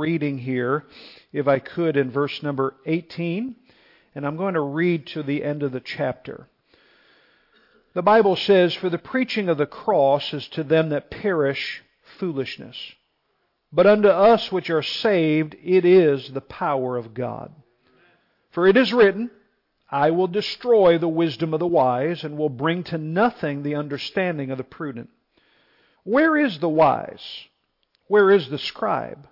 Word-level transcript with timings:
reading 0.00 0.38
here, 0.38 0.84
if 1.32 1.46
I 1.46 1.60
could, 1.60 1.96
in 1.96 2.10
verse 2.10 2.42
number 2.42 2.74
18. 2.86 3.54
And 4.16 4.26
I'm 4.26 4.36
going 4.36 4.54
to 4.54 4.60
read 4.60 5.06
to 5.08 5.22
the 5.22 5.44
end 5.44 5.62
of 5.62 5.70
the 5.70 5.80
chapter. 5.80 6.48
The 7.94 8.02
Bible 8.02 8.34
says, 8.34 8.74
For 8.74 8.88
the 8.88 8.98
preaching 8.98 9.48
of 9.48 9.58
the 9.58 9.66
cross 9.66 10.34
is 10.34 10.48
to 10.48 10.64
them 10.64 10.88
that 10.88 11.10
perish 11.10 11.82
foolishness. 12.18 12.76
But 13.72 13.86
unto 13.86 14.08
us 14.08 14.50
which 14.50 14.70
are 14.70 14.82
saved, 14.82 15.54
it 15.62 15.84
is 15.84 16.32
the 16.32 16.40
power 16.40 16.96
of 16.96 17.14
God. 17.14 17.52
For 18.50 18.66
it 18.66 18.76
is 18.76 18.92
written, 18.92 19.30
I 19.90 20.10
will 20.10 20.26
destroy 20.26 20.98
the 20.98 21.08
wisdom 21.08 21.52
of 21.52 21.60
the 21.60 21.66
wise, 21.66 22.24
and 22.24 22.36
will 22.36 22.48
bring 22.48 22.84
to 22.84 22.98
nothing 22.98 23.62
the 23.62 23.74
understanding 23.76 24.50
of 24.50 24.58
the 24.58 24.64
prudent. 24.64 25.10
Where 26.04 26.36
is 26.36 26.58
the 26.58 26.68
wise? 26.68 27.22
Where 28.06 28.30
is 28.30 28.48
the 28.48 28.58
scribe? 28.58 29.28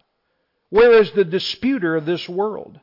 Where 0.70 0.92
is 0.92 1.12
the 1.12 1.24
disputer 1.24 1.96
of 1.96 2.06
this 2.06 2.28
world? 2.28 2.80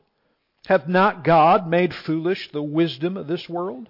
Hath 0.66 0.88
not 0.88 1.22
God 1.22 1.68
made 1.68 1.94
foolish 1.94 2.50
the 2.50 2.62
wisdom 2.62 3.16
of 3.16 3.28
this 3.28 3.48
world? 3.48 3.88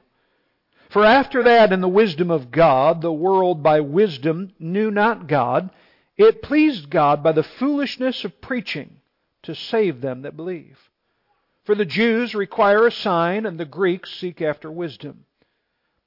For 0.90 1.04
after 1.04 1.42
that, 1.42 1.72
in 1.72 1.80
the 1.80 1.88
wisdom 1.88 2.30
of 2.30 2.50
God, 2.50 3.00
the 3.00 3.12
world 3.12 3.62
by 3.62 3.80
wisdom 3.80 4.52
knew 4.58 4.90
not 4.90 5.26
God. 5.26 5.70
It 6.16 6.42
pleased 6.42 6.90
God 6.90 7.22
by 7.22 7.32
the 7.32 7.42
foolishness 7.42 8.24
of 8.24 8.40
preaching 8.40 9.00
to 9.42 9.54
save 9.54 10.00
them 10.00 10.22
that 10.22 10.36
believe. 10.36 10.78
For 11.64 11.74
the 11.74 11.84
Jews 11.84 12.34
require 12.34 12.86
a 12.86 12.92
sign, 12.92 13.46
and 13.46 13.58
the 13.58 13.64
Greeks 13.64 14.14
seek 14.14 14.40
after 14.40 14.70
wisdom. 14.70 15.24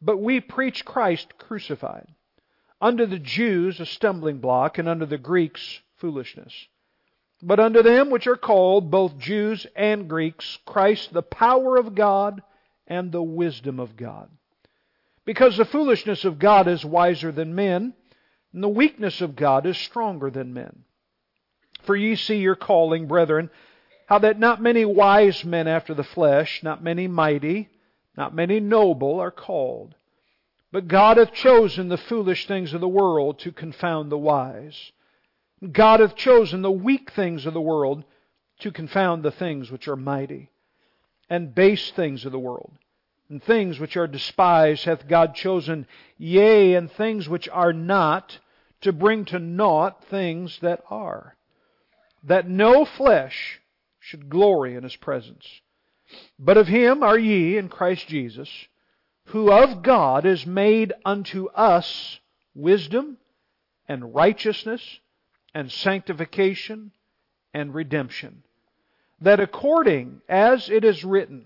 But 0.02 0.18
we 0.18 0.40
preach 0.40 0.86
Christ 0.86 1.38
crucified. 1.38 2.08
Unto 2.80 3.06
the 3.06 3.20
Jews 3.20 3.80
a 3.80 3.86
stumbling 3.86 4.38
block, 4.38 4.78
and 4.78 4.88
unto 4.88 5.06
the 5.06 5.18
Greeks 5.18 5.82
foolishness. 5.98 6.54
But 7.42 7.60
unto 7.60 7.82
them 7.82 8.10
which 8.10 8.28
are 8.28 8.36
called, 8.36 8.92
both 8.92 9.18
Jews 9.18 9.66
and 9.76 10.10
Greeks, 10.10 10.60
Christ 10.66 11.14
the 11.14 11.22
power 11.22 11.78
of 11.78 11.96
God 11.96 12.42
and 12.86 13.12
the 13.12 13.24
wisdom 13.24 13.80
of 13.80 13.96
God. 13.96 14.30
Because 15.26 15.58
the 15.58 15.66
foolishness 15.66 16.26
of 16.26 16.40
God 16.40 16.68
is 16.68 16.84
wiser 16.84 17.32
than 17.32 17.56
men, 17.56 17.94
and 18.52 18.64
the 18.64 18.68
weakness 18.68 19.22
of 19.22 19.36
God 19.36 19.66
is 19.66 19.78
stronger 19.78 20.30
than 20.30 20.54
men. 20.54 20.84
For 21.84 21.96
ye 21.96 22.16
see 22.16 22.38
your 22.38 22.56
calling, 22.56 23.08
brethren, 23.08 23.50
how 24.08 24.20
that 24.20 24.40
not 24.40 24.62
many 24.62 24.84
wise 24.86 25.46
men 25.46 25.68
after 25.68 25.94
the 25.94 26.04
flesh, 26.04 26.62
not 26.64 26.84
many 26.84 27.08
mighty, 27.08 27.70
not 28.18 28.34
many 28.34 28.60
noble 28.60 29.20
are 29.20 29.32
called. 29.32 29.96
But 30.72 30.88
God 30.88 31.18
hath 31.18 31.32
chosen 31.32 31.88
the 31.88 31.98
foolish 31.98 32.48
things 32.48 32.74
of 32.74 32.82
the 32.82 32.88
world 32.88 33.40
to 33.40 33.52
confound 33.52 34.12
the 34.12 34.18
wise. 34.18 34.92
God 35.72 36.00
hath 36.00 36.16
chosen 36.16 36.62
the 36.62 36.72
weak 36.72 37.12
things 37.12 37.46
of 37.46 37.54
the 37.54 37.62
world 37.62 38.04
to 38.60 38.72
confound 38.72 39.24
the 39.24 39.32
things 39.32 39.72
which 39.72 39.88
are 39.88 39.96
mighty. 39.96 40.50
And 41.30 41.54
base 41.54 41.92
things 41.92 42.26
of 42.26 42.32
the 42.32 42.40
world, 42.40 42.74
and 43.30 43.44
things 43.44 43.80
which 43.80 43.96
are 43.96 44.08
despised 44.08 44.86
hath 44.86 45.08
God 45.08 45.36
chosen, 45.36 45.86
yea, 46.18 46.74
and 46.74 46.92
things 46.92 47.30
which 47.30 47.48
are 47.50 47.72
not, 47.72 48.40
to 48.82 48.92
bring 48.92 49.26
to 49.26 49.38
naught 49.38 50.04
things 50.06 50.58
that 50.62 50.82
are, 50.90 51.36
that 52.24 52.50
no 52.50 52.86
flesh 52.86 53.62
should 54.00 54.30
glory 54.30 54.76
in 54.76 54.84
his 54.84 54.96
presence. 54.96 55.46
But 56.40 56.58
of 56.58 56.68
him 56.68 57.04
are 57.04 57.20
ye 57.20 57.58
in 57.58 57.70
Christ 57.70 58.08
Jesus, 58.08 58.50
who 59.26 59.52
of 59.52 59.84
God 59.84 60.26
is 60.26 60.48
made 60.48 60.94
unto 61.06 61.48
us 61.50 62.20
wisdom 62.56 63.18
and 63.88 64.16
righteousness 64.16 65.00
and 65.54 65.72
sanctification 65.72 66.92
and 67.54 67.74
redemption, 67.74 68.44
that 69.22 69.40
according 69.40 70.22
as 70.30 70.70
it 70.70 70.84
is 70.84 71.04
written, 71.04 71.46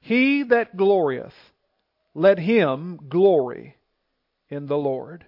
He 0.00 0.42
that 0.44 0.76
glorieth, 0.76 1.34
let 2.14 2.38
him 2.38 3.00
glory 3.08 3.76
in 4.48 4.66
the 4.66 4.76
Lord. 4.76 5.24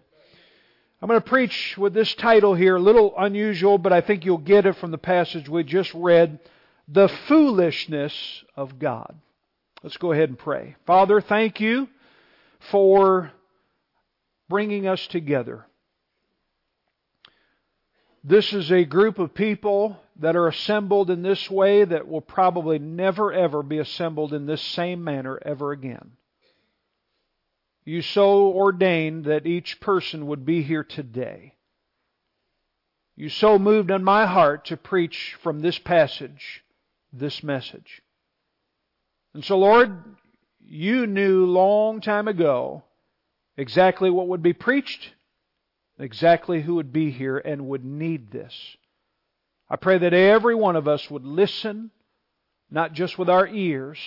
I'm 1.01 1.09
going 1.09 1.21
to 1.21 1.29
preach 1.29 1.77
with 1.77 1.93
this 1.93 2.15
title 2.15 2.55
here, 2.55 2.77
a 2.77 2.81
little 2.81 3.15
unusual, 3.17 3.79
but 3.79 3.93
I 3.93 4.01
think 4.01 4.25
you'll 4.25 4.39
get 4.39 4.67
it 4.67 4.77
from 4.77 4.91
the 4.91 4.99
passage 4.99 5.49
we 5.49 5.63
just 5.65 5.93
read 5.93 6.39
the 6.89 7.09
foolishness 7.09 8.45
of 8.57 8.79
God. 8.79 9.15
Let's 9.83 9.97
go 9.99 10.13
ahead 10.13 10.31
and 10.31 10.39
pray. 10.39 10.77
Father, 10.87 11.21
thank 11.21 11.61
you 11.61 11.89
for 12.71 13.33
bringing 14.49 14.87
us 14.87 15.07
together. 15.09 15.67
This 18.27 18.55
is 18.55 18.73
a 18.73 18.87
group 18.87 19.19
of 19.19 19.35
people 19.35 20.01
that 20.17 20.35
are 20.35 20.49
assembled 20.49 21.11
in 21.11 21.21
this 21.21 21.51
way 21.51 21.85
that 21.85 22.09
will 22.09 22.23
probably 22.23 22.79
never 22.79 23.31
ever 23.31 23.63
be 23.63 23.77
assembled 23.77 24.33
in 24.33 24.47
this 24.47 24.63
same 24.63 25.05
manner 25.05 25.39
ever 25.45 25.73
again. 25.73 26.13
You 27.85 28.01
so 28.01 28.47
ordained 28.47 29.27
that 29.27 29.47
each 29.47 29.79
person 29.79 30.27
would 30.29 30.47
be 30.47 30.63
here 30.63 30.85
today. 30.85 31.57
You 33.15 33.29
so 33.29 33.59
moved 33.59 33.91
on 33.91 34.03
my 34.03 34.25
heart 34.25 34.65
to 34.67 34.79
preach 34.79 35.37
from 35.43 35.61
this 35.61 35.79
passage 35.79 36.65
this 37.13 37.43
message. 37.43 38.01
And 39.35 39.45
so, 39.45 39.59
Lord, 39.59 40.03
you 40.61 41.07
knew 41.07 41.45
long 41.45 42.01
time 42.01 42.27
ago 42.27 42.85
exactly 43.59 44.11
what 44.11 44.29
would 44.29 44.43
be 44.43 44.55
preached, 44.55 45.13
exactly 45.99 46.63
who 46.63 46.75
would 46.77 46.93
be 46.93 47.11
here 47.11 47.39
and 47.39 47.69
would 47.69 47.85
need 47.85 48.31
this. 48.31 48.77
I 49.69 49.77
pray 49.77 49.99
that 49.99 50.13
every 50.13 50.55
one 50.55 50.77
of 50.77 50.89
us 50.89 51.11
would 51.11 51.25
listen, 51.25 51.91
not 52.71 52.93
just 52.93 53.19
with 53.19 53.29
our 53.29 53.47
ears, 53.47 53.99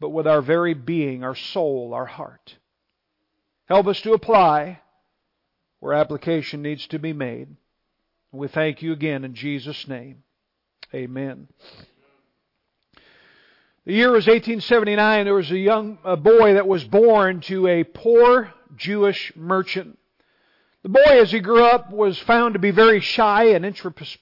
but 0.00 0.10
with 0.10 0.26
our 0.26 0.42
very 0.42 0.74
being, 0.74 1.24
our 1.24 1.34
soul, 1.34 1.92
our 1.94 2.06
heart. 2.06 2.56
Help 3.66 3.86
us 3.86 4.00
to 4.02 4.12
apply 4.12 4.80
where 5.80 5.94
application 5.94 6.62
needs 6.62 6.86
to 6.88 6.98
be 6.98 7.12
made. 7.12 7.48
We 8.32 8.48
thank 8.48 8.82
you 8.82 8.92
again 8.92 9.24
in 9.24 9.34
Jesus' 9.34 9.88
name. 9.88 10.22
Amen. 10.94 11.48
The 13.84 13.94
year 13.94 14.08
was 14.10 14.26
1879. 14.26 15.24
There 15.24 15.34
was 15.34 15.50
a 15.50 15.58
young 15.58 15.98
a 16.04 16.16
boy 16.16 16.54
that 16.54 16.66
was 16.68 16.84
born 16.84 17.40
to 17.42 17.66
a 17.66 17.84
poor 17.84 18.52
Jewish 18.76 19.32
merchant. 19.34 19.97
The 20.82 20.88
boy, 20.90 21.20
as 21.20 21.32
he 21.32 21.40
grew 21.40 21.64
up, 21.64 21.90
was 21.90 22.18
found 22.18 22.54
to 22.54 22.60
be 22.60 22.70
very 22.70 23.00
shy 23.00 23.46
and 23.46 23.64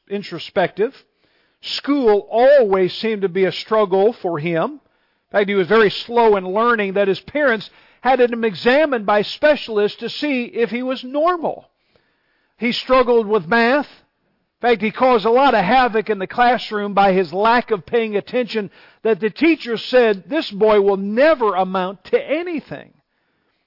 introspective. 0.08 1.04
School 1.60 2.26
always 2.30 2.94
seemed 2.94 3.22
to 3.22 3.28
be 3.28 3.44
a 3.44 3.52
struggle 3.52 4.12
for 4.12 4.38
him. 4.38 4.72
In 4.72 4.80
fact, 5.32 5.48
he 5.48 5.54
was 5.54 5.66
very 5.66 5.90
slow 5.90 6.36
in 6.36 6.44
learning 6.52 6.94
that 6.94 7.08
his 7.08 7.20
parents 7.20 7.70
had 8.00 8.20
him 8.20 8.44
examined 8.44 9.04
by 9.04 9.22
specialists 9.22 9.98
to 9.98 10.08
see 10.08 10.44
if 10.44 10.70
he 10.70 10.82
was 10.82 11.02
normal. 11.04 11.68
He 12.56 12.72
struggled 12.72 13.26
with 13.26 13.48
math. 13.48 13.88
In 13.88 14.68
fact, 14.68 14.82
he 14.82 14.90
caused 14.90 15.26
a 15.26 15.30
lot 15.30 15.54
of 15.54 15.64
havoc 15.64 16.08
in 16.08 16.18
the 16.18 16.26
classroom 16.26 16.94
by 16.94 17.12
his 17.12 17.34
lack 17.34 17.70
of 17.70 17.84
paying 17.84 18.16
attention 18.16 18.70
that 19.02 19.20
the 19.20 19.28
teacher 19.28 19.76
said, 19.76 20.30
this 20.30 20.50
boy 20.50 20.80
will 20.80 20.96
never 20.96 21.54
amount 21.54 22.04
to 22.04 22.22
anything. 22.22 22.94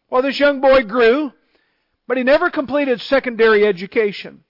Well, 0.10 0.24
this 0.24 0.40
young 0.40 0.62
boy 0.62 0.84
grew, 0.84 1.34
but 2.10 2.18
he 2.18 2.24
never 2.24 2.50
completed 2.50 3.00
secondary 3.02 3.68
education. 3.68 4.44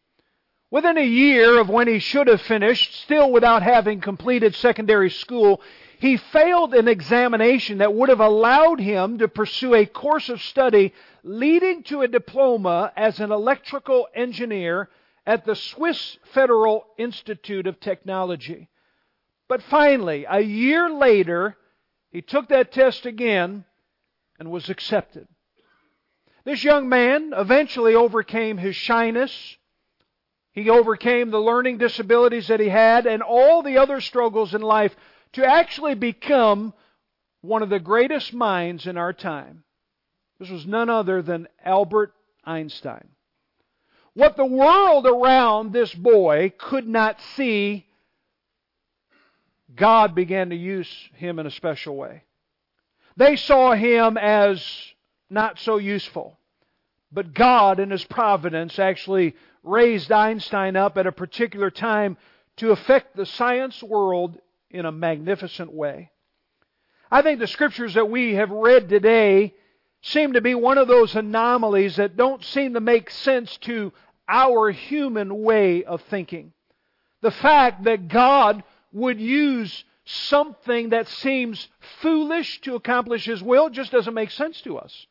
Within 0.72 0.98
a 0.98 1.06
year 1.06 1.60
of 1.60 1.68
when 1.68 1.90
he 1.90 2.00
should 2.00 2.28
have 2.28 2.42
finished, 2.44 3.02
still 3.02 3.34
without 3.34 3.64
having 3.64 4.00
completed 4.00 4.56
secondary 4.56 5.10
school, 5.10 5.62
he 6.00 6.16
failed 6.16 6.74
an 6.74 6.88
examination 6.88 7.80
that 7.80 7.94
would 7.94 8.08
have 8.08 8.22
allowed 8.22 8.80
him 8.80 9.18
to 9.18 9.28
pursue 9.28 9.76
a 9.76 9.86
course 9.86 10.30
of 10.30 10.42
study 10.42 10.94
leading 11.22 11.84
to 11.84 12.00
a 12.00 12.08
diploma 12.08 12.94
as 12.96 13.20
an 13.20 13.30
electrical 13.30 14.08
engineer 14.16 14.88
at 15.26 15.46
the 15.46 15.58
Swiss 15.58 16.18
Federal 16.34 16.86
Institute 16.98 17.68
of 17.68 17.82
Technology. 17.82 18.70
But 19.50 19.64
finally, 19.64 20.26
a 20.30 20.40
year 20.40 20.90
later, 20.90 21.58
he 22.10 22.22
took 22.22 22.48
that 22.48 22.72
test 22.72 23.06
again 23.06 23.66
and 24.40 24.50
was 24.50 24.70
accepted. 24.70 25.28
This 26.50 26.64
young 26.64 26.90
man 26.90 27.32
eventually 27.38 27.94
overcame 27.94 28.58
his 28.58 28.76
shyness. 28.76 29.32
He 30.52 30.68
overcame 30.68 31.30
the 31.30 31.40
learning 31.40 31.78
disabilities 31.78 32.48
that 32.48 32.60
he 32.60 32.70
had 32.70 33.06
and 33.06 33.22
all 33.22 33.62
the 33.62 33.78
other 33.78 34.02
struggles 34.02 34.56
in 34.56 34.64
life 34.64 34.96
to 35.34 35.46
actually 35.46 35.94
become 35.94 36.74
one 37.42 37.62
of 37.62 37.70
the 37.70 37.80
greatest 37.80 38.34
minds 38.34 38.88
in 38.88 38.98
our 38.98 39.14
time. 39.14 39.64
This 40.40 40.50
was 40.50 40.66
none 40.66 40.90
other 40.90 41.22
than 41.22 41.48
Albert 41.64 42.16
Einstein. 42.44 43.10
What 44.16 44.36
the 44.36 44.44
world 44.44 45.06
around 45.06 45.72
this 45.72 45.94
boy 45.94 46.52
could 46.58 46.88
not 46.88 47.22
see, 47.36 47.86
God 49.76 50.16
began 50.16 50.50
to 50.50 50.56
use 50.56 50.90
him 51.14 51.38
in 51.38 51.46
a 51.46 51.52
special 51.52 51.96
way. 51.96 52.24
They 53.18 53.36
saw 53.36 53.74
him 53.74 54.18
as 54.18 54.66
not 55.30 55.60
so 55.60 55.78
useful. 55.78 56.38
But 57.12 57.34
God, 57.34 57.80
in 57.80 57.90
His 57.90 58.04
providence, 58.06 58.78
actually 58.78 59.36
raised 59.64 60.12
Einstein 60.12 60.76
up 60.76 60.98
at 60.98 61.08
a 61.08 61.12
particular 61.12 61.72
time 61.72 62.18
to 62.58 62.72
affect 62.72 63.16
the 63.16 63.26
science 63.26 63.82
world 63.82 64.38
in 64.70 64.86
a 64.86 64.92
magnificent 64.92 65.74
way. 65.74 66.12
I 67.12 67.22
think 67.22 67.40
the 67.40 67.48
scriptures 67.48 67.96
that 67.96 68.10
we 68.10 68.36
have 68.36 68.52
read 68.52 68.90
today 68.90 69.56
seem 70.02 70.34
to 70.34 70.42
be 70.42 70.56
one 70.56 70.78
of 70.78 70.88
those 70.88 71.16
anomalies 71.16 71.96
that 71.96 72.16
don't 72.16 72.44
seem 72.44 72.74
to 72.74 72.80
make 72.80 73.10
sense 73.10 73.58
to 73.58 73.92
our 74.28 74.70
human 74.70 75.42
way 75.42 75.84
of 75.84 76.02
thinking. 76.04 76.54
The 77.22 77.32
fact 77.32 77.84
that 77.86 78.08
God 78.08 78.64
would 78.94 79.20
use 79.20 79.84
something 80.06 80.90
that 80.90 81.08
seems 81.08 81.68
foolish 82.02 82.62
to 82.62 82.76
accomplish 82.76 83.26
His 83.26 83.42
will 83.42 83.70
just 83.70 83.92
doesn't 83.92 84.14
make 84.14 84.32
sense 84.32 84.62
to 84.62 84.78
us. 84.78 85.08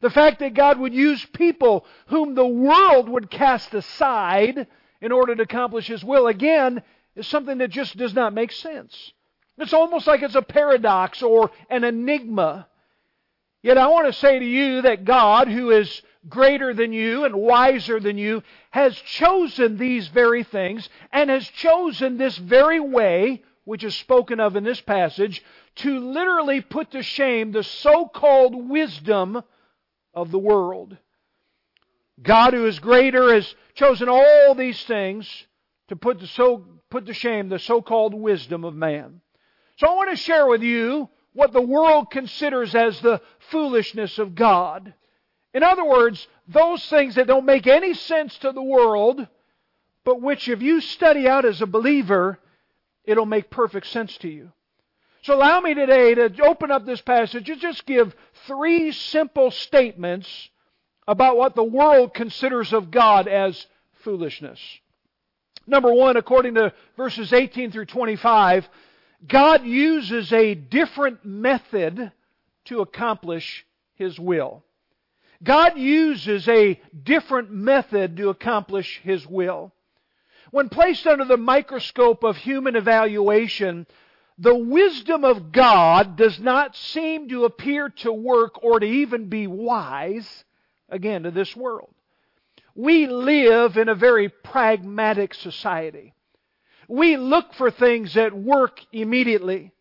The 0.00 0.10
fact 0.10 0.38
that 0.38 0.54
God 0.54 0.78
would 0.78 0.94
use 0.94 1.24
people 1.26 1.84
whom 2.06 2.34
the 2.34 2.46
world 2.46 3.08
would 3.08 3.30
cast 3.30 3.74
aside 3.74 4.66
in 5.00 5.12
order 5.12 5.34
to 5.34 5.42
accomplish 5.42 5.88
His 5.88 6.04
will, 6.04 6.26
again, 6.26 6.82
is 7.16 7.26
something 7.26 7.58
that 7.58 7.70
just 7.70 7.96
does 7.96 8.14
not 8.14 8.32
make 8.32 8.52
sense. 8.52 9.12
It's 9.58 9.74
almost 9.74 10.06
like 10.06 10.22
it's 10.22 10.34
a 10.34 10.42
paradox 10.42 11.22
or 11.22 11.50
an 11.68 11.84
enigma. 11.84 12.66
Yet 13.62 13.76
I 13.76 13.88
want 13.88 14.06
to 14.06 14.12
say 14.14 14.38
to 14.38 14.44
you 14.44 14.82
that 14.82 15.04
God, 15.04 15.48
who 15.48 15.70
is 15.70 16.00
greater 16.28 16.72
than 16.72 16.94
you 16.94 17.24
and 17.24 17.34
wiser 17.34 18.00
than 18.00 18.16
you, 18.16 18.42
has 18.70 18.96
chosen 18.96 19.76
these 19.76 20.08
very 20.08 20.44
things 20.44 20.88
and 21.12 21.28
has 21.28 21.46
chosen 21.46 22.16
this 22.16 22.38
very 22.38 22.80
way, 22.80 23.42
which 23.64 23.84
is 23.84 23.94
spoken 23.94 24.40
of 24.40 24.56
in 24.56 24.64
this 24.64 24.80
passage, 24.80 25.44
to 25.76 25.98
literally 25.98 26.62
put 26.62 26.92
to 26.92 27.02
shame 27.02 27.52
the 27.52 27.62
so 27.62 28.06
called 28.06 28.70
wisdom 28.70 29.42
of 30.14 30.30
the 30.30 30.38
world. 30.38 30.96
God, 32.22 32.52
who 32.52 32.66
is 32.66 32.78
greater, 32.78 33.32
has 33.32 33.54
chosen 33.74 34.08
all 34.08 34.54
these 34.54 34.82
things 34.84 35.28
to 35.88 35.96
put 35.96 36.20
to, 36.20 36.26
so, 36.26 36.64
put 36.90 37.06
to 37.06 37.14
shame 37.14 37.48
the 37.48 37.58
so 37.58 37.80
called 37.80 38.14
wisdom 38.14 38.64
of 38.64 38.74
man. 38.74 39.20
So 39.76 39.86
I 39.86 39.94
want 39.94 40.10
to 40.10 40.16
share 40.16 40.46
with 40.46 40.62
you 40.62 41.08
what 41.32 41.52
the 41.52 41.62
world 41.62 42.10
considers 42.10 42.74
as 42.74 43.00
the 43.00 43.20
foolishness 43.50 44.18
of 44.18 44.34
God. 44.34 44.92
In 45.54 45.62
other 45.62 45.84
words, 45.84 46.26
those 46.48 46.84
things 46.88 47.14
that 47.14 47.26
don't 47.26 47.46
make 47.46 47.66
any 47.66 47.94
sense 47.94 48.36
to 48.38 48.52
the 48.52 48.62
world, 48.62 49.26
but 50.04 50.20
which, 50.20 50.48
if 50.48 50.62
you 50.62 50.80
study 50.80 51.26
out 51.26 51.44
as 51.44 51.62
a 51.62 51.66
believer, 51.66 52.38
it'll 53.04 53.26
make 53.26 53.50
perfect 53.50 53.86
sense 53.86 54.16
to 54.18 54.28
you. 54.28 54.52
So 55.22 55.34
allow 55.34 55.60
me 55.60 55.74
today 55.74 56.14
to 56.14 56.44
open 56.46 56.70
up 56.70 56.86
this 56.86 57.02
passage 57.02 57.50
and 57.50 57.60
just 57.60 57.84
give 57.84 58.14
three 58.46 58.92
simple 58.92 59.50
statements 59.50 60.48
about 61.06 61.36
what 61.36 61.54
the 61.54 61.64
world 61.64 62.14
considers 62.14 62.72
of 62.72 62.90
God 62.90 63.28
as 63.28 63.66
foolishness. 64.02 64.58
Number 65.66 65.92
one, 65.92 66.16
according 66.16 66.54
to 66.54 66.72
verses 66.96 67.32
18 67.32 67.70
through 67.70 67.86
25, 67.86 68.68
God 69.28 69.64
uses 69.64 70.32
a 70.32 70.54
different 70.54 71.24
method 71.24 72.12
to 72.66 72.80
accomplish 72.80 73.66
His 73.94 74.18
will. 74.18 74.64
God 75.42 75.78
uses 75.78 76.48
a 76.48 76.80
different 77.02 77.50
method 77.50 78.16
to 78.16 78.30
accomplish 78.30 79.00
His 79.02 79.26
will. 79.26 79.72
When 80.50 80.70
placed 80.70 81.06
under 81.06 81.26
the 81.26 81.36
microscope 81.36 82.24
of 82.24 82.36
human 82.38 82.74
evaluation, 82.74 83.86
the 84.40 84.54
wisdom 84.54 85.22
of 85.22 85.52
God 85.52 86.16
does 86.16 86.40
not 86.40 86.74
seem 86.74 87.28
to 87.28 87.44
appear 87.44 87.90
to 87.90 88.10
work 88.10 88.64
or 88.64 88.80
to 88.80 88.86
even 88.86 89.28
be 89.28 89.46
wise, 89.46 90.44
again, 90.88 91.24
to 91.24 91.30
this 91.30 91.54
world. 91.54 91.94
We 92.74 93.06
live 93.06 93.76
in 93.76 93.90
a 93.90 93.94
very 93.94 94.30
pragmatic 94.30 95.34
society. 95.34 96.14
We 96.88 97.18
look 97.18 97.52
for 97.52 97.70
things 97.70 98.14
that 98.14 98.34
work 98.34 98.80
immediately. 98.92 99.72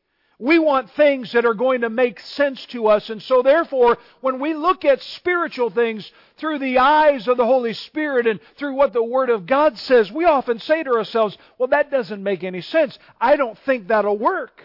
We 0.41 0.57
want 0.57 0.89
things 0.91 1.33
that 1.33 1.45
are 1.45 1.53
going 1.53 1.81
to 1.81 1.89
make 1.89 2.21
sense 2.21 2.65
to 2.67 2.87
us. 2.87 3.09
And 3.09 3.21
so, 3.21 3.41
therefore, 3.41 3.97
when 4.21 4.39
we 4.39 4.53
look 4.53 4.85
at 4.85 5.01
spiritual 5.01 5.69
things 5.69 6.09
through 6.37 6.59
the 6.59 6.79
eyes 6.79 7.27
of 7.27 7.35
the 7.35 7.45
Holy 7.45 7.73
Spirit 7.73 8.25
and 8.25 8.39
through 8.57 8.75
what 8.75 8.93
the 8.93 9.03
Word 9.03 9.29
of 9.29 9.45
God 9.45 9.77
says, 9.77 10.09
we 10.09 10.23
often 10.23 10.59
say 10.59 10.81
to 10.81 10.91
ourselves, 10.91 11.37
well, 11.57 11.67
that 11.67 11.91
doesn't 11.91 12.23
make 12.23 12.45
any 12.45 12.61
sense. 12.61 12.97
I 13.19 13.35
don't 13.35 13.59
think 13.59 13.89
that'll 13.89 14.17
work. 14.17 14.63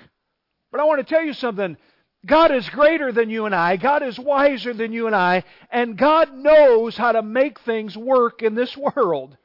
But 0.71 0.81
I 0.81 0.85
want 0.85 1.05
to 1.05 1.13
tell 1.13 1.25
you 1.25 1.33
something. 1.33 1.77
God 2.25 2.53
is 2.53 2.69
greater 2.71 3.11
than 3.11 3.29
you 3.29 3.45
and 3.45 3.55
I. 3.55 3.77
God 3.77 4.05
is 4.05 4.17
wiser 4.17 4.75
than 4.75 4.93
you 4.93 5.09
and 5.09 5.17
I. 5.17 5.43
And 5.71 5.99
God 5.99 6.33
knows 6.33 6.97
how 6.97 7.11
to 7.11 7.23
make 7.23 7.59
things 7.61 7.97
work 7.97 8.43
in 8.43 8.55
this 8.55 8.77
world. 8.97 9.37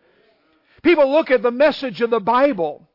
People 0.83 1.11
look 1.11 1.31
at 1.31 1.41
the 1.41 1.51
message 1.51 2.01
of 2.01 2.11
the 2.11 2.19
Bible 2.19 2.87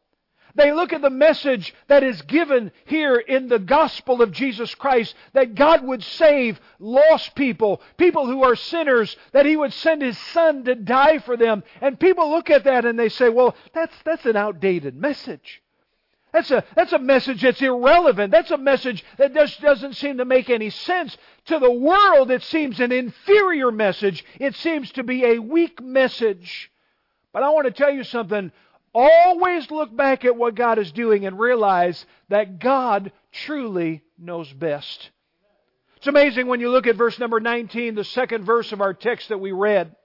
they 0.55 0.73
look 0.73 0.93
at 0.93 1.03
the 1.03 1.11
message 1.11 1.75
that 1.89 2.03
is 2.03 2.23
given 2.23 2.71
here 2.85 3.17
in 3.17 3.49
the 3.49 3.59
gospel 3.59 4.23
of 4.23 4.33
Jesus 4.33 4.75
Christ 4.75 5.15
that 5.33 5.55
God 5.55 5.85
would 5.85 6.03
save 6.03 6.61
lost 6.79 7.35
people, 7.35 7.81
people 7.97 8.27
who 8.27 8.45
are 8.45 8.55
sinners, 8.55 9.17
that 9.33 9.47
He 9.47 9.57
would 9.57 9.73
send 9.73 10.03
His 10.03 10.19
Son 10.33 10.65
to 10.65 10.75
die 10.75 11.19
for 11.19 11.37
them. 11.37 11.65
And 11.81 11.99
people 11.99 12.31
look 12.31 12.51
at 12.51 12.65
that 12.65 12.85
and 12.85 12.99
they 12.99 13.09
say, 13.09 13.29
well, 13.29 13.57
that's, 13.73 13.95
that's 14.05 14.27
an 14.27 14.37
outdated 14.37 14.95
message. 14.95 15.63
That's 16.33 16.51
a, 16.51 16.65
that's 16.75 16.93
a 16.93 16.99
message 16.99 17.43
that's 17.43 17.63
irrelevant. 17.63 18.33
That's 18.33 18.51
a 18.51 18.59
message 18.59 19.05
that 19.19 19.35
just 19.35 19.61
doesn't 19.61 19.95
seem 19.95 20.19
to 20.19 20.25
make 20.25 20.51
any 20.51 20.71
sense. 20.71 21.17
To 21.47 21.61
the 21.61 21.71
world, 21.71 22.33
it 22.33 22.43
seems 22.43 22.81
an 22.81 22.91
inferior 22.91 23.71
message. 23.71 24.25
It 24.41 24.57
seems 24.57 24.91
to 24.93 25.05
be 25.05 25.25
a 25.25 25.39
weak 25.39 25.81
message. 25.81 26.73
But 27.33 27.45
I 27.45 27.51
want 27.51 27.67
to 27.67 27.73
tell 27.73 27.91
you 27.91 28.03
something. 28.03 28.51
Always 28.95 29.71
look 29.73 29.95
back 29.95 30.25
at 30.25 30.37
what 30.37 30.55
God 30.55 30.79
is 30.79 30.93
doing 30.93 31.27
and 31.27 31.39
realize 31.39 32.07
that 32.29 32.61
God 32.61 33.11
truly 33.33 34.03
knows 34.17 34.53
best. 34.53 35.11
It's 35.97 36.07
amazing 36.07 36.47
when 36.47 36.61
you 36.61 36.71
look 36.71 36.87
at 36.87 36.97
verse 36.97 37.19
number 37.19 37.41
19, 37.41 37.97
the 37.97 38.05
second 38.05 38.45
verse 38.45 38.71
of 38.71 38.81
our 38.81 38.95
text 38.95 39.31
that 39.31 39.41
we 39.41 39.51
read. 39.51 39.97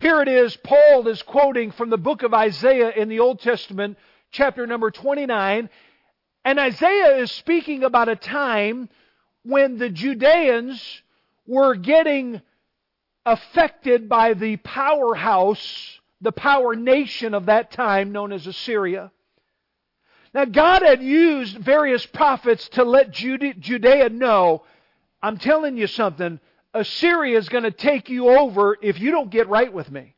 Here 0.00 0.20
it 0.20 0.28
is, 0.28 0.56
Paul 0.56 1.06
is 1.06 1.22
quoting 1.22 1.70
from 1.70 1.88
the 1.88 1.96
book 1.96 2.22
of 2.24 2.34
Isaiah 2.34 2.90
in 2.90 3.08
the 3.08 3.20
Old 3.20 3.40
Testament, 3.40 3.96
chapter 4.32 4.66
number 4.66 4.90
29. 4.90 5.70
And 6.44 6.58
Isaiah 6.58 7.18
is 7.18 7.30
speaking 7.30 7.84
about 7.84 8.08
a 8.08 8.16
time 8.16 8.88
when 9.44 9.78
the 9.78 9.88
Judeans 9.88 11.02
were 11.46 11.76
getting 11.76 12.42
affected 13.24 14.08
by 14.08 14.34
the 14.34 14.56
powerhouse 14.56 16.00
the 16.24 16.32
power 16.32 16.74
nation 16.74 17.34
of 17.34 17.46
that 17.46 17.70
time 17.70 18.10
known 18.10 18.32
as 18.32 18.46
Assyria. 18.46 19.12
Now, 20.34 20.46
God 20.46 20.82
had 20.82 21.00
used 21.00 21.56
various 21.58 22.04
prophets 22.06 22.68
to 22.70 22.82
let 22.82 23.12
Judea 23.12 24.08
know 24.08 24.64
I'm 25.22 25.38
telling 25.38 25.76
you 25.78 25.86
something, 25.86 26.40
Assyria 26.74 27.38
is 27.38 27.48
going 27.48 27.64
to 27.64 27.70
take 27.70 28.10
you 28.10 28.28
over 28.28 28.76
if 28.82 29.00
you 29.00 29.10
don't 29.10 29.30
get 29.30 29.48
right 29.48 29.72
with 29.72 29.90
me. 29.90 30.16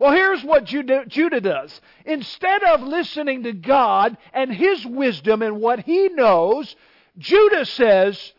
Well, 0.00 0.12
here's 0.12 0.42
what 0.42 0.64
Judah, 0.64 1.40
does. 1.40 1.80
Instead 2.04 2.64
of 2.64 2.82
listening 2.82 3.42
to 3.42 3.52
God 3.52 4.16
and 4.32 4.52
His 4.52 4.84
wisdom 4.86 5.42
and 5.42 5.60
what 5.60 5.80
He 5.80 6.08
knows, 6.08 6.74
Judah 7.18 7.64
says, 7.64 8.32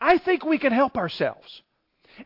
I 0.00 0.18
think 0.18 0.44
we 0.44 0.58
can 0.58 0.72
help 0.72 0.96
ourselves. 0.96 1.62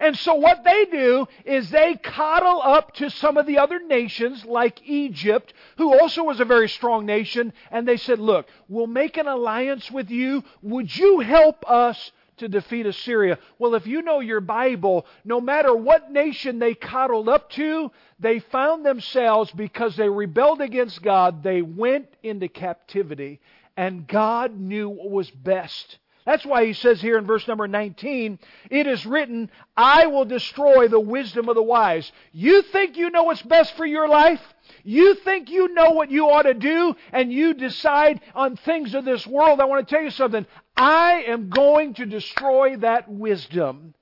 And 0.01 0.17
so 0.17 0.35
what 0.35 0.65
they 0.65 0.87
do 0.87 1.27
is 1.45 1.71
they 1.71 1.97
coddle 1.97 2.61
up 2.63 2.95
to 2.95 3.11
some 3.11 3.37
of 3.37 3.47
the 3.47 3.59
other 3.59 3.79
nations 3.79 4.45
like 4.45 4.81
Egypt, 4.89 5.53
who 5.77 5.99
also 5.99 6.25
was 6.25 6.41
a 6.41 6.45
very 6.45 6.69
strong 6.69 7.07
nation, 7.07 7.53
and 7.71 7.87
they 7.87 7.97
said, 7.97 8.19
look, 8.19 8.47
we'll 8.69 8.87
make 8.87 9.17
an 9.17 9.29
alliance 9.29 9.91
with 9.91 10.11
you. 10.11 10.43
Would 10.63 10.97
you 10.97 11.21
help 11.21 11.69
us 11.71 12.13
to 12.39 12.49
defeat 12.49 12.87
Assyria? 12.87 13.39
Well, 13.59 13.75
if 13.75 13.87
you 13.87 14.03
know 14.03 14.21
your 14.21 14.41
Bible, 14.41 15.07
no 15.25 15.41
matter 15.41 15.75
what 15.75 16.11
nation 16.11 16.59
they 16.59 16.75
coddled 16.75 17.29
up 17.29 17.51
to, 17.51 17.91
they 18.19 18.39
found 18.39 18.85
themselves, 18.85 19.51
because 19.53 19.97
they 19.97 20.09
rebelled 20.09 20.61
against 20.61 21.03
God, 21.03 21.43
they 21.43 21.63
went 21.63 22.09
into 22.23 22.49
captivity. 22.49 23.41
And 23.77 24.07
God 24.07 24.59
knew 24.59 24.89
what 24.89 25.11
was 25.11 25.31
best. 25.31 25.99
That's 26.25 26.47
why 26.47 26.67
he 26.67 26.73
says 26.73 27.01
here 27.01 27.19
in 27.19 27.27
verse 27.27 27.49
number 27.49 27.67
19, 27.67 28.39
it 28.71 28.87
is 28.87 29.05
written, 29.05 29.51
I 29.77 30.07
will 30.07 30.25
destroy 30.25 30.87
the 30.87 31.01
wisdom 31.01 31.49
of 31.49 31.57
the 31.57 31.63
wise. 31.63 32.11
You 32.33 32.63
think 32.63 32.97
you 32.97 33.11
know 33.11 33.25
what's 33.25 33.43
best 33.43 33.77
for 33.77 33.85
your 33.85 34.09
life? 34.09 34.41
You 34.85 35.15
think 35.17 35.51
you 35.51 35.75
know 35.75 35.91
what 35.91 36.11
you 36.11 36.31
ought 36.31 36.43
to 36.43 36.55
do 36.55 36.95
and 37.13 37.33
you 37.33 37.55
decide 37.55 38.21
on 38.35 38.57
things 38.57 38.95
of 38.95 39.05
this 39.05 39.27
world? 39.27 39.61
I 39.61 39.65
want 39.65 39.87
to 39.87 39.95
tell 39.95 40.05
you 40.05 40.11
something. 40.11 40.47
I 40.77 41.25
am 41.27 41.51
going 41.51 41.95
to 41.95 42.07
destroy 42.07 42.77
that 42.77 43.11
wisdom. 43.11 43.95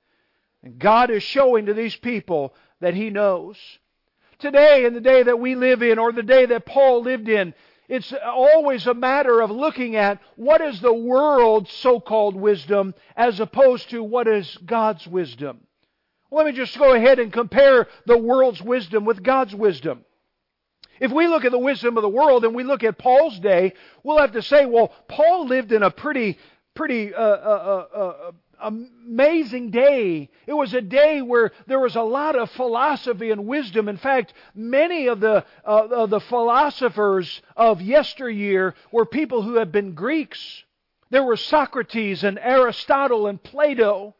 And 0.63 0.77
God 0.77 1.09
is 1.09 1.23
showing 1.23 1.65
to 1.65 1.73
these 1.73 1.95
people 1.95 2.53
that 2.81 2.93
He 2.93 3.09
knows. 3.09 3.57
Today, 4.37 4.85
in 4.85 4.93
the 4.93 5.01
day 5.01 5.23
that 5.23 5.39
we 5.39 5.55
live 5.55 5.83
in, 5.83 5.99
or 5.99 6.11
the 6.11 6.23
day 6.23 6.45
that 6.47 6.65
Paul 6.65 7.01
lived 7.03 7.29
in, 7.29 7.53
it's 7.91 8.13
always 8.25 8.87
a 8.87 8.93
matter 8.93 9.41
of 9.41 9.51
looking 9.51 9.97
at 9.97 10.21
what 10.37 10.61
is 10.61 10.79
the 10.79 10.93
world's 10.93 11.73
so 11.73 11.99
called 11.99 12.37
wisdom 12.37 12.93
as 13.17 13.41
opposed 13.41 13.89
to 13.89 14.01
what 14.01 14.29
is 14.29 14.57
God's 14.65 15.05
wisdom. 15.05 15.59
Let 16.31 16.45
me 16.45 16.53
just 16.53 16.79
go 16.79 16.93
ahead 16.93 17.19
and 17.19 17.33
compare 17.33 17.89
the 18.05 18.17
world's 18.17 18.61
wisdom 18.61 19.03
with 19.03 19.21
God's 19.21 19.53
wisdom. 19.53 20.05
If 21.01 21.11
we 21.11 21.27
look 21.27 21.43
at 21.43 21.51
the 21.51 21.59
wisdom 21.59 21.97
of 21.97 22.01
the 22.01 22.07
world 22.07 22.45
and 22.45 22.55
we 22.55 22.63
look 22.63 22.81
at 22.85 22.97
Paul's 22.97 23.37
day, 23.39 23.73
we'll 24.03 24.19
have 24.19 24.31
to 24.33 24.41
say, 24.41 24.65
well, 24.65 24.93
Paul 25.09 25.47
lived 25.47 25.73
in 25.73 25.83
a 25.83 25.91
pretty, 25.91 26.37
pretty 26.73 27.13
uh, 27.13 27.21
uh, 27.21 27.87
uh, 27.93 27.97
uh 27.99 28.31
amazing 28.61 29.71
day. 29.71 30.29
It 30.47 30.53
was 30.53 30.73
a 30.73 30.81
day 30.81 31.21
where 31.21 31.51
there 31.67 31.79
was 31.79 31.95
a 31.95 32.01
lot 32.01 32.35
of 32.35 32.51
philosophy 32.51 33.31
and 33.31 33.47
wisdom. 33.47 33.89
In 33.89 33.97
fact, 33.97 34.33
many 34.55 35.07
of 35.07 35.19
the, 35.19 35.45
uh, 35.65 35.87
of 35.87 36.09
the 36.09 36.19
philosophers 36.19 37.41
of 37.55 37.81
yesteryear 37.81 38.75
were 38.91 39.05
people 39.05 39.41
who 39.41 39.55
had 39.55 39.71
been 39.71 39.93
Greeks. 39.93 40.63
There 41.09 41.23
were 41.23 41.37
Socrates 41.37 42.23
and 42.23 42.39
Aristotle 42.39 43.27
and 43.27 43.41
Plato. 43.41 44.15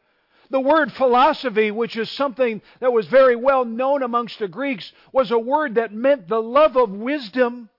The 0.50 0.60
word 0.60 0.92
philosophy, 0.92 1.70
which 1.70 1.96
is 1.96 2.10
something 2.10 2.60
that 2.80 2.92
was 2.92 3.06
very 3.06 3.36
well 3.36 3.64
known 3.64 4.02
amongst 4.02 4.38
the 4.38 4.48
Greeks, 4.48 4.92
was 5.10 5.30
a 5.30 5.38
word 5.38 5.76
that 5.76 5.94
meant 5.94 6.28
the 6.28 6.42
love 6.42 6.76
of 6.76 6.90
wisdom. 6.90 7.70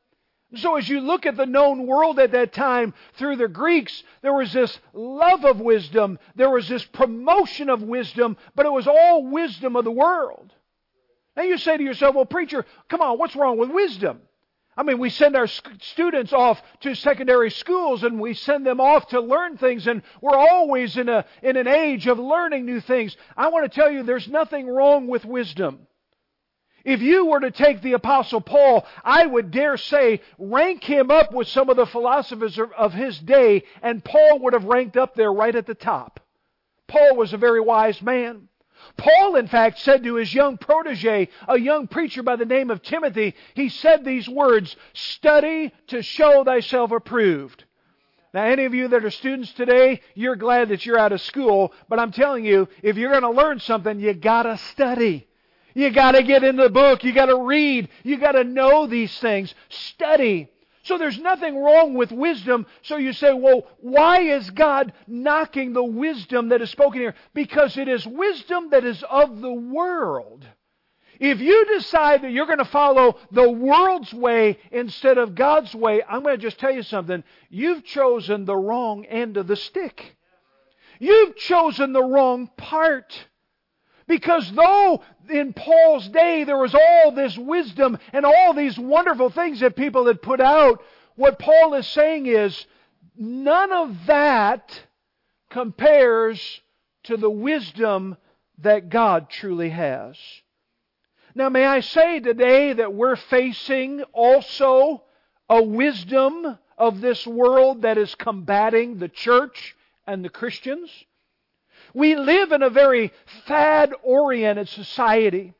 So, 0.55 0.75
as 0.75 0.87
you 0.87 0.99
look 0.99 1.25
at 1.25 1.35
the 1.35 1.47
known 1.47 1.87
world 1.87 2.19
at 2.19 2.31
that 2.31 2.53
time 2.53 2.93
through 3.15 3.37
the 3.37 3.47
Greeks, 3.47 4.03
there 4.21 4.33
was 4.33 4.53
this 4.53 4.79
love 4.93 5.45
of 5.45 5.59
wisdom, 5.59 6.19
there 6.35 6.49
was 6.49 6.67
this 6.67 6.85
promotion 6.85 7.69
of 7.69 7.81
wisdom, 7.81 8.37
but 8.55 8.67
it 8.67 8.71
was 8.71 8.87
all 8.87 9.25
wisdom 9.25 9.75
of 9.75 9.83
the 9.83 9.91
world. 9.91 10.53
Now, 11.35 11.43
you 11.43 11.57
say 11.57 11.77
to 11.77 11.83
yourself, 11.83 12.13
well, 12.13 12.25
preacher, 12.25 12.65
come 12.87 13.01
on, 13.01 13.17
what's 13.17 13.35
wrong 13.35 13.57
with 13.57 13.71
wisdom? 13.71 14.21
I 14.77 14.83
mean, 14.83 14.99
we 14.99 15.09
send 15.09 15.35
our 15.35 15.47
students 15.47 16.33
off 16.33 16.61
to 16.81 16.95
secondary 16.95 17.51
schools 17.51 18.03
and 18.03 18.19
we 18.19 18.33
send 18.33 18.65
them 18.65 18.79
off 18.79 19.07
to 19.07 19.21
learn 19.21 19.57
things, 19.57 19.87
and 19.87 20.01
we're 20.21 20.37
always 20.37 20.97
in, 20.97 21.09
a, 21.09 21.25
in 21.41 21.57
an 21.57 21.67
age 21.67 22.07
of 22.07 22.19
learning 22.19 22.65
new 22.65 22.79
things. 22.79 23.15
I 23.37 23.49
want 23.49 23.71
to 23.71 23.75
tell 23.75 23.91
you, 23.91 24.03
there's 24.03 24.27
nothing 24.27 24.67
wrong 24.67 25.07
with 25.07 25.25
wisdom. 25.25 25.87
If 26.83 27.01
you 27.01 27.25
were 27.25 27.39
to 27.39 27.51
take 27.51 27.81
the 27.81 27.93
Apostle 27.93 28.41
Paul, 28.41 28.85
I 29.03 29.25
would 29.25 29.51
dare 29.51 29.77
say, 29.77 30.21
rank 30.37 30.83
him 30.83 31.11
up 31.11 31.33
with 31.33 31.47
some 31.47 31.69
of 31.69 31.77
the 31.77 31.85
philosophers 31.85 32.59
of 32.59 32.93
his 32.93 33.17
day, 33.19 33.63
and 33.81 34.03
Paul 34.03 34.39
would 34.39 34.53
have 34.53 34.65
ranked 34.65 34.97
up 34.97 35.15
there 35.15 35.31
right 35.31 35.55
at 35.55 35.65
the 35.65 35.75
top. 35.75 36.19
Paul 36.87 37.15
was 37.15 37.31
a 37.31 37.37
very 37.37 37.61
wise 37.61 38.01
man. 38.01 38.49
Paul, 38.97 39.37
in 39.37 39.47
fact, 39.47 39.79
said 39.79 40.03
to 40.03 40.15
his 40.15 40.33
young 40.33 40.57
protege, 40.57 41.29
a 41.47 41.57
young 41.57 41.87
preacher 41.87 42.21
by 42.21 42.35
the 42.35 42.45
name 42.45 42.69
of 42.69 42.83
Timothy, 42.83 43.33
he 43.53 43.69
said 43.69 44.03
these 44.03 44.27
words 44.27 44.75
Study 44.91 45.71
to 45.87 46.03
show 46.03 46.43
thyself 46.43 46.91
approved. 46.91 47.63
Now, 48.33 48.43
any 48.43 48.65
of 48.65 48.73
you 48.73 48.89
that 48.89 49.05
are 49.05 49.11
students 49.11 49.53
today, 49.53 50.01
you're 50.15 50.35
glad 50.35 50.69
that 50.69 50.85
you're 50.85 50.99
out 50.99 51.13
of 51.13 51.21
school, 51.21 51.71
but 51.87 51.99
I'm 51.99 52.11
telling 52.11 52.43
you, 52.43 52.67
if 52.81 52.97
you're 52.97 53.11
going 53.11 53.21
to 53.21 53.29
learn 53.29 53.59
something, 53.59 53.99
you 53.99 54.13
gotta 54.13 54.57
study. 54.57 55.27
You 55.73 55.89
got 55.91 56.11
to 56.11 56.23
get 56.23 56.43
in 56.43 56.55
the 56.55 56.69
book. 56.69 57.03
You 57.03 57.13
got 57.13 57.27
to 57.27 57.43
read. 57.43 57.89
You 58.03 58.17
got 58.17 58.33
to 58.33 58.43
know 58.43 58.87
these 58.87 59.17
things. 59.19 59.53
Study. 59.69 60.49
So 60.83 60.97
there's 60.97 61.19
nothing 61.19 61.57
wrong 61.57 61.93
with 61.93 62.11
wisdom. 62.11 62.65
So 62.81 62.97
you 62.97 63.13
say, 63.13 63.33
well, 63.33 63.67
why 63.79 64.19
is 64.21 64.49
God 64.49 64.91
knocking 65.07 65.73
the 65.73 65.83
wisdom 65.83 66.49
that 66.49 66.61
is 66.61 66.69
spoken 66.69 66.99
here? 66.99 67.15
Because 67.33 67.77
it 67.77 67.87
is 67.87 68.05
wisdom 68.05 68.69
that 68.71 68.83
is 68.83 69.01
of 69.09 69.39
the 69.39 69.53
world. 69.53 70.45
If 71.19 71.39
you 71.39 71.65
decide 71.65 72.23
that 72.23 72.31
you're 72.31 72.47
going 72.47 72.57
to 72.57 72.65
follow 72.65 73.17
the 73.31 73.49
world's 73.49 74.13
way 74.13 74.57
instead 74.71 75.17
of 75.17 75.35
God's 75.35 75.73
way, 75.73 76.03
I'm 76.07 76.21
going 76.21 76.35
to 76.35 76.41
just 76.41 76.59
tell 76.59 76.73
you 76.73 76.83
something. 76.83 77.23
You've 77.49 77.85
chosen 77.85 78.43
the 78.43 78.57
wrong 78.57 79.05
end 79.05 79.37
of 79.37 79.47
the 79.47 79.55
stick. 79.55 80.17
You've 80.99 81.37
chosen 81.37 81.93
the 81.93 82.03
wrong 82.03 82.49
part. 82.57 83.27
Because 84.07 84.51
though 84.51 85.01
in 85.29 85.53
Paul's 85.53 86.07
day 86.09 86.43
there 86.43 86.57
was 86.57 86.75
all 86.75 87.11
this 87.11 87.37
wisdom 87.37 87.97
and 88.11 88.25
all 88.25 88.53
these 88.53 88.77
wonderful 88.77 89.29
things 89.29 89.61
that 89.61 89.75
people 89.75 90.07
had 90.07 90.21
put 90.21 90.41
out, 90.41 90.83
what 91.15 91.39
Paul 91.39 91.75
is 91.75 91.87
saying 91.87 92.25
is 92.25 92.65
none 93.15 93.71
of 93.71 94.05
that 94.07 94.71
compares 95.49 96.61
to 97.03 97.17
the 97.17 97.29
wisdom 97.29 98.17
that 98.59 98.89
God 98.89 99.29
truly 99.29 99.69
has. 99.69 100.17
Now, 101.35 101.49
may 101.49 101.65
I 101.65 101.79
say 101.79 102.19
today 102.19 102.73
that 102.73 102.93
we're 102.93 103.15
facing 103.15 104.03
also 104.13 105.03
a 105.49 105.61
wisdom 105.61 106.57
of 106.77 107.01
this 107.01 107.25
world 107.25 107.83
that 107.83 107.97
is 107.97 108.13
combating 108.15 108.97
the 108.97 109.09
church 109.09 109.75
and 110.05 110.23
the 110.23 110.29
Christians? 110.29 110.91
We 111.93 112.15
live 112.15 112.51
in 112.51 112.63
a 112.63 112.69
very 112.69 113.11
fad 113.45 113.93
oriented 114.03 114.69
society. 114.69 115.53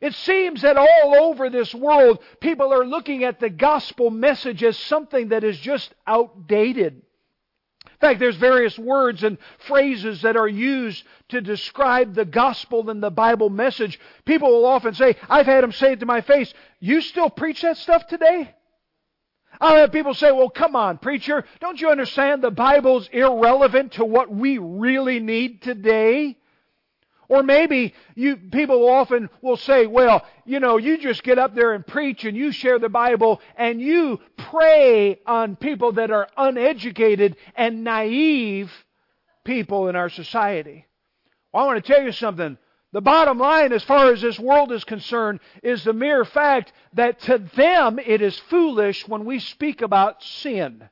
It 0.00 0.14
seems 0.14 0.62
that 0.62 0.76
all 0.76 1.14
over 1.14 1.48
this 1.48 1.74
world, 1.74 2.18
people 2.40 2.72
are 2.72 2.84
looking 2.84 3.22
at 3.24 3.38
the 3.38 3.48
gospel 3.48 4.10
message 4.10 4.64
as 4.64 4.76
something 4.76 5.28
that 5.28 5.44
is 5.44 5.58
just 5.58 5.94
outdated. 6.06 7.02
In 7.84 7.98
fact, 8.00 8.18
there's 8.18 8.36
various 8.36 8.76
words 8.76 9.22
and 9.22 9.38
phrases 9.60 10.22
that 10.22 10.36
are 10.36 10.48
used 10.48 11.04
to 11.28 11.40
describe 11.40 12.14
the 12.14 12.24
gospel 12.24 12.90
and 12.90 13.00
the 13.00 13.10
Bible 13.10 13.48
message. 13.48 14.00
People 14.24 14.50
will 14.50 14.66
often 14.66 14.92
say, 14.92 15.14
I've 15.28 15.46
had 15.46 15.62
them 15.62 15.70
say 15.70 15.92
it 15.92 16.00
to 16.00 16.06
my 16.06 16.20
face, 16.20 16.52
you 16.80 17.00
still 17.00 17.30
preach 17.30 17.62
that 17.62 17.76
stuff 17.76 18.08
today? 18.08 18.52
I'll 19.62 19.76
have 19.76 19.92
people 19.92 20.12
say, 20.12 20.32
well, 20.32 20.50
come 20.50 20.74
on, 20.74 20.98
preacher, 20.98 21.44
don't 21.60 21.80
you 21.80 21.88
understand 21.88 22.42
the 22.42 22.50
Bible's 22.50 23.08
irrelevant 23.12 23.92
to 23.92 24.04
what 24.04 24.28
we 24.28 24.58
really 24.58 25.20
need 25.20 25.62
today? 25.62 26.36
Or 27.28 27.44
maybe 27.44 27.94
you, 28.16 28.36
people 28.36 28.88
often 28.88 29.30
will 29.40 29.56
say, 29.56 29.86
well, 29.86 30.26
you 30.44 30.58
know, 30.58 30.78
you 30.78 30.98
just 30.98 31.22
get 31.22 31.38
up 31.38 31.54
there 31.54 31.74
and 31.74 31.86
preach 31.86 32.24
and 32.24 32.36
you 32.36 32.50
share 32.50 32.80
the 32.80 32.88
Bible 32.88 33.40
and 33.56 33.80
you 33.80 34.18
prey 34.36 35.20
on 35.26 35.54
people 35.54 35.92
that 35.92 36.10
are 36.10 36.26
uneducated 36.36 37.36
and 37.54 37.84
naive 37.84 38.70
people 39.44 39.88
in 39.88 39.94
our 39.94 40.08
society. 40.10 40.86
Well, 41.52 41.62
I 41.62 41.66
want 41.68 41.84
to 41.84 41.92
tell 41.92 42.02
you 42.02 42.10
something. 42.10 42.58
The 42.92 43.00
bottom 43.00 43.38
line, 43.38 43.72
as 43.72 43.82
far 43.82 44.12
as 44.12 44.20
this 44.20 44.38
world 44.38 44.70
is 44.70 44.84
concerned, 44.84 45.40
is 45.62 45.82
the 45.82 45.94
mere 45.94 46.24
fact 46.26 46.72
that 46.92 47.20
to 47.20 47.38
them 47.38 47.98
it 47.98 48.20
is 48.20 48.38
foolish 48.38 49.08
when 49.08 49.24
we 49.24 49.38
speak 49.38 49.80
about 49.80 50.22
sin. 50.22 50.88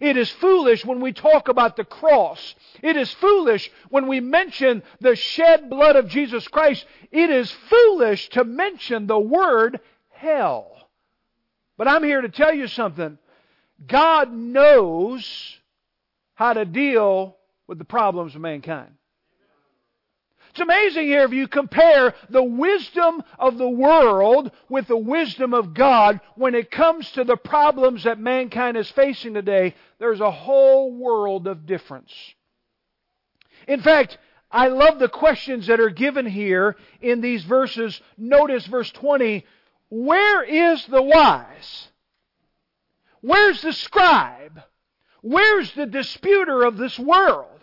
It 0.00 0.16
is 0.16 0.30
foolish 0.30 0.84
when 0.84 1.00
we 1.00 1.12
talk 1.12 1.48
about 1.48 1.76
the 1.76 1.84
cross. 1.84 2.54
It 2.82 2.96
is 2.96 3.12
foolish 3.14 3.70
when 3.88 4.06
we 4.06 4.20
mention 4.20 4.82
the 5.00 5.16
shed 5.16 5.70
blood 5.70 5.96
of 5.96 6.08
Jesus 6.08 6.46
Christ. 6.46 6.84
It 7.10 7.30
is 7.30 7.50
foolish 7.50 8.28
to 8.30 8.44
mention 8.44 9.06
the 9.06 9.18
word 9.18 9.80
hell. 10.10 10.90
But 11.78 11.88
I'm 11.88 12.04
here 12.04 12.20
to 12.20 12.28
tell 12.28 12.52
you 12.52 12.68
something. 12.68 13.18
God 13.86 14.32
knows 14.32 15.58
how 16.34 16.52
to 16.52 16.64
deal 16.64 17.36
with 17.66 17.78
the 17.78 17.84
problems 17.84 18.34
of 18.34 18.40
mankind. 18.40 18.97
It's 20.58 20.64
amazing 20.64 21.06
here 21.06 21.22
if 21.22 21.32
you 21.32 21.46
compare 21.46 22.14
the 22.30 22.42
wisdom 22.42 23.22
of 23.38 23.58
the 23.58 23.68
world 23.68 24.50
with 24.68 24.88
the 24.88 24.96
wisdom 24.96 25.54
of 25.54 25.72
God 25.72 26.20
when 26.34 26.56
it 26.56 26.72
comes 26.72 27.08
to 27.12 27.22
the 27.22 27.36
problems 27.36 28.02
that 28.02 28.18
mankind 28.18 28.76
is 28.76 28.90
facing 28.90 29.34
today. 29.34 29.76
There's 30.00 30.18
a 30.18 30.32
whole 30.32 30.92
world 30.92 31.46
of 31.46 31.64
difference. 31.64 32.12
In 33.68 33.82
fact, 33.82 34.18
I 34.50 34.66
love 34.66 34.98
the 34.98 35.08
questions 35.08 35.68
that 35.68 35.78
are 35.78 35.90
given 35.90 36.26
here 36.26 36.74
in 37.00 37.20
these 37.20 37.44
verses. 37.44 38.00
Notice 38.16 38.66
verse 38.66 38.90
20. 38.90 39.46
Where 39.90 40.42
is 40.42 40.84
the 40.86 41.02
wise? 41.02 41.88
Where's 43.20 43.62
the 43.62 43.72
scribe? 43.72 44.60
Where's 45.22 45.70
the 45.74 45.86
disputer 45.86 46.64
of 46.64 46.78
this 46.78 46.98
world? 46.98 47.60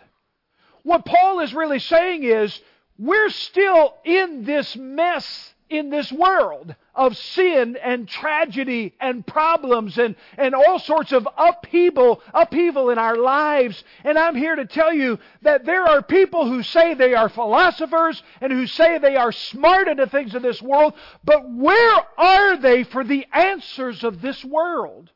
What 0.82 1.04
Paul 1.04 1.40
is 1.40 1.52
really 1.52 1.80
saying 1.80 2.24
is 2.24 2.58
we're 2.98 3.30
still 3.30 3.94
in 4.04 4.44
this 4.44 4.76
mess 4.76 5.54
in 5.68 5.90
this 5.90 6.12
world 6.12 6.74
of 6.94 7.16
sin 7.16 7.76
and 7.82 8.08
tragedy 8.08 8.94
and 9.00 9.26
problems 9.26 9.98
and, 9.98 10.14
and 10.38 10.54
all 10.54 10.78
sorts 10.78 11.12
of 11.12 11.26
upheaval, 11.36 12.22
upheaval 12.32 12.90
in 12.90 12.98
our 12.98 13.16
lives. 13.16 13.82
And 14.04 14.18
I'm 14.18 14.36
here 14.36 14.54
to 14.54 14.64
tell 14.64 14.92
you 14.92 15.18
that 15.42 15.64
there 15.64 15.82
are 15.84 16.02
people 16.02 16.48
who 16.48 16.62
say 16.62 16.94
they 16.94 17.14
are 17.14 17.28
philosophers 17.28 18.22
and 18.40 18.52
who 18.52 18.66
say 18.66 18.98
they 18.98 19.16
are 19.16 19.32
smart 19.32 19.88
in 19.88 19.96
the 19.96 20.06
things 20.06 20.34
of 20.34 20.42
this 20.42 20.62
world, 20.62 20.94
but 21.24 21.50
where 21.50 21.98
are 22.16 22.56
they 22.56 22.84
for 22.84 23.02
the 23.02 23.26
answers 23.32 24.04
of 24.04 24.22
this 24.22 24.44
world? 24.44 25.10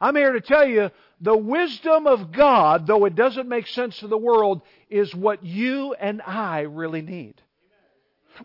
I'm 0.00 0.16
here 0.16 0.32
to 0.32 0.40
tell 0.40 0.66
you 0.66 0.90
the 1.20 1.36
wisdom 1.36 2.06
of 2.06 2.32
God, 2.32 2.86
though 2.86 3.04
it 3.04 3.14
doesn't 3.14 3.48
make 3.48 3.66
sense 3.66 3.98
to 3.98 4.08
the 4.08 4.16
world, 4.16 4.62
is 4.88 5.14
what 5.14 5.44
you 5.44 5.94
and 5.94 6.22
I 6.22 6.60
really 6.60 7.02
need. 7.02 7.34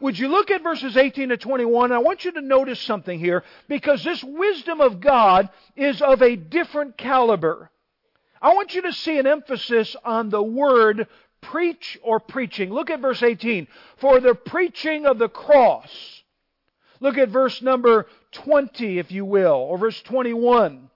Would 0.02 0.20
you 0.20 0.28
look 0.28 0.52
at 0.52 0.64
verses 0.64 0.98
18 0.98 1.30
to 1.30 1.38
21? 1.38 1.92
I 1.92 2.00
want 2.00 2.26
you 2.26 2.34
to 2.34 2.42
notice 2.42 2.82
something 2.82 3.18
here 3.18 3.44
because 3.70 4.04
this 4.04 4.24
wisdom 4.24 4.82
of 4.82 5.00
God 5.00 5.50
is 5.76 6.02
of 6.02 6.22
a 6.22 6.36
different 6.36 6.98
caliber. 6.98 7.72
I 8.42 8.54
want 8.54 8.76
you 8.76 8.82
to 8.84 8.94
see 8.94 9.18
an 9.18 9.28
emphasis 9.28 9.96
on 10.04 10.30
the 10.30 10.44
word 10.44 11.08
preach 11.40 11.98
or 12.04 12.20
preaching. 12.20 12.72
Look 12.72 12.90
at 12.90 13.00
verse 13.00 13.24
18. 13.24 13.68
For 13.98 14.20
the 14.20 14.36
preaching 14.36 15.06
of 15.06 15.18
the 15.18 15.30
cross. 15.30 16.24
Look 17.00 17.18
at 17.18 17.30
verse 17.30 17.62
number 17.62 18.08
20, 18.34 19.00
if 19.00 19.12
you 19.12 19.24
will, 19.26 19.54
or 19.54 19.78
verse 19.78 20.02
21. 20.02 20.90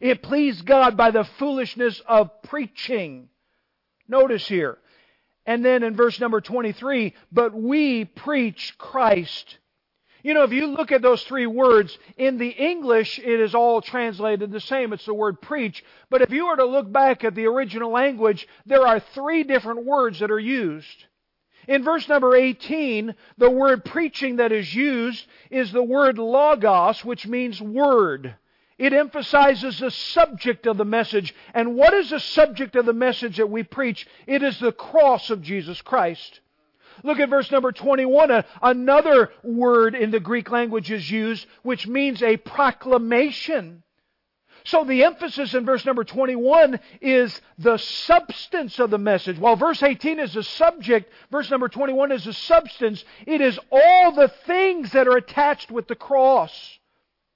It 0.00 0.22
pleased 0.22 0.64
God 0.64 0.96
by 0.96 1.10
the 1.10 1.24
foolishness 1.24 2.00
of 2.06 2.42
preaching. 2.42 3.28
Notice 4.08 4.48
here. 4.48 4.78
And 5.46 5.64
then 5.64 5.82
in 5.82 5.94
verse 5.94 6.18
number 6.18 6.40
23, 6.40 7.14
but 7.30 7.54
we 7.54 8.04
preach 8.04 8.74
Christ. 8.78 9.58
You 10.22 10.34
know, 10.34 10.42
if 10.42 10.52
you 10.52 10.66
look 10.66 10.92
at 10.92 11.02
those 11.02 11.22
three 11.24 11.46
words, 11.46 11.96
in 12.16 12.36
the 12.36 12.48
English 12.48 13.18
it 13.18 13.40
is 13.40 13.54
all 13.54 13.80
translated 13.80 14.50
the 14.50 14.60
same. 14.60 14.92
It's 14.92 15.06
the 15.06 15.14
word 15.14 15.40
preach. 15.40 15.82
But 16.10 16.22
if 16.22 16.30
you 16.30 16.46
were 16.46 16.56
to 16.56 16.66
look 16.66 16.90
back 16.90 17.24
at 17.24 17.34
the 17.34 17.46
original 17.46 17.90
language, 17.90 18.46
there 18.66 18.86
are 18.86 19.00
three 19.00 19.44
different 19.44 19.84
words 19.84 20.20
that 20.20 20.30
are 20.30 20.38
used. 20.38 21.06
In 21.68 21.84
verse 21.84 22.08
number 22.08 22.34
18, 22.34 23.14
the 23.38 23.50
word 23.50 23.84
preaching 23.84 24.36
that 24.36 24.52
is 24.52 24.74
used 24.74 25.26
is 25.50 25.72
the 25.72 25.82
word 25.82 26.18
logos, 26.18 27.04
which 27.04 27.26
means 27.26 27.60
word. 27.60 28.34
It 28.80 28.94
emphasizes 28.94 29.78
the 29.78 29.90
subject 29.90 30.66
of 30.66 30.78
the 30.78 30.86
message. 30.86 31.34
And 31.52 31.76
what 31.76 31.92
is 31.92 32.08
the 32.08 32.18
subject 32.18 32.76
of 32.76 32.86
the 32.86 32.94
message 32.94 33.36
that 33.36 33.50
we 33.50 33.62
preach? 33.62 34.06
It 34.26 34.42
is 34.42 34.58
the 34.58 34.72
cross 34.72 35.28
of 35.28 35.42
Jesus 35.42 35.82
Christ. 35.82 36.40
Look 37.04 37.20
at 37.20 37.28
verse 37.28 37.50
number 37.50 37.72
21. 37.72 38.42
Another 38.62 39.32
word 39.42 39.94
in 39.94 40.10
the 40.10 40.18
Greek 40.18 40.50
language 40.50 40.90
is 40.90 41.10
used, 41.10 41.46
which 41.62 41.86
means 41.86 42.22
a 42.22 42.38
proclamation. 42.38 43.82
So 44.64 44.84
the 44.84 45.04
emphasis 45.04 45.52
in 45.52 45.66
verse 45.66 45.84
number 45.84 46.02
21 46.02 46.80
is 47.02 47.38
the 47.58 47.76
substance 47.76 48.78
of 48.78 48.88
the 48.88 48.96
message. 48.96 49.38
While 49.38 49.56
verse 49.56 49.82
18 49.82 50.18
is 50.18 50.32
the 50.32 50.42
subject, 50.42 51.12
verse 51.30 51.50
number 51.50 51.68
21 51.68 52.12
is 52.12 52.24
the 52.24 52.32
substance. 52.32 53.04
It 53.26 53.42
is 53.42 53.58
all 53.70 54.12
the 54.12 54.28
things 54.46 54.92
that 54.92 55.06
are 55.06 55.18
attached 55.18 55.70
with 55.70 55.86
the 55.86 55.94
cross. 55.96 56.78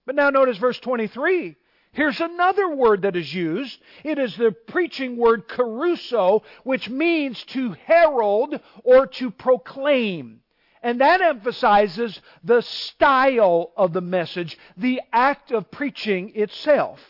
But 0.07 0.15
now 0.15 0.31
notice 0.31 0.59
verse 0.59 0.79
23. 0.81 1.57
Here's 1.93 2.21
another 2.21 2.69
word 2.69 3.03
that 3.03 3.15
is 3.15 3.33
used. 3.33 3.81
It 4.03 4.19
is 4.19 4.37
the 4.37 4.51
preaching 4.51 5.17
word 5.17 5.49
kerusso, 5.49 6.43
which 6.65 6.91
means 6.91 7.43
to 7.47 7.73
herald 7.87 8.61
or 8.83 9.07
to 9.07 9.31
proclaim. 9.31 10.41
And 10.83 11.01
that 11.01 11.23
emphasizes 11.23 12.21
the 12.43 12.63
style 12.63 13.73
of 13.77 13.93
the 13.93 14.01
message, 14.01 14.59
the 14.77 15.01
act 15.13 15.53
of 15.53 15.71
preaching 15.71 16.33
itself. 16.35 17.01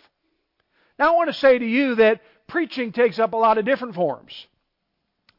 Now 0.98 1.12
I 1.12 1.16
want 1.16 1.30
to 1.30 1.34
say 1.38 1.58
to 1.58 1.66
you 1.66 1.96
that 1.96 2.20
preaching 2.46 2.92
takes 2.92 3.18
up 3.18 3.32
a 3.32 3.36
lot 3.36 3.58
of 3.58 3.64
different 3.64 3.94
forms. 3.94 4.46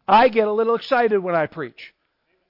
I 0.07 0.29
get 0.29 0.47
a 0.47 0.51
little 0.51 0.75
excited 0.75 1.19
when 1.19 1.35
I 1.35 1.45
preach. 1.45 1.93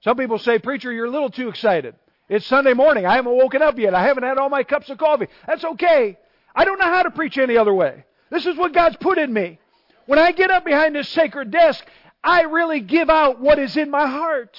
Some 0.02 0.18
people 0.18 0.40
say, 0.40 0.60
Preacher, 0.60 0.92
you're 0.92 1.06
a 1.06 1.12
little 1.12 1.30
too 1.30 1.50
excited. 1.50 1.96
It's 2.28 2.46
Sunday 2.48 2.74
morning. 2.74 3.06
I 3.06 3.16
haven't 3.16 3.36
woken 3.36 3.62
up 3.62 3.78
yet. 3.78 3.94
I 3.94 4.04
haven't 4.04 4.24
had 4.24 4.38
all 4.38 4.50
my 4.50 4.64
cups 4.64 4.90
of 4.90 4.98
coffee. 4.98 5.28
That's 5.46 5.64
okay. 5.64 6.18
I 6.56 6.66
don't 6.66 6.80
know 6.80 6.86
how 6.86 7.04
to 7.04 7.12
preach 7.12 7.38
any 7.38 7.58
other 7.58 7.74
way. 7.74 8.04
This 8.32 8.46
is 8.46 8.58
what 8.58 8.74
God's 8.74 8.98
put 8.98 9.18
in 9.18 9.32
me. 9.32 9.60
When 10.08 10.18
I 10.18 10.32
get 10.32 10.50
up 10.50 10.66
behind 10.66 10.96
this 10.96 11.10
sacred 11.10 11.52
desk, 11.52 11.86
I 12.24 12.44
really 12.44 12.80
give 12.80 13.10
out 13.10 13.40
what 13.40 13.60
is 13.60 13.78
in 13.78 13.92
my 13.92 14.08
heart 14.08 14.58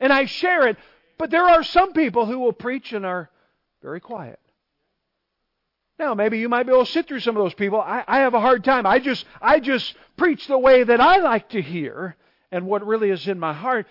and 0.00 0.12
I 0.12 0.24
share 0.24 0.66
it. 0.66 0.76
But 1.16 1.30
there 1.30 1.44
are 1.44 1.62
some 1.62 1.92
people 1.92 2.26
who 2.26 2.40
will 2.40 2.52
preach 2.52 2.92
and 2.92 3.06
are 3.06 3.30
very 3.82 4.00
quiet. 4.00 4.40
Now, 5.98 6.14
maybe 6.14 6.38
you 6.38 6.48
might 6.48 6.64
be 6.64 6.72
able 6.72 6.84
to 6.84 6.90
sit 6.90 7.06
through 7.06 7.20
some 7.20 7.36
of 7.36 7.42
those 7.44 7.54
people. 7.54 7.80
I, 7.80 8.02
I 8.08 8.18
have 8.20 8.34
a 8.34 8.40
hard 8.40 8.64
time. 8.64 8.84
I 8.84 8.98
just, 8.98 9.24
I 9.40 9.60
just 9.60 9.94
preach 10.16 10.48
the 10.48 10.58
way 10.58 10.82
that 10.82 11.00
I 11.00 11.18
like 11.18 11.50
to 11.50 11.62
hear 11.62 12.16
and 12.50 12.66
what 12.66 12.84
really 12.84 13.10
is 13.10 13.28
in 13.28 13.38
my 13.38 13.52
heart. 13.52 13.86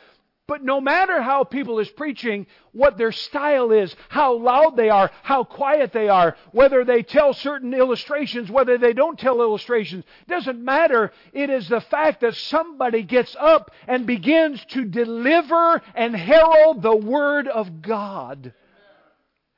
But 0.46 0.62
no 0.62 0.82
matter 0.82 1.22
how 1.22 1.46
people 1.46 1.80
is 1.80 1.90
preaching, 1.90 2.48
what 2.74 2.98
their 2.98 3.14
style 3.14 3.72
is, 3.72 3.96
how 4.10 4.34
loud 4.34 4.76
they 4.76 4.90
are, 4.90 5.10
how 5.22 5.46
quiet 5.46 5.94
they 5.94 6.10
are, 6.10 6.36
whether 6.52 6.84
they 6.84 7.02
tell 7.02 7.34
certain 7.34 7.74
illustrations, 7.74 8.52
whether 8.52 8.78
they 8.78 8.92
don't 8.92 9.18
tell 9.18 9.42
illustrations, 9.42 10.04
doesn't 10.28 10.64
matter. 10.64 11.14
It 11.32 11.50
is 11.50 11.70
the 11.70 11.79
fact 11.79 12.22
that 12.22 12.36
somebody 12.36 13.03
gets 13.03 13.38
up 13.40 13.72
and 13.88 14.06
begins 14.06 14.64
to 14.72 14.84
deliver 14.84 15.82
and 15.96 16.14
herald 16.14 16.82
the 16.82 16.96
Word 16.96 17.48
of 17.48 17.82
God. 17.82 18.53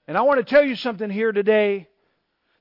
And 0.08 0.16
I 0.16 0.22
want 0.22 0.38
to 0.38 0.56
tell 0.56 0.64
you 0.64 0.76
something 0.76 1.10
here 1.10 1.32
today 1.32 1.88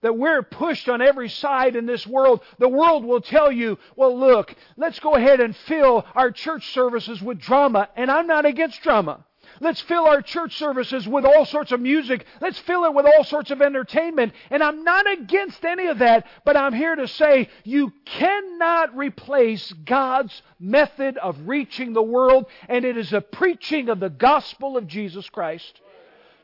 that 0.05 0.19
we're 0.19 0.43
pushed 0.43 0.87
on 0.91 1.01
every 1.01 1.31
side 1.31 1.77
in 1.77 1.87
this 1.87 2.07
world, 2.07 2.43
the 2.59 2.69
world 2.69 3.07
will 3.07 3.23
tell 3.23 3.51
you, 3.51 3.79
well, 3.97 4.15
look, 4.15 4.55
let's 4.77 5.01
go 5.01 5.15
ahead 5.15 5.41
and 5.41 5.57
fill 5.57 6.05
our 6.15 6.31
church 6.31 6.75
services 6.75 7.23
with 7.23 7.39
drama. 7.39 7.89
And 7.97 8.11
I'm 8.11 8.27
not 8.27 8.45
against 8.45 8.83
drama. 8.83 9.25
Let's 9.63 9.81
fill 9.81 10.05
our 10.05 10.21
church 10.21 10.59
services 10.59 11.09
with 11.09 11.25
all 11.25 11.47
sorts 11.47 11.73
of 11.73 11.81
music. 11.81 12.27
Let's 12.43 12.59
fill 12.59 12.85
it 12.85 12.93
with 12.93 13.07
all 13.07 13.25
sorts 13.25 13.51
of 13.51 13.63
entertainment. 13.63 14.35
And 14.51 14.63
I'm 14.63 14.85
not 14.85 15.11
against 15.11 15.65
any 15.65 15.87
of 15.87 16.01
that, 16.01 16.27
but 16.45 16.55
I'm 16.55 16.75
here 16.75 16.97
to 16.97 17.09
say 17.09 17.49
you 17.65 17.91
cannot 18.05 18.95
replace 18.95 19.73
God's 19.73 20.43
method 20.61 21.17
of 21.17 21.49
reaching 21.49 21.95
the 21.95 22.03
world, 22.03 22.45
and 22.69 22.85
it 22.85 22.99
is 22.99 23.15
a 23.15 23.23
preaching 23.23 23.89
of 23.89 24.01
the 24.01 24.11
gospel 24.11 24.77
of 24.77 24.87
Jesus 24.87 25.31
Christ. 25.31 25.81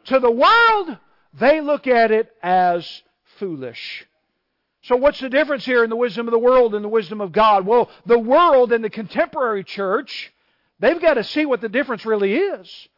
To 0.06 0.18
the 0.18 0.30
world, 0.30 0.96
they 1.34 1.60
look 1.60 1.86
at 1.86 2.10
it 2.10 2.34
as 2.42 3.02
foolish. 3.40 4.06
So, 4.82 4.96
what's 4.96 5.20
the 5.20 5.28
difference 5.28 5.64
here 5.64 5.82
in 5.82 5.90
the 5.90 5.96
wisdom 5.96 6.28
of 6.28 6.32
the 6.32 6.38
world 6.38 6.74
and 6.74 6.84
the 6.84 6.88
wisdom 6.88 7.20
of 7.20 7.32
God? 7.32 7.66
Well, 7.66 7.90
the 8.06 8.18
world 8.18 8.72
and 8.72 8.84
the 8.84 8.90
contemporary 8.90 9.64
church, 9.64 10.32
they've 10.78 11.00
got 11.00 11.14
to 11.14 11.24
see 11.24 11.44
what 11.44 11.60
the 11.60 11.68
difference 11.68 12.06
really 12.06 12.36
is. 12.36 12.88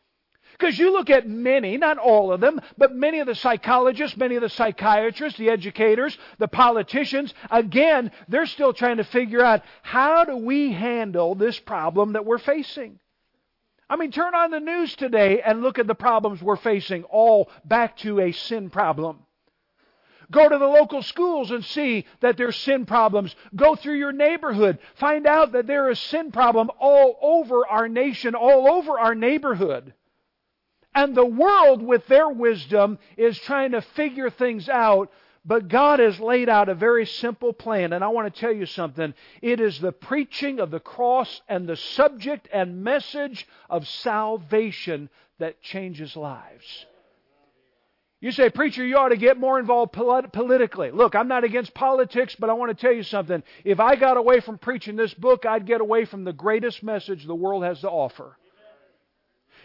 Because 0.52 0.78
you 0.78 0.92
look 0.92 1.10
at 1.10 1.28
many, 1.28 1.76
not 1.76 1.98
all 1.98 2.32
of 2.32 2.40
them, 2.40 2.60
but 2.78 2.94
many 2.94 3.18
of 3.18 3.26
the 3.26 3.34
psychologists, 3.34 4.16
many 4.16 4.36
of 4.36 4.42
the 4.42 4.48
psychiatrists, 4.48 5.38
the 5.38 5.48
educators, 5.48 6.16
the 6.38 6.46
politicians, 6.46 7.34
again, 7.50 8.12
they're 8.28 8.46
still 8.46 8.72
trying 8.72 8.98
to 8.98 9.04
figure 9.04 9.42
out 9.42 9.62
how 9.82 10.24
do 10.24 10.36
we 10.36 10.70
handle 10.70 11.34
this 11.34 11.58
problem 11.58 12.12
that 12.12 12.26
we're 12.26 12.38
facing. 12.38 13.00
I 13.90 13.96
mean, 13.96 14.12
turn 14.12 14.34
on 14.34 14.50
the 14.52 14.60
news 14.60 14.94
today 14.94 15.42
and 15.42 15.62
look 15.62 15.78
at 15.78 15.86
the 15.86 15.94
problems 15.94 16.40
we're 16.40 16.56
facing, 16.56 17.04
all 17.04 17.50
back 17.64 17.96
to 17.98 18.20
a 18.20 18.30
sin 18.32 18.70
problem. 18.70 19.18
Go 20.32 20.48
to 20.48 20.58
the 20.58 20.66
local 20.66 21.02
schools 21.02 21.50
and 21.50 21.62
see 21.64 22.06
that 22.20 22.36
there's 22.36 22.56
sin 22.56 22.86
problems. 22.86 23.36
Go 23.54 23.76
through 23.76 23.98
your 23.98 24.12
neighborhood. 24.12 24.78
Find 24.94 25.26
out 25.26 25.52
that 25.52 25.66
there 25.66 25.90
is 25.90 26.00
sin 26.00 26.32
problem 26.32 26.70
all 26.80 27.18
over 27.20 27.66
our 27.66 27.86
nation, 27.86 28.34
all 28.34 28.66
over 28.72 28.98
our 28.98 29.14
neighborhood. 29.14 29.92
And 30.94 31.14
the 31.14 31.26
world, 31.26 31.82
with 31.82 32.06
their 32.06 32.28
wisdom, 32.28 32.98
is 33.16 33.38
trying 33.38 33.72
to 33.72 33.82
figure 33.82 34.30
things 34.30 34.68
out. 34.68 35.10
But 35.44 35.68
God 35.68 35.98
has 35.98 36.18
laid 36.18 36.48
out 36.48 36.68
a 36.68 36.74
very 36.74 37.04
simple 37.04 37.52
plan. 37.52 37.92
And 37.92 38.02
I 38.02 38.08
want 38.08 38.32
to 38.32 38.40
tell 38.40 38.52
you 38.52 38.64
something. 38.64 39.12
It 39.42 39.60
is 39.60 39.80
the 39.80 39.92
preaching 39.92 40.60
of 40.60 40.70
the 40.70 40.80
cross 40.80 41.42
and 41.46 41.68
the 41.68 41.76
subject 41.76 42.48
and 42.52 42.82
message 42.82 43.46
of 43.68 43.86
salvation 43.86 45.10
that 45.38 45.60
changes 45.60 46.16
lives. 46.16 46.86
You 48.22 48.30
say, 48.30 48.50
Preacher, 48.50 48.86
you 48.86 48.96
ought 48.98 49.08
to 49.08 49.16
get 49.16 49.36
more 49.36 49.58
involved 49.58 49.92
polit- 49.92 50.32
politically. 50.32 50.92
Look, 50.92 51.16
I'm 51.16 51.26
not 51.26 51.42
against 51.42 51.74
politics, 51.74 52.36
but 52.38 52.50
I 52.50 52.52
want 52.52 52.70
to 52.70 52.80
tell 52.80 52.94
you 52.94 53.02
something. 53.02 53.42
If 53.64 53.80
I 53.80 53.96
got 53.96 54.16
away 54.16 54.38
from 54.38 54.58
preaching 54.58 54.94
this 54.94 55.12
book, 55.12 55.44
I'd 55.44 55.66
get 55.66 55.80
away 55.80 56.04
from 56.04 56.22
the 56.22 56.32
greatest 56.32 56.84
message 56.84 57.26
the 57.26 57.34
world 57.34 57.64
has 57.64 57.80
to 57.80 57.90
offer. 57.90 58.38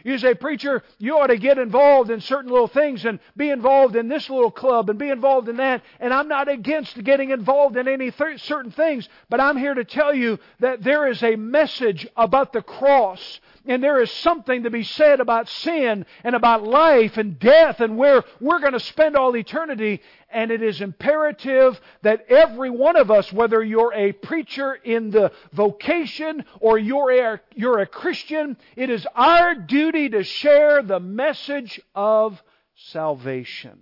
You 0.04 0.18
say, 0.18 0.34
Preacher, 0.34 0.82
you 0.98 1.20
ought 1.20 1.28
to 1.28 1.38
get 1.38 1.60
involved 1.60 2.10
in 2.10 2.20
certain 2.20 2.50
little 2.52 2.68
things 2.68 3.06
and 3.06 3.20
be 3.36 3.52
involved 3.52 3.96
in 3.96 4.08
this 4.08 4.28
little 4.28 4.52
club 4.52 4.90
and 4.90 4.98
be 4.98 5.10
involved 5.10 5.50
in 5.50 5.58
that. 5.58 5.84
And 6.00 6.12
I'm 6.12 6.28
not 6.28 6.48
against 6.48 7.04
getting 7.04 7.30
involved 7.30 7.78
in 7.78 7.88
any 7.88 8.10
th- 8.10 8.42
certain 8.42 8.72
things, 8.72 9.08
but 9.30 9.40
I'm 9.40 9.58
here 9.58 9.76
to 9.76 9.84
tell 9.84 10.16
you 10.16 10.40
that 10.62 10.84
there 10.84 11.08
is 11.08 11.22
a 11.22 11.36
message 11.36 12.08
about 12.16 12.54
the 12.54 12.64
cross 12.64 13.40
and 13.68 13.84
there 13.84 14.02
is 14.02 14.12
something 14.12 14.64
to 14.64 14.70
be 14.70 14.84
said 14.84 15.20
about 15.20 15.50
sin 15.50 16.06
and 16.24 16.36
about 16.36 16.64
life 16.64 17.18
and 17.18 17.38
death 17.40 17.80
and 17.80 17.98
where 17.98 18.24
we're 18.40 18.60
going 18.60 18.74
to 18.74 18.80
spend 18.80 19.16
all 19.16 19.36
eternity. 19.36 20.02
And 20.30 20.52
it 20.52 20.62
is 20.62 20.82
imperative 20.82 21.80
that 22.02 22.26
every 22.30 22.70
one 22.70 22.96
of 22.96 23.12
us, 23.12 23.32
whether 23.32 23.64
you're 23.64 23.94
a 23.94 24.12
preacher 24.12 24.74
in 24.74 25.10
the 25.10 25.32
vocation 25.54 26.46
or 26.60 26.78
you're 26.78 27.12
a, 27.12 27.42
you're 27.56 27.80
a 27.80 27.86
Christian, 27.86 28.58
it 28.76 28.90
is 28.90 29.06
our 29.16 29.56
duty 29.56 30.10
to 30.10 30.24
share 30.24 30.82
the 30.82 31.00
message 31.00 31.80
of 31.96 32.42
salvation. 32.76 33.80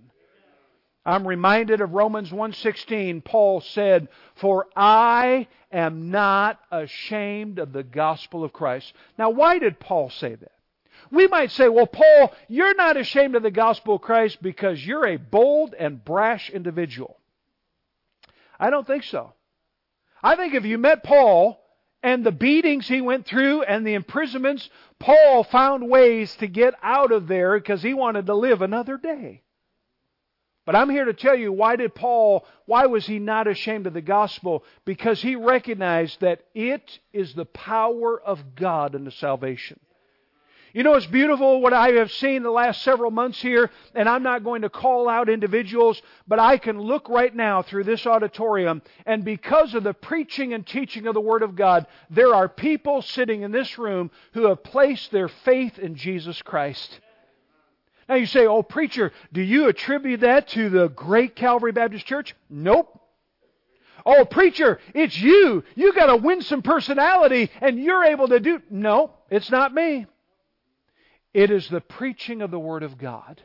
I'm 1.05 1.27
reminded 1.27 1.81
of 1.81 1.93
Romans 1.93 2.31
1:16. 2.31 3.21
Paul 3.21 3.61
said, 3.61 4.09
"For 4.33 4.67
I 4.75 5.47
am 5.71 6.09
not 6.09 6.59
ashamed 6.71 7.59
of 7.59 7.73
the 7.73 7.83
gospel 7.83 8.43
of 8.43 8.53
Christ." 8.53 8.93
Now, 9.17 9.29
why 9.29 9.59
did 9.59 9.79
Paul 9.79 10.09
say 10.09 10.33
that? 10.35 10.51
We 11.11 11.27
might 11.27 11.51
say, 11.51 11.69
"Well, 11.69 11.87
Paul, 11.87 12.33
you're 12.47 12.73
not 12.73 12.97
ashamed 12.97 13.35
of 13.35 13.43
the 13.43 13.51
gospel 13.51 13.95
of 13.95 14.01
Christ 14.01 14.41
because 14.41 14.85
you're 14.85 15.05
a 15.05 15.17
bold 15.17 15.75
and 15.75 16.03
brash 16.03 16.49
individual." 16.49 17.19
I 18.59 18.69
don't 18.71 18.87
think 18.87 19.03
so. 19.03 19.33
I 20.23 20.35
think 20.35 20.55
if 20.55 20.65
you 20.65 20.79
met 20.79 21.03
Paul 21.03 21.61
and 22.01 22.23
the 22.23 22.31
beatings 22.31 22.87
he 22.87 23.01
went 23.01 23.27
through 23.27 23.61
and 23.63 23.85
the 23.85 23.93
imprisonments, 23.93 24.69
Paul 24.97 25.43
found 25.43 25.87
ways 25.87 26.35
to 26.37 26.47
get 26.47 26.73
out 26.81 27.11
of 27.11 27.27
there 27.27 27.59
because 27.59 27.83
he 27.83 27.93
wanted 27.93 28.25
to 28.25 28.33
live 28.33 28.63
another 28.63 28.97
day. 28.97 29.43
But 30.65 30.75
I'm 30.75 30.89
here 30.89 31.05
to 31.05 31.13
tell 31.13 31.35
you 31.35 31.51
why 31.51 31.75
did 31.75 31.93
Paul, 31.93 32.45
why 32.65 32.87
was 32.87 33.05
he 33.05 33.19
not 33.19 33.47
ashamed 33.47 33.85
of 33.87 33.93
the 33.93 34.01
gospel? 34.01 34.63
Because 34.83 35.21
he 35.21 35.35
recognized 35.35 36.21
that 36.21 36.41
it 36.55 36.99
is 37.13 37.33
the 37.33 37.45
power 37.45 38.19
of 38.19 38.55
God 38.55 38.95
unto 38.95 39.11
salvation. 39.11 39.79
You 40.73 40.83
know, 40.83 40.95
it's 40.95 41.05
beautiful 41.05 41.61
what 41.61 41.71
I 41.71 41.91
have 41.91 42.11
seen 42.11 42.43
the 42.43 42.51
last 42.51 42.81
several 42.81 43.09
months 43.09 43.41
here, 43.41 43.71
and 43.93 44.09
I'm 44.09 44.23
not 44.23 44.43
going 44.43 44.63
to 44.63 44.69
call 44.69 45.07
out 45.07 45.29
individuals, 45.29 46.01
but 46.27 46.37
I 46.37 46.57
can 46.57 46.81
look 46.81 47.07
right 47.07 47.33
now 47.33 47.61
through 47.61 47.85
this 47.85 48.05
auditorium, 48.05 48.81
and 49.05 49.23
because 49.23 49.73
of 49.73 49.83
the 49.83 49.93
preaching 49.93 50.53
and 50.53 50.67
teaching 50.67 51.07
of 51.07 51.13
the 51.13 51.21
Word 51.21 51.43
of 51.43 51.55
God, 51.55 51.87
there 52.09 52.35
are 52.35 52.49
people 52.49 53.01
sitting 53.01 53.43
in 53.43 53.53
this 53.53 53.77
room 53.77 54.11
who 54.33 54.47
have 54.47 54.65
placed 54.65 55.11
their 55.11 55.29
faith 55.29 55.79
in 55.79 55.95
Jesus 55.95 56.41
Christ. 56.41 56.99
Now 58.07 58.15
you 58.15 58.25
say, 58.25 58.45
oh, 58.45 58.61
preacher, 58.63 59.11
do 59.33 59.41
you 59.41 59.67
attribute 59.67 60.21
that 60.21 60.49
to 60.49 60.69
the 60.69 60.89
great 60.89 61.35
Calvary 61.35 61.71
Baptist 61.71 62.05
Church? 62.05 62.35
Nope. 62.49 62.99
Oh, 64.05 64.23
preacher, 64.25 64.79
it's 64.93 65.17
you. 65.19 65.63
You 65.75 65.93
got 65.93 66.11
a 66.11 66.15
winsome 66.15 66.61
personality 66.61 67.49
and 67.59 67.79
you're 67.79 68.03
able 68.03 68.27
to 68.27 68.39
do. 68.39 68.61
No, 68.69 69.11
it's 69.31 69.49
not 69.49 69.73
me. 69.73 70.05
It 71.33 71.49
is 71.49 71.67
the 71.67 71.81
preaching 71.81 72.41
of 72.41 72.51
the 72.51 72.59
Word 72.59 72.83
of 72.83 72.97
God. 72.97 73.41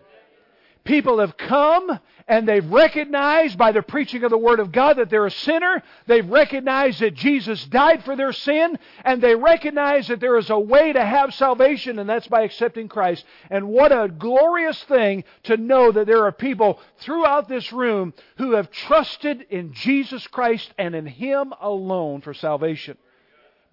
People 0.85 1.21
have 1.21 1.37
come 1.37 1.99
and 2.27 2.49
they've 2.49 2.67
recognized 2.71 3.59
by 3.59 3.73
the 3.73 3.83
preaching 3.83 4.25
of 4.25 4.31
the 4.31 4.39
Word 4.39 4.61
of 4.61 4.73
God 4.73 4.97
that 4.97 5.11
they're 5.11 5.27
a 5.27 5.31
sinner. 5.31 5.83
They've 6.07 6.29
recognized 6.29 7.01
that 7.01 7.15
Jesus 7.15 7.65
died 7.67 8.05
for 8.05 8.17
their 8.17 8.33
sin 8.33 8.79
and 9.05 9.21
they 9.21 9.35
recognize 9.35 10.09
that 10.09 10.21
there 10.21 10.39
is 10.39 10.49
a 10.49 10.59
way 10.59 10.93
to 10.93 11.05
have 11.05 11.35
salvation 11.35 11.99
and 11.99 12.09
that's 12.09 12.29
by 12.29 12.43
accepting 12.43 12.89
Christ. 12.89 13.25
And 13.51 13.69
what 13.69 13.93
a 13.93 14.09
glorious 14.09 14.83
thing 14.85 15.25
to 15.45 15.57
know 15.57 15.93
that 15.93 16.07
there 16.07 16.25
are 16.25 16.33
people 16.33 16.81
throughout 16.99 17.49
this 17.49 17.73
room 17.73 18.15
who 18.39 18.53
have 18.53 18.71
trusted 18.71 19.47
in 19.51 19.73
Jesus 19.75 20.27
Christ 20.27 20.73
and 20.79 20.95
in 20.95 21.07
Him 21.07 21.53
alone 21.61 22.23
for 22.23 22.33
salvation. 22.33 22.97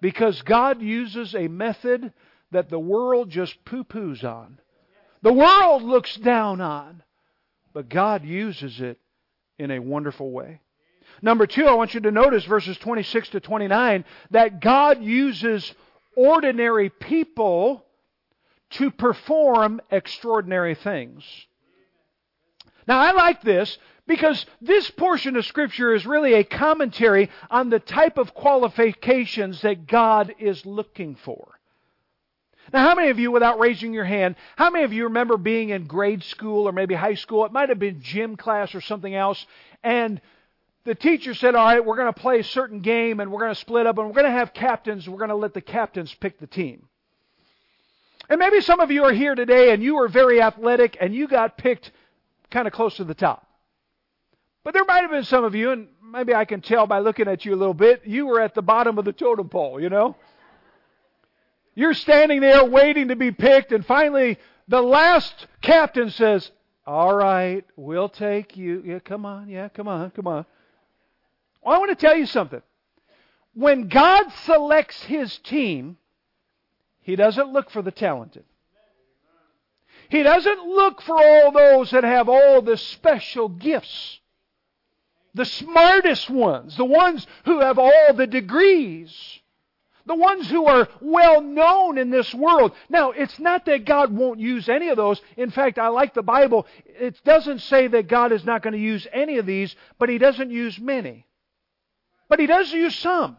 Because 0.00 0.42
God 0.42 0.82
uses 0.82 1.34
a 1.34 1.48
method 1.48 2.12
that 2.50 2.70
the 2.70 2.78
world 2.78 3.30
just 3.30 3.64
poo 3.64 3.84
poos 3.84 4.24
on. 4.24 4.58
The 5.22 5.32
world 5.32 5.82
looks 5.82 6.14
down 6.16 6.60
on. 6.60 7.02
But 7.72 7.88
God 7.88 8.24
uses 8.24 8.80
it 8.80 8.98
in 9.58 9.70
a 9.70 9.78
wonderful 9.78 10.30
way. 10.30 10.60
Number 11.22 11.46
two, 11.46 11.66
I 11.66 11.74
want 11.74 11.94
you 11.94 12.00
to 12.00 12.10
notice 12.10 12.44
verses 12.44 12.76
26 12.78 13.30
to 13.30 13.40
29 13.40 14.04
that 14.30 14.60
God 14.60 15.02
uses 15.02 15.74
ordinary 16.16 16.90
people 16.90 17.84
to 18.70 18.90
perform 18.90 19.80
extraordinary 19.90 20.74
things. 20.74 21.24
Now, 22.86 22.98
I 22.98 23.12
like 23.12 23.42
this 23.42 23.78
because 24.06 24.44
this 24.60 24.90
portion 24.90 25.36
of 25.36 25.46
Scripture 25.46 25.94
is 25.94 26.06
really 26.06 26.34
a 26.34 26.44
commentary 26.44 27.30
on 27.50 27.70
the 27.70 27.78
type 27.78 28.18
of 28.18 28.34
qualifications 28.34 29.60
that 29.62 29.86
God 29.86 30.34
is 30.38 30.64
looking 30.64 31.14
for. 31.16 31.57
Now, 32.72 32.88
how 32.88 32.94
many 32.94 33.08
of 33.08 33.18
you, 33.18 33.30
without 33.30 33.58
raising 33.58 33.94
your 33.94 34.04
hand, 34.04 34.36
how 34.56 34.70
many 34.70 34.84
of 34.84 34.92
you 34.92 35.04
remember 35.04 35.36
being 35.36 35.70
in 35.70 35.86
grade 35.86 36.22
school 36.22 36.68
or 36.68 36.72
maybe 36.72 36.94
high 36.94 37.14
school? 37.14 37.44
It 37.46 37.52
might 37.52 37.68
have 37.68 37.78
been 37.78 38.00
gym 38.00 38.36
class 38.36 38.74
or 38.74 38.80
something 38.80 39.14
else. 39.14 39.44
And 39.82 40.20
the 40.84 40.94
teacher 40.94 41.34
said, 41.34 41.54
All 41.54 41.64
right, 41.64 41.84
we're 41.84 41.96
going 41.96 42.12
to 42.12 42.20
play 42.20 42.40
a 42.40 42.44
certain 42.44 42.80
game 42.80 43.20
and 43.20 43.32
we're 43.32 43.40
going 43.40 43.54
to 43.54 43.60
split 43.60 43.86
up 43.86 43.98
and 43.98 44.06
we're 44.06 44.14
going 44.14 44.26
to 44.26 44.30
have 44.30 44.52
captains. 44.52 45.08
We're 45.08 45.18
going 45.18 45.30
to 45.30 45.36
let 45.36 45.54
the 45.54 45.60
captains 45.60 46.14
pick 46.14 46.38
the 46.38 46.46
team. 46.46 46.88
And 48.28 48.38
maybe 48.38 48.60
some 48.60 48.80
of 48.80 48.90
you 48.90 49.04
are 49.04 49.12
here 49.12 49.34
today 49.34 49.72
and 49.72 49.82
you 49.82 49.96
were 49.96 50.08
very 50.08 50.42
athletic 50.42 50.98
and 51.00 51.14
you 51.14 51.28
got 51.28 51.56
picked 51.56 51.90
kind 52.50 52.66
of 52.66 52.74
close 52.74 52.96
to 52.96 53.04
the 53.04 53.14
top. 53.14 53.46
But 54.64 54.74
there 54.74 54.84
might 54.84 55.00
have 55.00 55.10
been 55.10 55.24
some 55.24 55.44
of 55.44 55.54
you, 55.54 55.70
and 55.70 55.88
maybe 56.02 56.34
I 56.34 56.44
can 56.44 56.60
tell 56.60 56.86
by 56.86 56.98
looking 56.98 57.26
at 57.26 57.44
you 57.44 57.54
a 57.54 57.56
little 57.56 57.72
bit, 57.72 58.02
you 58.04 58.26
were 58.26 58.40
at 58.40 58.54
the 58.54 58.60
bottom 58.60 58.98
of 58.98 59.06
the 59.06 59.14
totem 59.14 59.48
pole, 59.48 59.80
you 59.80 59.88
know? 59.88 60.14
You're 61.78 61.94
standing 61.94 62.40
there 62.40 62.64
waiting 62.64 63.06
to 63.06 63.14
be 63.14 63.30
picked, 63.30 63.70
and 63.70 63.86
finally 63.86 64.36
the 64.66 64.82
last 64.82 65.46
captain 65.62 66.10
says, 66.10 66.50
All 66.84 67.14
right, 67.14 67.64
we'll 67.76 68.08
take 68.08 68.56
you. 68.56 68.82
Yeah, 68.84 68.98
come 68.98 69.24
on. 69.24 69.48
Yeah, 69.48 69.68
come 69.68 69.86
on. 69.86 70.10
Come 70.10 70.26
on. 70.26 70.44
Well, 71.62 71.76
I 71.76 71.78
want 71.78 71.96
to 71.96 72.06
tell 72.06 72.16
you 72.16 72.26
something. 72.26 72.62
When 73.54 73.86
God 73.86 74.26
selects 74.44 75.04
his 75.04 75.38
team, 75.38 75.98
he 77.02 77.14
doesn't 77.14 77.52
look 77.52 77.70
for 77.70 77.80
the 77.80 77.92
talented. 77.92 78.42
He 80.08 80.24
doesn't 80.24 80.66
look 80.66 81.00
for 81.00 81.16
all 81.16 81.52
those 81.52 81.92
that 81.92 82.02
have 82.02 82.28
all 82.28 82.60
the 82.60 82.76
special 82.76 83.48
gifts. 83.48 84.18
The 85.32 85.44
smartest 85.44 86.28
ones, 86.28 86.76
the 86.76 86.84
ones 86.84 87.24
who 87.44 87.60
have 87.60 87.78
all 87.78 88.14
the 88.14 88.26
degrees 88.26 89.38
the 90.08 90.14
ones 90.14 90.50
who 90.50 90.64
are 90.64 90.88
well 91.00 91.40
known 91.40 91.98
in 91.98 92.10
this 92.10 92.34
world. 92.34 92.72
Now, 92.88 93.10
it's 93.12 93.38
not 93.38 93.66
that 93.66 93.84
God 93.84 94.10
won't 94.10 94.40
use 94.40 94.68
any 94.68 94.88
of 94.88 94.96
those. 94.96 95.20
In 95.36 95.50
fact, 95.50 95.78
I 95.78 95.88
like 95.88 96.14
the 96.14 96.22
Bible. 96.22 96.66
It 96.86 97.22
doesn't 97.24 97.60
say 97.60 97.86
that 97.88 98.08
God 98.08 98.32
is 98.32 98.44
not 98.44 98.62
going 98.62 98.72
to 98.72 98.80
use 98.80 99.06
any 99.12 99.36
of 99.38 99.46
these, 99.46 99.76
but 99.98 100.08
He 100.08 100.18
doesn't 100.18 100.50
use 100.50 100.80
many. 100.80 101.26
But 102.28 102.40
He 102.40 102.46
does 102.46 102.72
use 102.72 102.96
some. 102.96 103.36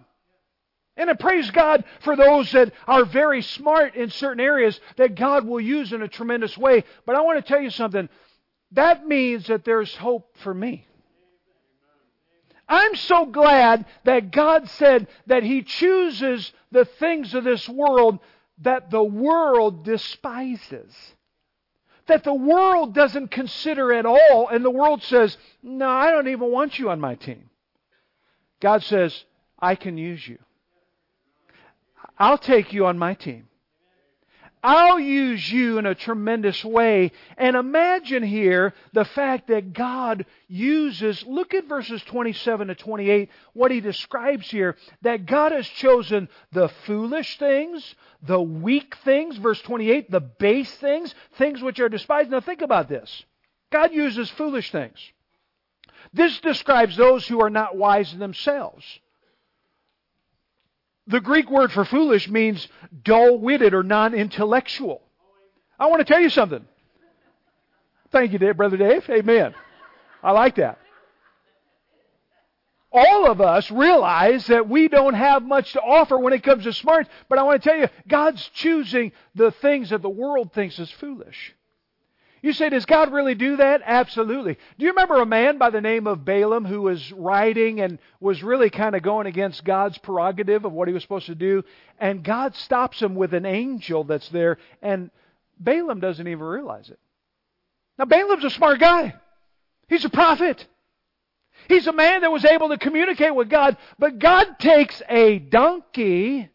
And 0.96 1.10
I 1.10 1.14
praise 1.14 1.50
God 1.50 1.86
for 2.02 2.16
those 2.16 2.52
that 2.52 2.72
are 2.86 3.06
very 3.06 3.42
smart 3.42 3.96
in 3.96 4.12
certain 4.12 4.42
areas 4.42 4.80
that 4.98 5.16
God 5.16 5.48
will 5.48 5.62
use 5.62 5.92
in 5.92 6.04
a 6.04 6.08
tremendous 6.08 6.58
way. 6.58 6.84
But 7.06 7.16
I 7.16 7.22
want 7.22 7.44
to 7.44 7.52
tell 7.52 7.62
you 7.62 7.72
something. 7.72 8.10
That 8.74 9.08
means 9.08 9.48
that 9.48 9.66
there's 9.66 9.96
hope 9.96 10.38
for 10.40 10.54
me. 10.54 10.86
I'm 12.70 12.96
so 12.96 13.26
glad 13.26 13.86
that 14.04 14.32
God 14.32 14.70
said 14.70 15.08
that 15.26 15.44
He 15.44 15.64
chooses 15.64 16.54
the 16.72 16.86
things 16.86 17.34
of 17.34 17.44
this 17.44 17.68
world 17.68 18.20
that 18.60 18.92
the 18.92 19.04
world 19.04 19.84
despises. 19.84 20.96
That 22.06 22.24
the 22.24 22.34
world 22.34 22.94
doesn't 22.94 23.32
consider 23.32 23.92
at 23.94 24.06
all, 24.06 24.48
and 24.50 24.64
the 24.64 24.70
world 24.70 25.04
says, 25.04 25.38
No, 25.64 25.90
I 25.90 26.12
don't 26.12 26.28
even 26.28 26.52
want 26.52 26.78
you 26.78 26.90
on 26.92 27.00
my 27.00 27.16
team. 27.16 27.50
God 28.60 28.84
says, 28.84 29.26
I 29.60 29.76
can 29.76 29.98
use 29.98 30.28
you. 30.28 30.38
I'll 32.18 32.38
take 32.38 32.72
you 32.72 32.86
on 32.86 32.98
my 32.98 33.14
team. 33.14 33.49
I'll 34.62 35.00
use 35.00 35.50
you 35.52 35.78
in 35.78 35.86
a 35.86 35.96
tremendous 35.96 36.64
way. 36.66 37.12
And 37.38 37.56
imagine 37.56 38.24
here 38.24 38.74
the 38.92 39.06
fact 39.06 39.48
that 39.48 39.74
God 39.74 40.26
uses, 40.48 41.24
look 41.26 41.54
at 41.54 41.68
verses 41.68 42.02
27 42.04 42.68
to 42.68 42.76
28, 42.76 43.30
what 43.54 43.72
he 43.72 43.80
describes 43.80 44.50
here, 44.50 44.76
that 45.02 45.26
God 45.26 45.54
has 45.54 45.68
chosen 45.68 46.28
the 46.52 46.68
foolish 46.86 47.38
things, 47.38 47.96
the 48.22 48.42
weak 48.42 48.98
things, 49.06 49.38
verse 49.38 49.62
28, 49.62 50.12
the 50.12 50.20
base 50.20 50.72
things, 50.76 51.16
things 51.38 51.62
which 51.62 51.80
are 51.80 51.90
despised. 51.90 52.30
Now 52.30 52.42
think 52.42 52.62
about 52.62 52.90
this. 52.90 53.24
God 53.72 53.94
uses 53.94 54.30
foolish 54.32 54.72
things. 54.72 54.98
This 56.12 56.40
describes 56.40 56.98
those 56.98 57.28
who 57.28 57.42
are 57.42 57.50
not 57.50 57.78
wise 57.78 58.14
in 58.14 58.20
themselves. 58.20 58.84
The 61.10 61.20
Greek 61.20 61.50
word 61.50 61.72
for 61.72 61.86
foolish 61.86 62.30
means 62.30 62.68
dull 63.04 63.40
witted 63.40 63.74
or 63.74 63.82
non 63.82 64.14
intellectual. 64.14 65.02
I 65.80 65.88
want 65.88 66.00
to 66.00 66.06
tell 66.06 66.22
you 66.22 66.30
something. 66.30 66.64
Thank 68.12 68.32
you, 68.32 68.54
Brother 68.54 68.78
Dave. 68.78 69.10
Amen. 69.10 69.56
I 70.24 70.32
like 70.32 70.56
that. 70.56 70.78
All 72.92 73.30
of 73.30 73.42
us 73.42 73.70
realize 73.72 74.48
that 74.48 74.70
we 74.70 74.88
don't 74.88 75.14
have 75.14 75.44
much 75.44 75.74
to 75.74 75.82
offer 75.82 76.18
when 76.18 76.34
it 76.34 76.44
comes 76.44 76.64
to 76.64 76.74
smart, 76.74 77.08
but 77.28 77.38
I 77.38 77.44
want 77.44 77.62
to 77.62 77.70
tell 77.70 77.78
you, 77.78 77.88
God's 78.08 78.48
choosing 78.54 79.12
the 79.36 79.52
things 79.52 79.92
that 79.92 80.02
the 80.02 80.10
world 80.10 80.54
thinks 80.54 80.80
is 80.80 80.90
foolish. 80.92 81.56
You 82.42 82.54
say, 82.54 82.70
does 82.70 82.86
God 82.86 83.12
really 83.12 83.36
do 83.36 83.58
that? 83.58 83.82
Absolutely. 83.84 84.58
Do 84.78 84.86
you 84.86 84.92
remember 84.92 85.22
a 85.22 85.26
man 85.26 85.58
by 85.58 85.70
the 85.70 85.82
name 85.82 86.08
of 86.08 86.24
Balaam 86.24 86.66
who 86.66 86.82
was 86.82 87.12
riding 87.12 87.82
and 87.82 88.00
was 88.20 88.42
really 88.42 88.70
kind 88.70 88.96
of 88.96 89.02
going 89.02 89.28
against 89.28 89.66
God's 89.66 89.98
prerogative 89.98 90.64
of 90.64 90.72
what 90.72 90.88
he 90.88 90.94
was 90.94 91.04
supposed 91.04 91.26
to 91.26 91.36
do? 91.36 91.64
And 92.00 92.24
God 92.24 92.56
stops 92.56 93.02
him 93.02 93.16
with 93.16 93.34
an 93.34 93.46
angel 93.46 94.06
that's 94.06 94.30
there, 94.30 94.58
and 94.82 95.12
Balaam 95.60 96.00
doesn't 96.00 96.28
even 96.28 96.46
realize 96.46 96.90
it. 96.90 97.00
Now, 97.98 98.06
Balaam's 98.06 98.46
a 98.46 98.50
smart 98.50 98.80
guy, 98.80 99.16
he's 99.88 100.06
a 100.06 100.10
prophet. 100.10 100.66
He's 101.68 101.88
a 101.88 101.94
man 101.94 102.22
that 102.22 102.32
was 102.32 102.46
able 102.46 102.70
to 102.70 102.78
communicate 102.78 103.36
with 103.36 103.50
God, 103.50 103.76
but 103.98 104.18
God 104.18 104.60
takes 104.60 105.02
a 105.10 105.40
donkey 105.40 106.50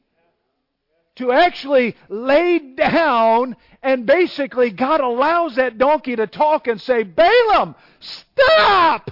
to 1.17 1.33
actually 1.33 1.97
lay 2.09 2.59
down 2.59 3.57
and 3.83 4.07
basically 4.07 4.71
God 4.71 5.01
allows 5.01 5.57
that 5.57 5.79
donkey 5.79 6.17
to 6.17 6.27
talk 6.27 6.67
and 6.67 6.81
say, 6.81 7.03
Balaam, 7.03 7.75
stop! 8.01 9.11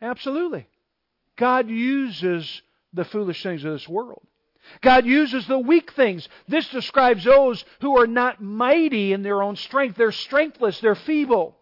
Absolutely. 0.00 0.66
God 1.36 1.68
uses 1.68 2.62
the 2.92 3.04
foolish 3.04 3.42
things 3.42 3.64
of 3.64 3.72
this 3.72 3.88
world. 3.88 4.22
God 4.80 5.06
uses 5.06 5.46
the 5.46 5.58
weak 5.58 5.92
things. 5.92 6.28
This 6.48 6.68
describes 6.68 7.24
those 7.24 7.64
who 7.80 7.98
are 7.98 8.06
not 8.06 8.42
mighty 8.42 9.12
in 9.12 9.22
their 9.22 9.42
own 9.42 9.56
strength. 9.56 9.96
They're 9.96 10.12
strengthless, 10.12 10.80
they're 10.80 10.94
feeble. 10.94 11.56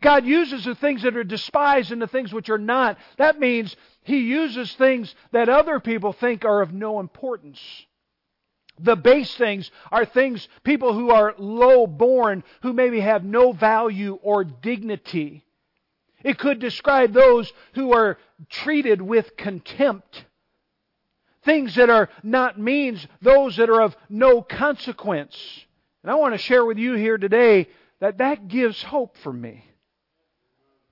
God 0.00 0.24
uses 0.24 0.64
the 0.64 0.74
things 0.74 1.02
that 1.02 1.16
are 1.16 1.24
despised 1.24 1.90
and 1.90 2.00
the 2.00 2.06
things 2.06 2.32
which 2.32 2.50
are 2.50 2.58
not. 2.58 2.98
That 3.16 3.40
means 3.40 3.74
He 4.02 4.18
uses 4.18 4.72
things 4.74 5.14
that 5.32 5.48
other 5.48 5.80
people 5.80 6.12
think 6.12 6.44
are 6.44 6.62
of 6.62 6.72
no 6.72 7.00
importance. 7.00 7.58
The 8.80 8.96
base 8.96 9.34
things 9.34 9.70
are 9.90 10.04
things, 10.04 10.48
people 10.62 10.92
who 10.92 11.10
are 11.10 11.34
low 11.38 11.86
born, 11.86 12.44
who 12.62 12.72
maybe 12.72 13.00
have 13.00 13.24
no 13.24 13.52
value 13.52 14.18
or 14.22 14.44
dignity. 14.44 15.44
It 16.22 16.38
could 16.38 16.58
describe 16.58 17.12
those 17.12 17.52
who 17.74 17.92
are 17.92 18.18
treated 18.48 19.00
with 19.00 19.36
contempt. 19.36 20.24
Things 21.42 21.76
that 21.76 21.90
are 21.90 22.08
not 22.22 22.58
means, 22.58 23.06
those 23.22 23.56
that 23.56 23.70
are 23.70 23.82
of 23.82 23.96
no 24.08 24.42
consequence. 24.42 25.36
And 26.02 26.10
I 26.10 26.16
want 26.16 26.34
to 26.34 26.38
share 26.38 26.64
with 26.64 26.78
you 26.78 26.94
here 26.94 27.18
today 27.18 27.68
that 28.00 28.18
that 28.18 28.48
gives 28.48 28.82
hope 28.82 29.16
for 29.18 29.32
me. 29.32 29.64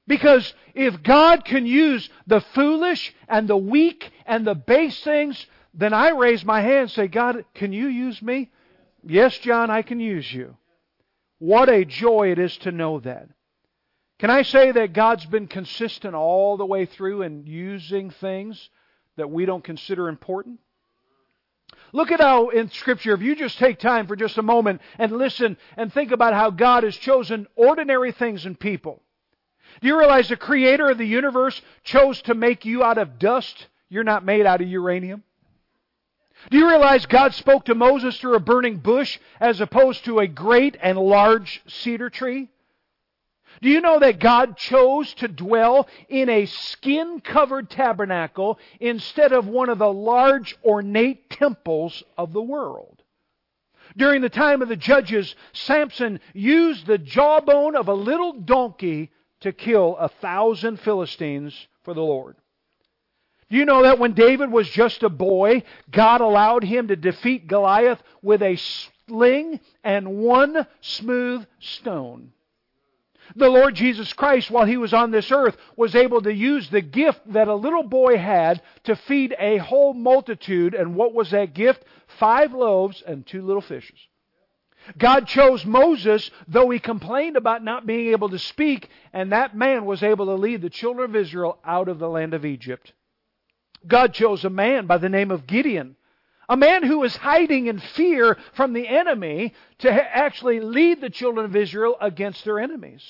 Because 0.07 0.55
if 0.75 1.03
God 1.03 1.45
can 1.45 1.67
use 1.67 2.09
the 2.27 2.41
foolish 2.41 3.13
and 3.29 3.49
the 3.49 3.57
weak 3.57 4.11
and 4.25 4.47
the 4.47 4.55
base 4.55 5.01
things, 5.01 5.45
then 5.77 5.93
I 5.93 6.11
raise 6.11 6.45
my 6.45 6.63
hand 6.63 6.81
and 6.81 6.91
say, 6.91 7.07
God, 7.07 7.45
can 7.55 7.73
you 7.73 7.87
use 7.87 8.21
me? 8.23 8.51
Yes, 9.05 9.37
John, 9.39 9.71
I 9.71 9.83
can 9.83 10.01
use 10.01 10.33
you. 10.33 10.57
What 11.39 11.69
a 11.69 11.85
joy 11.85 12.33
it 12.33 12.39
is 12.39 12.57
to 12.59 12.73
know 12.73 12.99
that. 13.01 13.29
Can 14.19 14.31
I 14.31 14.43
say 14.43 14.73
that 14.73 14.95
God's 14.95 15.27
been 15.27 15.47
consistent 15.47 16.15
all 16.15 16.57
the 16.57 16.65
way 16.65 16.87
through 16.87 17.23
in 17.23 17.47
using 17.47 18.11
things 18.11 18.71
that 19.17 19.31
we 19.31 19.45
don't 19.45 19.63
consider 19.63 20.09
important? 20.09 20.61
Look 21.93 22.11
at 22.11 22.21
how 22.21 22.49
in 22.49 22.71
Scripture, 22.71 23.13
if 23.13 23.21
you 23.21 23.37
just 23.37 23.59
take 23.59 23.79
time 23.79 24.07
for 24.07 24.17
just 24.17 24.39
a 24.39 24.43
moment 24.43 24.81
and 24.99 25.13
listen 25.13 25.59
and 25.77 25.93
think 25.93 26.11
about 26.11 26.33
how 26.33 26.51
God 26.51 26.85
has 26.85 26.97
chosen 26.97 27.47
ordinary 27.55 28.13
things 28.13 28.47
and 28.47 28.59
people. 28.59 29.03
Do 29.83 29.89
you 29.89 29.99
realize 29.99 30.29
the 30.31 30.37
creator 30.37 30.89
of 30.89 30.97
the 30.97 31.07
universe 31.07 31.61
chose 31.85 32.23
to 32.23 32.35
make 32.35 32.65
you 32.65 32.83
out 32.83 32.97
of 32.97 33.19
dust? 33.19 33.67
You're 33.91 34.05
not 34.05 34.25
made 34.25 34.47
out 34.47 34.63
of 34.63 34.69
uranium. 34.69 35.23
Do 36.51 36.59
you 36.59 36.69
realize 36.69 37.07
God 37.07 37.35
spoke 37.35 37.65
to 37.65 37.75
Moses 37.75 38.19
through 38.19 38.37
a 38.37 38.41
burning 38.41 38.79
bush 38.79 39.19
as 39.41 39.61
opposed 39.61 40.05
to 40.05 40.21
a 40.21 40.27
great 40.27 40.77
and 40.81 40.99
large 40.99 41.63
cedar 41.67 42.11
tree? 42.11 42.49
Do 43.63 43.71
you 43.71 43.81
know 43.81 43.99
that 43.99 44.21
God 44.21 44.57
chose 44.57 45.15
to 45.15 45.29
dwell 45.29 45.89
in 46.09 46.29
a 46.29 46.47
skin 46.47 47.21
covered 47.21 47.71
tabernacle 47.71 48.59
instead 48.81 49.33
of 49.33 49.49
one 49.49 49.71
of 49.71 49.79
the 49.79 49.93
large 49.93 50.57
ornate 50.65 51.31
temples 51.31 52.03
of 52.19 52.33
the 52.33 52.43
world? 52.43 53.03
During 53.97 54.21
the 54.21 54.29
time 54.29 54.63
of 54.63 54.69
the 54.69 54.77
judges, 54.77 55.35
Samson 55.53 56.21
used 56.35 56.87
the 56.87 56.99
jawbone 56.99 57.77
of 57.77 57.89
a 57.89 57.95
little 57.95 58.33
donkey 58.35 59.11
to 59.41 59.53
kill 59.53 59.97
a 59.97 60.09
thousand 60.09 60.79
Philistines 60.81 61.67
for 61.83 61.95
the 61.95 62.03
Lord. 62.03 62.37
Do 63.49 63.57
you 63.57 63.65
know 63.65 63.83
that 63.83 63.99
when 63.99 64.13
David 64.13 64.51
was 64.51 64.69
just 64.69 65.03
a 65.03 65.09
boy, 65.09 65.63
God 65.91 66.21
allowed 66.21 66.65
him 66.65 66.89
to 66.89 66.97
defeat 66.97 67.47
Goliath 67.47 68.03
with 68.21 68.43
a 68.43 68.57
sling 68.57 69.61
and 69.85 70.19
one 70.19 70.67
smooth 70.81 71.47
stone? 71.61 72.33
The 73.35 73.49
Lord 73.49 73.75
Jesus 73.75 74.13
Christ, 74.13 74.51
while 74.51 74.67
he 74.67 74.77
was 74.77 74.95
on 74.95 75.11
this 75.11 75.31
earth, 75.33 75.57
was 75.77 75.95
able 75.95 76.23
to 76.23 76.33
use 76.33 76.69
the 76.69 76.81
gift 76.81 77.21
that 77.33 77.49
a 77.49 77.55
little 77.55 77.83
boy 77.83 78.17
had 78.19 78.63
to 78.85 78.95
feed 78.95 79.35
a 79.39 79.59
whole 79.59 79.95
multitude. 79.95 80.75
And 80.75 80.95
what 80.95 81.13
was 81.13 81.31
that 81.31 81.55
gift? 81.55 81.85
Five 82.19 82.53
loaves 82.53 83.03
and 83.05 83.27
two 83.27 83.43
little 83.43 83.63
fishes. 83.63 83.99
God 84.97 85.27
chose 85.27 85.65
Moses, 85.65 86.31
though 86.47 86.71
he 86.71 86.79
complained 86.79 87.37
about 87.37 87.65
not 87.65 87.87
being 87.87 88.13
able 88.13 88.29
to 88.29 88.39
speak, 88.39 88.89
and 89.13 89.33
that 89.33 89.57
man 89.57 89.85
was 89.85 90.05
able 90.05 90.27
to 90.27 90.35
lead 90.35 90.63
the 90.63 90.71
children 90.71 91.11
of 91.11 91.17
Israel 91.17 91.59
out 91.65 91.89
of 91.89 91.99
the 91.99 92.09
land 92.09 92.35
of 92.35 92.45
Egypt. 92.45 92.93
God 93.87 94.15
chose 94.15 94.45
a 94.45 94.51
man 94.51 94.87
by 94.87 94.99
the 94.99 95.09
name 95.09 95.31
of 95.31 95.47
Gideon, 95.47 95.97
a 96.49 96.57
man 96.57 96.83
who 96.83 96.99
was 96.99 97.17
hiding 97.17 97.67
in 97.67 97.79
fear 97.79 98.37
from 98.55 98.73
the 98.73 98.87
enemy 98.87 99.53
to 99.79 99.91
actually 99.91 100.61
lead 100.61 101.01
the 101.01 101.11
children 101.11 101.45
of 101.45 101.57
Israel 101.57 101.97
against 102.01 102.45
their 102.45 102.61
enemies. 102.61 103.03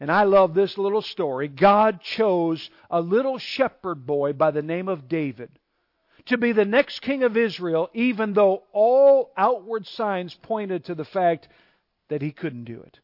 And 0.00 0.10
I 0.10 0.24
love 0.24 0.54
this 0.54 0.76
little 0.76 1.02
story. 1.02 1.48
God 1.48 2.00
chose 2.00 2.68
a 2.90 3.00
little 3.00 3.38
shepherd 3.38 4.04
boy 4.06 4.32
by 4.32 4.50
the 4.50 4.62
name 4.62 4.88
of 4.88 5.08
David 5.08 5.50
to 6.26 6.38
be 6.38 6.52
the 6.52 6.64
next 6.64 7.00
king 7.00 7.22
of 7.22 7.36
Israel, 7.36 7.90
even 7.92 8.32
though 8.32 8.62
all 8.72 9.30
outward 9.36 9.86
signs 9.86 10.34
pointed 10.34 10.84
to 10.84 10.94
the 10.94 11.04
fact 11.04 11.48
that 12.08 12.22
he 12.22 12.32
couldn't 12.32 12.64
do 12.64 12.80
it. 12.80 12.98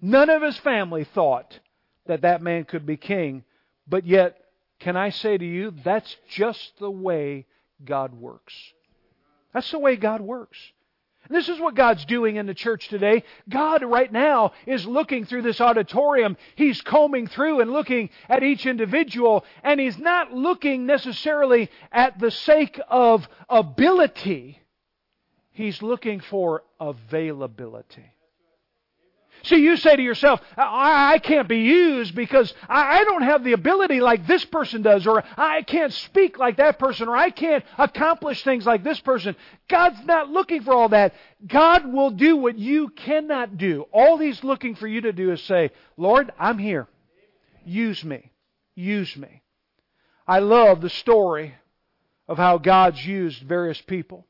None 0.00 0.30
of 0.30 0.42
his 0.42 0.56
family 0.58 1.04
thought 1.04 1.58
that 2.06 2.22
that 2.22 2.42
man 2.42 2.64
could 2.64 2.86
be 2.86 2.96
king, 2.96 3.44
but 3.86 4.06
yet, 4.06 4.39
can 4.80 4.96
I 4.96 5.10
say 5.10 5.38
to 5.38 5.44
you, 5.44 5.72
that's 5.84 6.16
just 6.28 6.72
the 6.78 6.90
way 6.90 7.46
God 7.84 8.14
works. 8.14 8.54
That's 9.52 9.70
the 9.70 9.78
way 9.78 9.96
God 9.96 10.20
works. 10.20 10.58
This 11.28 11.48
is 11.48 11.60
what 11.60 11.76
God's 11.76 12.04
doing 12.06 12.36
in 12.36 12.46
the 12.46 12.54
church 12.54 12.88
today. 12.88 13.22
God, 13.48 13.84
right 13.84 14.10
now, 14.10 14.52
is 14.66 14.86
looking 14.86 15.26
through 15.26 15.42
this 15.42 15.60
auditorium. 15.60 16.36
He's 16.56 16.80
combing 16.80 17.28
through 17.28 17.60
and 17.60 17.70
looking 17.70 18.10
at 18.28 18.42
each 18.42 18.66
individual, 18.66 19.44
and 19.62 19.78
He's 19.78 19.98
not 19.98 20.32
looking 20.32 20.86
necessarily 20.86 21.70
at 21.92 22.18
the 22.18 22.30
sake 22.32 22.80
of 22.88 23.28
ability. 23.48 24.60
He's 25.52 25.82
looking 25.82 26.20
for 26.20 26.64
availability. 26.80 28.06
See, 29.42 29.56
you 29.56 29.76
say 29.76 29.96
to 29.96 30.02
yourself, 30.02 30.40
I, 30.56 31.14
I 31.14 31.18
can't 31.18 31.48
be 31.48 31.60
used 31.60 32.14
because 32.14 32.52
I, 32.68 33.00
I 33.00 33.04
don't 33.04 33.22
have 33.22 33.44
the 33.44 33.52
ability 33.52 34.00
like 34.00 34.26
this 34.26 34.44
person 34.44 34.82
does, 34.82 35.06
or 35.06 35.24
I 35.36 35.62
can't 35.62 35.92
speak 35.92 36.38
like 36.38 36.58
that 36.58 36.78
person, 36.78 37.08
or 37.08 37.16
I 37.16 37.30
can't 37.30 37.64
accomplish 37.78 38.42
things 38.44 38.66
like 38.66 38.84
this 38.84 39.00
person. 39.00 39.36
God's 39.68 40.04
not 40.04 40.28
looking 40.28 40.62
for 40.62 40.74
all 40.74 40.90
that. 40.90 41.14
God 41.46 41.92
will 41.92 42.10
do 42.10 42.36
what 42.36 42.58
you 42.58 42.88
cannot 42.88 43.56
do. 43.56 43.86
All 43.92 44.18
He's 44.18 44.42
looking 44.44 44.74
for 44.74 44.86
you 44.86 45.02
to 45.02 45.12
do 45.12 45.32
is 45.32 45.42
say, 45.42 45.70
Lord, 45.96 46.32
I'm 46.38 46.58
here. 46.58 46.86
Use 47.64 48.04
me. 48.04 48.30
Use 48.74 49.16
me. 49.16 49.42
I 50.26 50.40
love 50.40 50.80
the 50.80 50.90
story 50.90 51.54
of 52.28 52.38
how 52.38 52.58
God's 52.58 53.04
used 53.04 53.42
various 53.42 53.80
people. 53.80 54.26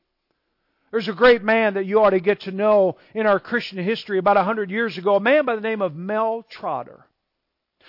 There's 0.91 1.07
a 1.07 1.13
great 1.13 1.41
man 1.41 1.75
that 1.75 1.85
you 1.85 2.01
ought 2.01 2.09
to 2.11 2.19
get 2.19 2.41
to 2.41 2.51
know 2.51 2.97
in 3.13 3.25
our 3.25 3.39
Christian 3.39 3.77
history 3.77 4.17
about 4.17 4.37
a 4.37 4.43
hundred 4.43 4.69
years 4.69 4.97
ago, 4.97 5.15
a 5.15 5.21
man 5.21 5.45
by 5.45 5.55
the 5.55 5.61
name 5.61 5.81
of 5.81 5.95
Mel 5.95 6.45
Trotter. 6.49 7.05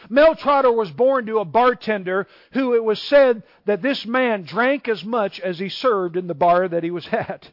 Mel 0.09 0.35
Trotter 0.35 0.73
was 0.73 0.91
born 0.91 1.27
to 1.27 1.39
a 1.39 1.45
bartender 1.45 2.27
who 2.53 2.75
it 2.75 2.85
was 2.85 3.01
said 3.03 3.43
that 3.67 3.83
this 3.83 4.07
man 4.07 4.43
drank 4.43 4.89
as 4.89 5.05
much 5.05 5.41
as 5.41 5.59
he 5.59 5.69
served 5.69 6.17
in 6.17 6.29
the 6.29 6.35
bar 6.35 6.69
that 6.69 6.85
he 6.85 6.91
was 6.91 7.07
at. 7.13 7.51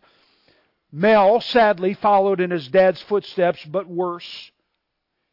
Mel 0.92 1.42
sadly 1.42 1.94
followed 1.96 2.40
in 2.40 2.52
his 2.52 2.68
dad's 2.68 3.02
footsteps, 3.02 3.64
but 3.66 3.88
worse. 3.88 4.52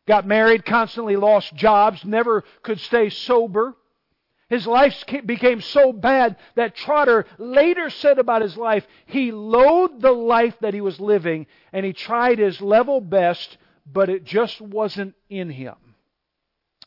Got 0.06 0.26
married, 0.26 0.64
constantly 0.64 1.16
lost 1.16 1.54
jobs, 1.54 2.04
never 2.04 2.44
could 2.62 2.80
stay 2.80 3.10
sober. 3.10 3.74
His 4.48 4.66
life 4.66 5.04
became 5.24 5.60
so 5.60 5.92
bad 5.92 6.36
that 6.54 6.76
Trotter 6.76 7.26
later 7.36 7.90
said 7.90 8.18
about 8.18 8.42
his 8.42 8.56
life, 8.56 8.86
he 9.06 9.32
loathed 9.32 10.00
the 10.00 10.12
life 10.12 10.56
that 10.60 10.74
he 10.74 10.80
was 10.80 11.00
living 11.00 11.46
and 11.72 11.84
he 11.84 11.92
tried 11.92 12.38
his 12.38 12.60
level 12.60 13.00
best, 13.00 13.58
but 13.84 14.08
it 14.08 14.24
just 14.24 14.60
wasn't 14.60 15.14
in 15.28 15.50
him. 15.50 15.74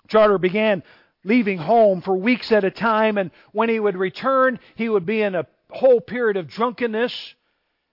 Trotter 0.08 0.38
began 0.38 0.84
leaving 1.26 1.58
home 1.58 2.02
for 2.02 2.16
weeks 2.16 2.52
at 2.54 2.64
a 2.64 2.72
time, 2.72 3.18
and 3.18 3.32
when 3.52 3.68
he 3.68 3.80
would 3.80 3.98
return, 3.98 4.60
he 4.76 4.88
would 4.88 5.06
be 5.06 5.22
in 5.22 5.36
a 5.36 5.46
whole 5.70 6.00
period 6.00 6.38
of 6.38 6.48
drunkenness. 6.48 7.36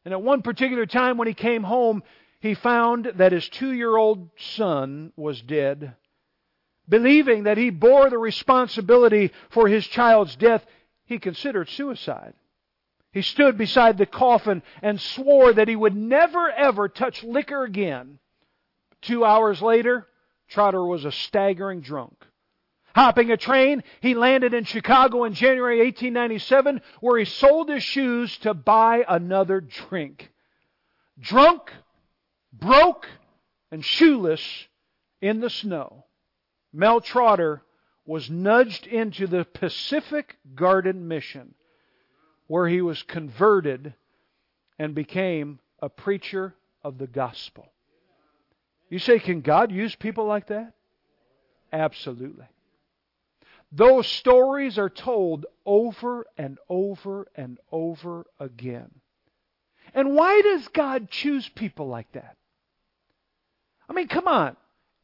And 0.05 0.15
at 0.15 0.23
one 0.23 0.43
particular 0.43 0.87
time 0.87 1.19
when 1.19 1.27
he 1.27 1.35
came 1.35 1.65
home, 1.65 2.05
he 2.39 2.55
found 2.55 3.13
that 3.17 3.33
his 3.33 3.49
two 3.49 3.73
year 3.73 3.97
old 3.97 4.31
son 4.39 5.13
was 5.17 5.43
dead 5.43 5.97
believing 6.89 7.45
that 7.45 7.59
he 7.59 7.71
bore 7.71 8.11
the 8.11 8.19
responsibility 8.19 9.33
for 9.51 9.69
his 9.69 9.87
child's 9.87 10.37
death, 10.37 10.65
he 11.05 11.19
considered 11.19 11.69
suicide. 11.69 12.35
He 13.13 13.23
stood 13.23 13.57
beside 13.57 13.97
the 13.97 14.07
coffin 14.07 14.63
and 14.83 15.01
swore 15.01 15.53
that 15.53 15.69
he 15.69 15.77
would 15.77 15.97
never 15.97 16.51
ever 16.51 16.89
touch 16.89 17.25
liquor 17.25 17.65
again. 17.65 18.19
Two 19.03 19.25
hours 19.25 19.63
later, 19.63 20.07
Trotter 20.49 20.85
was 20.85 21.05
a 21.05 21.13
staggering 21.13 21.81
drunk. 21.81 22.15
Hopping 22.95 23.31
a 23.31 23.37
train, 23.37 23.85
he 24.01 24.15
landed 24.15 24.55
in 24.55 24.65
Chicago 24.65 25.25
in 25.25 25.35
January 25.35 25.81
1897, 25.81 26.81
where 27.01 27.19
he 27.19 27.27
sold 27.27 27.69
his 27.69 27.83
shoes 27.83 28.37
to 28.39 28.55
buy 28.55 29.05
another 29.07 29.61
drink. 29.61 30.33
Drunk, 31.19 31.71
broke, 32.55 33.07
and 33.71 33.85
shoeless 33.85 34.43
in 35.21 35.41
the 35.41 35.51
snow. 35.51 36.06
Mel 36.73 37.01
Trotter 37.01 37.63
was 38.05 38.31
nudged 38.31 38.87
into 38.87 39.27
the 39.27 39.45
Pacific 39.45 40.37
Garden 40.55 41.09
Mission, 41.09 41.55
where 42.47 42.69
he 42.69 42.81
was 42.81 43.03
converted 43.03 43.95
and 44.79 44.95
became 44.95 45.59
a 45.81 45.89
preacher 45.89 46.55
of 46.83 46.99
the 46.99 47.07
gospel. 47.07 47.73
You 48.89 48.99
say, 48.99 49.19
can 49.19 49.41
God 49.41 49.73
use 49.73 49.95
people 49.97 50.27
like 50.27 50.49
that? 50.49 50.75
Absolutely. 51.73 52.47
Those 53.73 54.07
stories 54.07 54.79
are 54.79 54.89
told 54.89 55.47
over 55.65 56.27
and 56.39 56.59
over 56.69 57.27
and 57.35 57.59
over 57.73 58.27
again. 58.39 58.91
And 59.93 60.15
why 60.15 60.41
does 60.43 60.69
God 60.69 61.11
choose 61.11 61.49
people 61.49 61.89
like 61.89 62.11
that? 62.13 62.37
I 63.89 63.93
mean, 63.93 64.09
come 64.09 64.29
on. 64.29 64.57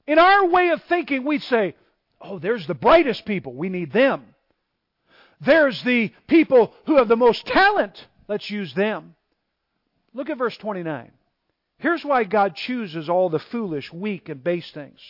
In 0.06 0.18
our 0.18 0.46
way 0.46 0.70
of 0.70 0.82
thinking, 0.84 1.24
we'd 1.24 1.42
say, 1.42 1.74
oh, 2.20 2.38
there's 2.38 2.66
the 2.66 2.74
brightest 2.74 3.24
people. 3.24 3.54
We 3.54 3.68
need 3.68 3.92
them. 3.92 4.24
There's 5.40 5.82
the 5.82 6.12
people 6.26 6.74
who 6.86 6.96
have 6.96 7.08
the 7.08 7.16
most 7.16 7.46
talent. 7.46 8.06
Let's 8.28 8.50
use 8.50 8.74
them. 8.74 9.14
Look 10.14 10.30
at 10.30 10.38
verse 10.38 10.56
29. 10.56 11.10
Here's 11.78 12.04
why 12.04 12.24
God 12.24 12.54
chooses 12.54 13.08
all 13.08 13.28
the 13.28 13.40
foolish, 13.40 13.92
weak, 13.92 14.28
and 14.28 14.42
base 14.42 14.70
things 14.70 15.00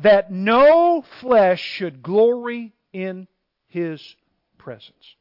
that 0.00 0.32
no 0.32 1.04
flesh 1.20 1.60
should 1.60 2.02
glory 2.02 2.72
in 2.92 3.28
his 3.68 4.16
presence. 4.58 5.16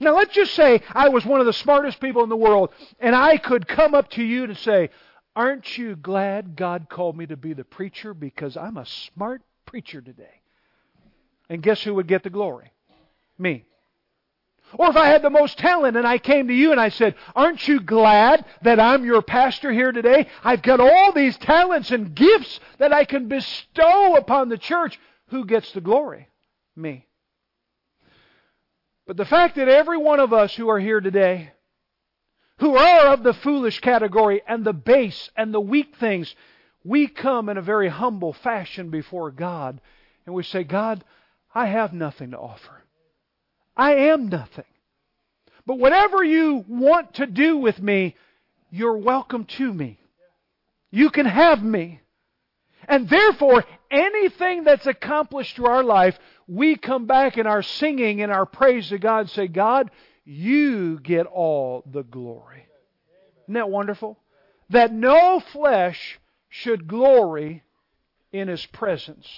Now, 0.00 0.16
let's 0.16 0.34
just 0.34 0.54
say 0.54 0.82
I 0.92 1.08
was 1.08 1.24
one 1.24 1.40
of 1.40 1.46
the 1.46 1.52
smartest 1.52 2.00
people 2.00 2.22
in 2.22 2.28
the 2.28 2.36
world, 2.36 2.70
and 3.00 3.14
I 3.14 3.36
could 3.36 3.66
come 3.66 3.94
up 3.94 4.10
to 4.10 4.22
you 4.22 4.44
and 4.44 4.56
say, 4.58 4.90
Aren't 5.36 5.76
you 5.76 5.96
glad 5.96 6.56
God 6.56 6.88
called 6.88 7.16
me 7.16 7.26
to 7.26 7.36
be 7.36 7.54
the 7.54 7.64
preacher 7.64 8.14
because 8.14 8.56
I'm 8.56 8.76
a 8.76 8.86
smart 8.86 9.42
preacher 9.66 10.00
today? 10.00 10.40
And 11.48 11.62
guess 11.62 11.82
who 11.82 11.94
would 11.94 12.06
get 12.06 12.22
the 12.22 12.30
glory? 12.30 12.70
Me. 13.38 13.64
Or 14.78 14.88
if 14.88 14.96
I 14.96 15.06
had 15.06 15.22
the 15.22 15.30
most 15.30 15.58
talent 15.58 15.96
and 15.96 16.06
I 16.06 16.18
came 16.18 16.48
to 16.48 16.54
you 16.54 16.72
and 16.72 16.80
I 16.80 16.88
said, 16.88 17.14
Aren't 17.34 17.66
you 17.68 17.80
glad 17.80 18.44
that 18.62 18.80
I'm 18.80 19.04
your 19.04 19.22
pastor 19.22 19.72
here 19.72 19.92
today? 19.92 20.26
I've 20.42 20.62
got 20.62 20.80
all 20.80 21.12
these 21.12 21.36
talents 21.38 21.90
and 21.90 22.14
gifts 22.14 22.60
that 22.78 22.92
I 22.92 23.04
can 23.04 23.28
bestow 23.28 24.16
upon 24.16 24.48
the 24.48 24.58
church. 24.58 24.98
Who 25.28 25.44
gets 25.44 25.72
the 25.72 25.80
glory? 25.80 26.28
Me. 26.74 27.06
But 29.06 29.16
the 29.16 29.24
fact 29.24 29.56
that 29.56 29.68
every 29.68 29.98
one 29.98 30.18
of 30.18 30.32
us 30.32 30.54
who 30.54 30.68
are 30.68 30.80
here 30.80 31.00
today, 31.00 31.52
who 32.58 32.76
are 32.76 33.12
of 33.12 33.22
the 33.22 33.34
foolish 33.34 33.80
category 33.80 34.42
and 34.46 34.64
the 34.64 34.72
base 34.72 35.30
and 35.36 35.52
the 35.52 35.60
weak 35.60 35.96
things, 35.98 36.34
we 36.84 37.08
come 37.08 37.48
in 37.48 37.56
a 37.56 37.62
very 37.62 37.88
humble 37.88 38.32
fashion 38.32 38.90
before 38.90 39.30
God 39.30 39.80
and 40.26 40.34
we 40.34 40.42
say, 40.42 40.64
God, 40.64 41.04
I 41.54 41.66
have 41.66 41.92
nothing 41.92 42.30
to 42.30 42.38
offer. 42.38 42.82
I 43.76 43.94
am 43.94 44.28
nothing. 44.28 44.64
But 45.66 45.78
whatever 45.78 46.22
you 46.22 46.64
want 46.68 47.14
to 47.14 47.26
do 47.26 47.56
with 47.56 47.80
me, 47.80 48.16
you're 48.70 48.98
welcome 48.98 49.44
to 49.44 49.72
me. 49.72 49.98
You 50.90 51.10
can 51.10 51.26
have 51.26 51.62
me. 51.62 52.00
And 52.86 53.08
therefore, 53.08 53.64
anything 53.90 54.64
that's 54.64 54.86
accomplished 54.86 55.56
through 55.56 55.66
our 55.66 55.82
life, 55.82 56.18
we 56.46 56.76
come 56.76 57.06
back 57.06 57.38
in 57.38 57.46
our 57.46 57.62
singing 57.62 58.20
and 58.20 58.30
our 58.30 58.46
praise 58.46 58.90
to 58.90 58.98
God 58.98 59.20
and 59.20 59.30
say, 59.30 59.48
God, 59.48 59.90
you 60.24 60.98
get 61.00 61.26
all 61.26 61.82
the 61.90 62.02
glory. 62.02 62.66
Isn't 63.44 63.54
that 63.54 63.70
wonderful? 63.70 64.18
That 64.70 64.92
no 64.92 65.40
flesh 65.40 66.18
should 66.48 66.88
glory 66.88 67.62
in 68.32 68.48
His 68.48 68.64
presence. 68.66 69.28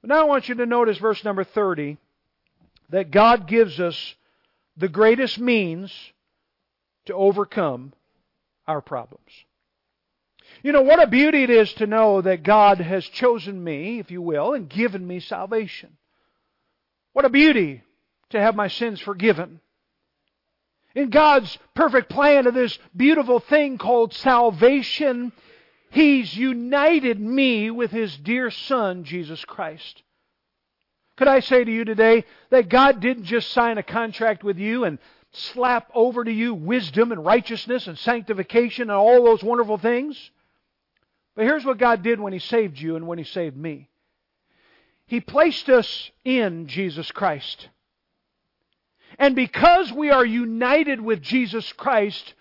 But 0.00 0.08
now 0.08 0.22
I 0.22 0.24
want 0.24 0.48
you 0.48 0.54
to 0.56 0.66
notice 0.66 0.98
verse 0.98 1.22
number 1.24 1.44
30 1.44 1.98
that 2.90 3.10
God 3.10 3.46
gives 3.46 3.80
us 3.80 4.14
the 4.76 4.88
greatest 4.88 5.38
means 5.38 5.92
to 7.06 7.14
overcome 7.14 7.92
our 8.66 8.80
problems. 8.80 9.30
You 10.62 10.72
know, 10.72 10.82
what 10.82 11.02
a 11.02 11.06
beauty 11.06 11.42
it 11.42 11.50
is 11.50 11.72
to 11.74 11.86
know 11.86 12.20
that 12.20 12.42
God 12.42 12.78
has 12.78 13.04
chosen 13.04 13.62
me, 13.62 13.98
if 13.98 14.10
you 14.10 14.22
will, 14.22 14.54
and 14.54 14.68
given 14.68 15.06
me 15.06 15.20
salvation. 15.20 15.96
What 17.12 17.24
a 17.24 17.30
beauty 17.30 17.82
to 18.30 18.40
have 18.40 18.54
my 18.54 18.68
sins 18.68 19.00
forgiven. 19.00 19.60
In 20.94 21.10
God's 21.10 21.58
perfect 21.74 22.10
plan 22.10 22.46
of 22.46 22.54
this 22.54 22.78
beautiful 22.94 23.40
thing 23.40 23.78
called 23.78 24.12
salvation, 24.12 25.32
He's 25.90 26.36
united 26.36 27.20
me 27.20 27.70
with 27.70 27.90
His 27.90 28.16
dear 28.16 28.50
Son, 28.50 29.04
Jesus 29.04 29.44
Christ. 29.44 30.02
Could 31.16 31.28
I 31.28 31.40
say 31.40 31.64
to 31.64 31.70
you 31.70 31.84
today 31.84 32.24
that 32.50 32.68
God 32.68 33.00
didn't 33.00 33.24
just 33.24 33.50
sign 33.52 33.78
a 33.78 33.82
contract 33.82 34.42
with 34.42 34.58
you 34.58 34.84
and 34.84 34.98
slap 35.32 35.90
over 35.94 36.24
to 36.24 36.32
you 36.32 36.54
wisdom 36.54 37.12
and 37.12 37.24
righteousness 37.24 37.86
and 37.86 37.98
sanctification 37.98 38.82
and 38.82 38.98
all 38.98 39.24
those 39.24 39.42
wonderful 39.42 39.78
things? 39.78 40.30
But 41.34 41.44
here's 41.44 41.64
what 41.64 41.78
God 41.78 42.02
did 42.02 42.20
when 42.20 42.32
He 42.32 42.38
saved 42.38 42.78
you 42.78 42.96
and 42.96 43.06
when 43.06 43.18
He 43.18 43.24
saved 43.24 43.56
me 43.56 43.88
He 45.06 45.20
placed 45.20 45.68
us 45.68 46.10
in 46.24 46.66
Jesus 46.66 47.10
Christ. 47.12 47.68
And 49.18 49.36
because 49.36 49.92
we 49.92 50.10
are 50.10 50.24
united 50.24 51.00
with 51.00 51.22
Jesus 51.22 51.72
Christ 51.72 52.34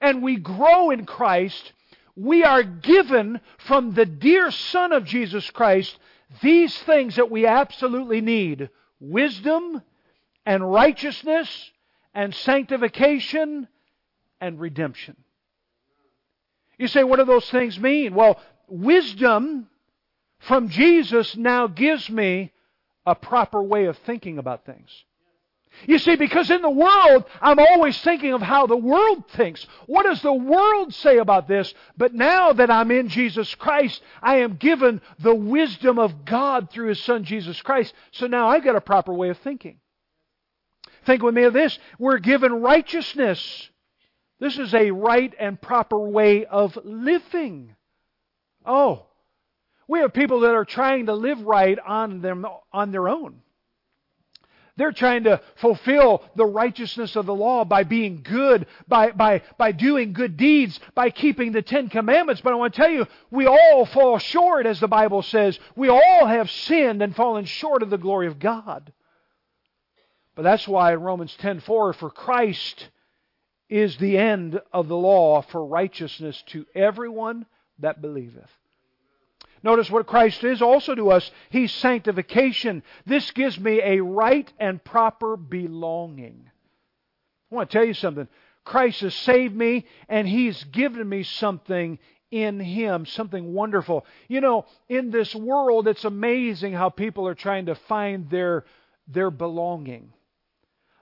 and 0.00 0.22
we 0.22 0.36
grow 0.36 0.90
in 0.90 1.06
Christ, 1.06 1.72
we 2.14 2.44
are 2.44 2.62
given 2.62 3.40
from 3.58 3.94
the 3.94 4.06
dear 4.06 4.50
Son 4.50 4.92
of 4.92 5.04
Jesus 5.04 5.50
Christ 5.50 5.96
these 6.42 6.76
things 6.78 7.16
that 7.16 7.30
we 7.30 7.46
absolutely 7.46 8.20
need 8.20 8.70
wisdom 9.00 9.82
and 10.44 10.70
righteousness 10.70 11.70
and 12.14 12.34
sanctification 12.34 13.68
and 14.40 14.58
redemption. 14.58 15.16
You 16.78 16.88
say, 16.88 17.04
what 17.04 17.18
do 17.18 17.24
those 17.24 17.48
things 17.50 17.78
mean? 17.78 18.14
Well, 18.14 18.40
wisdom 18.68 19.68
from 20.38 20.68
Jesus 20.68 21.36
now 21.36 21.66
gives 21.66 22.10
me 22.10 22.52
a 23.06 23.14
proper 23.14 23.62
way 23.62 23.86
of 23.86 23.96
thinking 23.98 24.38
about 24.38 24.66
things. 24.66 24.90
You 25.86 25.98
see, 25.98 26.16
because 26.16 26.50
in 26.50 26.62
the 26.62 26.70
world, 26.70 27.24
I'm 27.40 27.58
always 27.58 28.00
thinking 28.00 28.32
of 28.32 28.40
how 28.40 28.66
the 28.66 28.76
world 28.76 29.28
thinks. 29.30 29.66
What 29.86 30.04
does 30.04 30.22
the 30.22 30.32
world 30.32 30.94
say 30.94 31.18
about 31.18 31.48
this? 31.48 31.72
But 31.96 32.14
now 32.14 32.52
that 32.54 32.70
I'm 32.70 32.90
in 32.90 33.08
Jesus 33.08 33.54
Christ, 33.54 34.02
I 34.22 34.36
am 34.36 34.56
given 34.56 35.02
the 35.18 35.34
wisdom 35.34 35.98
of 35.98 36.24
God 36.24 36.70
through 36.70 36.88
His 36.88 37.02
Son 37.02 37.24
Jesus 37.24 37.60
Christ. 37.60 37.92
So 38.12 38.26
now 38.26 38.48
I've 38.48 38.64
got 38.64 38.76
a 38.76 38.80
proper 38.80 39.12
way 39.12 39.28
of 39.28 39.38
thinking. 39.38 39.78
Think 41.04 41.22
with 41.22 41.34
me 41.34 41.44
of 41.44 41.52
this. 41.52 41.78
We're 41.98 42.18
given 42.18 42.62
righteousness. 42.62 43.70
This 44.40 44.58
is 44.58 44.74
a 44.74 44.90
right 44.90 45.32
and 45.38 45.60
proper 45.60 45.98
way 45.98 46.46
of 46.46 46.76
living. 46.84 47.74
Oh, 48.64 49.06
we 49.88 50.00
have 50.00 50.12
people 50.12 50.40
that 50.40 50.54
are 50.54 50.64
trying 50.64 51.06
to 51.06 51.14
live 51.14 51.40
right 51.42 51.78
on, 51.78 52.20
them, 52.20 52.44
on 52.72 52.90
their 52.90 53.08
own. 53.08 53.42
They're 54.76 54.92
trying 54.92 55.24
to 55.24 55.40
fulfill 55.56 56.22
the 56.34 56.44
righteousness 56.44 57.16
of 57.16 57.24
the 57.24 57.34
law 57.34 57.64
by 57.64 57.84
being 57.84 58.20
good, 58.22 58.66
by, 58.86 59.10
by, 59.10 59.42
by 59.56 59.72
doing 59.72 60.12
good 60.12 60.36
deeds, 60.36 60.78
by 60.94 61.08
keeping 61.08 61.52
the 61.52 61.62
Ten 61.62 61.88
Commandments. 61.88 62.42
But 62.42 62.52
I 62.52 62.56
want 62.56 62.74
to 62.74 62.80
tell 62.80 62.90
you, 62.90 63.06
we 63.30 63.46
all 63.46 63.86
fall 63.86 64.18
short, 64.18 64.66
as 64.66 64.78
the 64.78 64.88
Bible 64.88 65.22
says. 65.22 65.58
We 65.76 65.88
all 65.88 66.26
have 66.26 66.50
sinned 66.50 67.00
and 67.00 67.16
fallen 67.16 67.46
short 67.46 67.82
of 67.82 67.88
the 67.88 67.96
glory 67.96 68.26
of 68.26 68.38
God. 68.38 68.92
But 70.34 70.42
that's 70.42 70.68
why 70.68 70.94
Romans 70.94 71.34
10:4, 71.40 71.94
for 71.94 72.10
Christ 72.10 72.90
is 73.70 73.96
the 73.96 74.18
end 74.18 74.60
of 74.72 74.88
the 74.88 74.96
law 74.96 75.40
for 75.40 75.64
righteousness 75.64 76.42
to 76.48 76.66
everyone 76.74 77.46
that 77.78 78.02
believeth. 78.02 78.50
Notice 79.66 79.90
what 79.90 80.06
Christ 80.06 80.44
is 80.44 80.62
also 80.62 80.94
to 80.94 81.10
us. 81.10 81.28
He's 81.50 81.72
sanctification. 81.72 82.84
This 83.04 83.32
gives 83.32 83.58
me 83.58 83.80
a 83.82 84.00
right 84.00 84.50
and 84.60 84.82
proper 84.82 85.36
belonging. 85.36 86.48
I 87.50 87.54
want 87.56 87.68
to 87.70 87.76
tell 87.76 87.84
you 87.84 87.92
something. 87.92 88.28
Christ 88.64 89.00
has 89.00 89.12
saved 89.12 89.56
me, 89.56 89.86
and 90.08 90.28
He's 90.28 90.62
given 90.62 91.08
me 91.08 91.24
something 91.24 91.98
in 92.30 92.60
Him, 92.60 93.06
something 93.06 93.52
wonderful. 93.52 94.06
You 94.28 94.40
know, 94.40 94.66
in 94.88 95.10
this 95.10 95.34
world, 95.34 95.88
it's 95.88 96.04
amazing 96.04 96.72
how 96.72 96.88
people 96.88 97.26
are 97.26 97.34
trying 97.34 97.66
to 97.66 97.74
find 97.74 98.30
their, 98.30 98.66
their 99.08 99.32
belonging. 99.32 100.12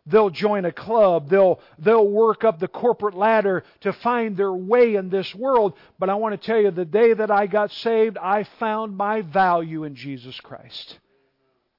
They'll 0.07 0.31
join 0.31 0.67
a 0.67 0.73
club. 0.73 1.31
They'll, 1.31 1.61
they'll 1.79 2.07
work 2.07 2.45
up 2.45 2.59
the 2.59 2.69
corporate 2.69 3.15
ladder 3.15 3.65
to 3.81 3.93
find 3.93 4.37
their 4.37 4.53
way 4.53 4.97
in 4.97 5.09
this 5.09 5.35
world. 5.35 5.75
But 5.99 6.11
I 6.11 6.15
want 6.17 6.39
to 6.39 6.47
tell 6.47 6.61
you, 6.61 6.71
the 6.71 6.85
day 6.85 7.15
that 7.15 7.31
I 7.31 7.47
got 7.47 7.73
saved, 7.73 8.19
I 8.19 8.45
found 8.59 8.97
my 8.97 9.23
value 9.23 9.85
in 9.85 9.95
Jesus 9.95 10.39
Christ. 10.41 10.99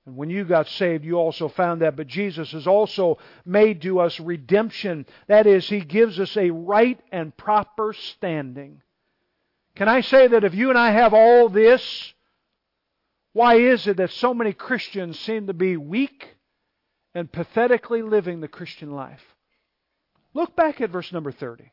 And 0.07 0.15
when 0.17 0.29
you 0.29 0.43
got 0.43 0.67
saved, 0.67 1.03
you 1.03 1.15
also 1.15 1.49
found 1.49 1.81
that. 1.81 1.95
But 1.95 2.07
Jesus 2.07 2.51
has 2.51 2.65
also 2.65 3.19
made 3.45 3.83
to 3.83 3.99
us 3.99 4.19
redemption. 4.19 5.05
That 5.27 5.45
is, 5.45 5.67
He 5.67 5.81
gives 5.81 6.19
us 6.19 6.35
a 6.35 6.49
right 6.49 6.99
and 7.11 7.35
proper 7.37 7.93
standing. 7.93 8.81
Can 9.75 9.87
I 9.87 10.01
say 10.01 10.27
that 10.27 10.43
if 10.43 10.55
you 10.55 10.69
and 10.69 10.79
I 10.79 10.91
have 10.91 11.13
all 11.13 11.49
this, 11.49 12.13
why 13.33 13.55
is 13.55 13.85
it 13.85 13.97
that 13.97 14.11
so 14.11 14.33
many 14.33 14.53
Christians 14.53 15.19
seem 15.19 15.47
to 15.47 15.53
be 15.53 15.77
weak 15.77 16.34
and 17.15 17.31
pathetically 17.31 18.03
living 18.03 18.41
the 18.41 18.47
Christian 18.47 18.91
life. 18.91 19.23
Look 20.33 20.55
back 20.55 20.81
at 20.81 20.91
verse 20.91 21.11
number 21.13 21.31
30. 21.31 21.71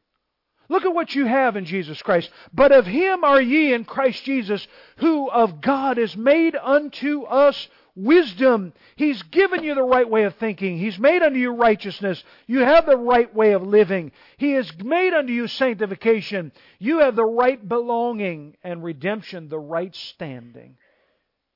Look 0.69 0.85
at 0.85 0.95
what 0.95 1.15
you 1.15 1.27
have 1.27 1.57
in 1.57 1.65
Jesus 1.65 2.01
Christ. 2.01 2.31
But 2.55 2.73
of 2.73 2.87
him 2.87 3.25
are 3.25 3.43
ye 3.43 3.75
in 3.75 3.85
Christ 3.85 4.25
Jesus, 4.25 4.67
who 4.99 5.29
of 5.29 5.61
God 5.61 5.99
is 5.99 6.17
made 6.17 6.57
unto 6.57 7.25
us 7.25 7.69
wisdom. 7.95 8.73
He's 8.97 9.23
given 9.25 9.65
you 9.65 9.75
the 9.75 9.83
right 9.83 10.09
way 10.09 10.23
of 10.23 10.37
thinking. 10.37 10.79
He's 10.79 10.99
made 10.99 11.23
unto 11.23 11.39
you 11.39 11.51
righteousness. 11.51 12.23
You 12.47 12.61
have 12.61 12.87
the 12.87 12.97
right 12.97 13.35
way 13.35 13.53
of 13.53 13.67
living. 13.67 14.13
He 14.39 14.53
has 14.53 14.73
made 14.79 15.13
unto 15.13 15.33
you 15.33 15.49
sanctification. 15.49 16.53
You 16.79 17.01
have 17.01 17.17
the 17.17 17.27
right 17.27 17.69
belonging 17.69 18.57
and 18.63 18.83
redemption, 18.83 19.49
the 19.49 19.59
right 19.59 19.95
standing. 19.95 20.77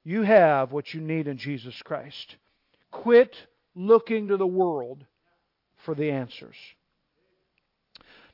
You 0.04 0.22
have 0.22 0.72
what 0.72 0.92
you 0.92 1.00
need 1.00 1.26
in 1.26 1.38
Jesus 1.38 1.80
Christ. 1.82 2.36
Quit 2.90 3.34
looking 3.76 4.28
to 4.28 4.36
the 4.36 4.46
world 4.46 5.04
for 5.84 5.94
the 5.94 6.10
answers. 6.10 6.56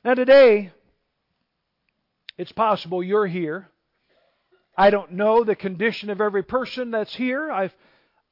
Now, 0.03 0.15
today, 0.15 0.71
it's 2.37 2.51
possible 2.51 3.03
you're 3.03 3.27
here. 3.27 3.69
I 4.75 4.89
don't 4.89 5.11
know 5.11 5.43
the 5.43 5.55
condition 5.55 6.09
of 6.09 6.19
every 6.19 6.43
person 6.43 6.91
that's 6.91 7.13
here. 7.13 7.51
I've, 7.51 7.75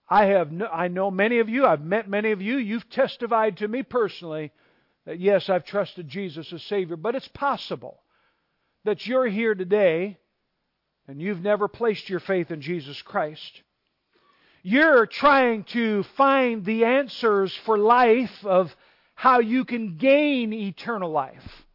I 0.09 0.26
have, 0.26 0.51
no, 0.51 0.66
I 0.66 0.88
know 0.88 1.12
many 1.12 1.39
of 1.39 1.49
you. 1.49 1.66
I've 1.66 1.84
met 1.84 2.09
many 2.09 2.32
of 2.32 2.41
you. 2.41 2.57
You've 2.57 2.89
testified 2.89 3.57
to 3.57 3.68
me 3.68 3.84
personally 3.84 4.51
that 5.05 5.20
yes, 5.20 5.49
I've 5.49 5.66
trusted 5.66 6.07
Jesus 6.07 6.51
as 6.51 6.64
Savior. 6.64 6.95
But 6.95 7.16
it's 7.16 7.28
possible 7.28 8.01
that 8.86 9.05
you're 9.05 9.28
here 9.28 9.53
today 9.53 10.18
and 11.07 11.22
you've 11.22 11.41
never 11.41 11.68
placed 11.68 12.09
your 12.09 12.20
faith 12.20 12.51
in 12.51 12.62
Jesus 12.62 13.01
Christ. 13.01 13.62
You're 14.64 15.07
trying 15.07 15.64
to 15.66 16.03
find 16.16 16.64
the 16.64 16.86
answers 16.86 17.55
for 17.66 17.78
life 17.78 18.45
of 18.45 18.76
how 19.16 19.39
you 19.39 19.66
can 19.66 19.97
gain 19.97 20.53
eternal 20.53 21.12
life. 21.12 21.66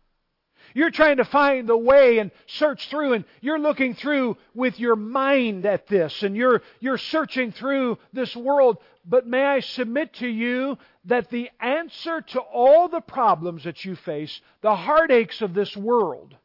You're 0.74 0.90
trying 0.90 1.16
to 1.16 1.24
find 1.24 1.66
the 1.66 1.76
way 1.76 2.18
and 2.18 2.30
search 2.46 2.90
through, 2.90 3.14
and 3.14 3.24
you're 3.40 3.58
looking 3.58 3.94
through 3.94 4.36
with 4.54 4.78
your 4.78 4.94
mind 4.94 5.64
at 5.64 5.86
this, 5.86 6.22
and 6.22 6.36
you're, 6.36 6.60
you're 6.80 6.98
searching 6.98 7.50
through 7.50 7.98
this 8.12 8.36
world. 8.36 8.76
But 9.02 9.26
may 9.26 9.42
I 9.42 9.60
submit 9.60 10.12
to 10.14 10.28
you 10.28 10.76
that 11.06 11.30
the 11.30 11.50
answer 11.60 12.20
to 12.20 12.40
all 12.40 12.88
the 12.88 13.00
problems 13.00 13.64
that 13.64 13.86
you 13.86 13.96
face, 13.96 14.40
the 14.60 14.76
heartaches 14.76 15.40
of 15.40 15.54
this 15.54 15.74
world, 15.74 16.36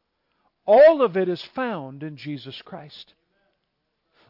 all 0.64 1.02
of 1.02 1.16
it 1.18 1.28
is 1.28 1.42
found 1.42 2.02
in 2.02 2.16
Jesus 2.16 2.62
Christ. 2.62 3.12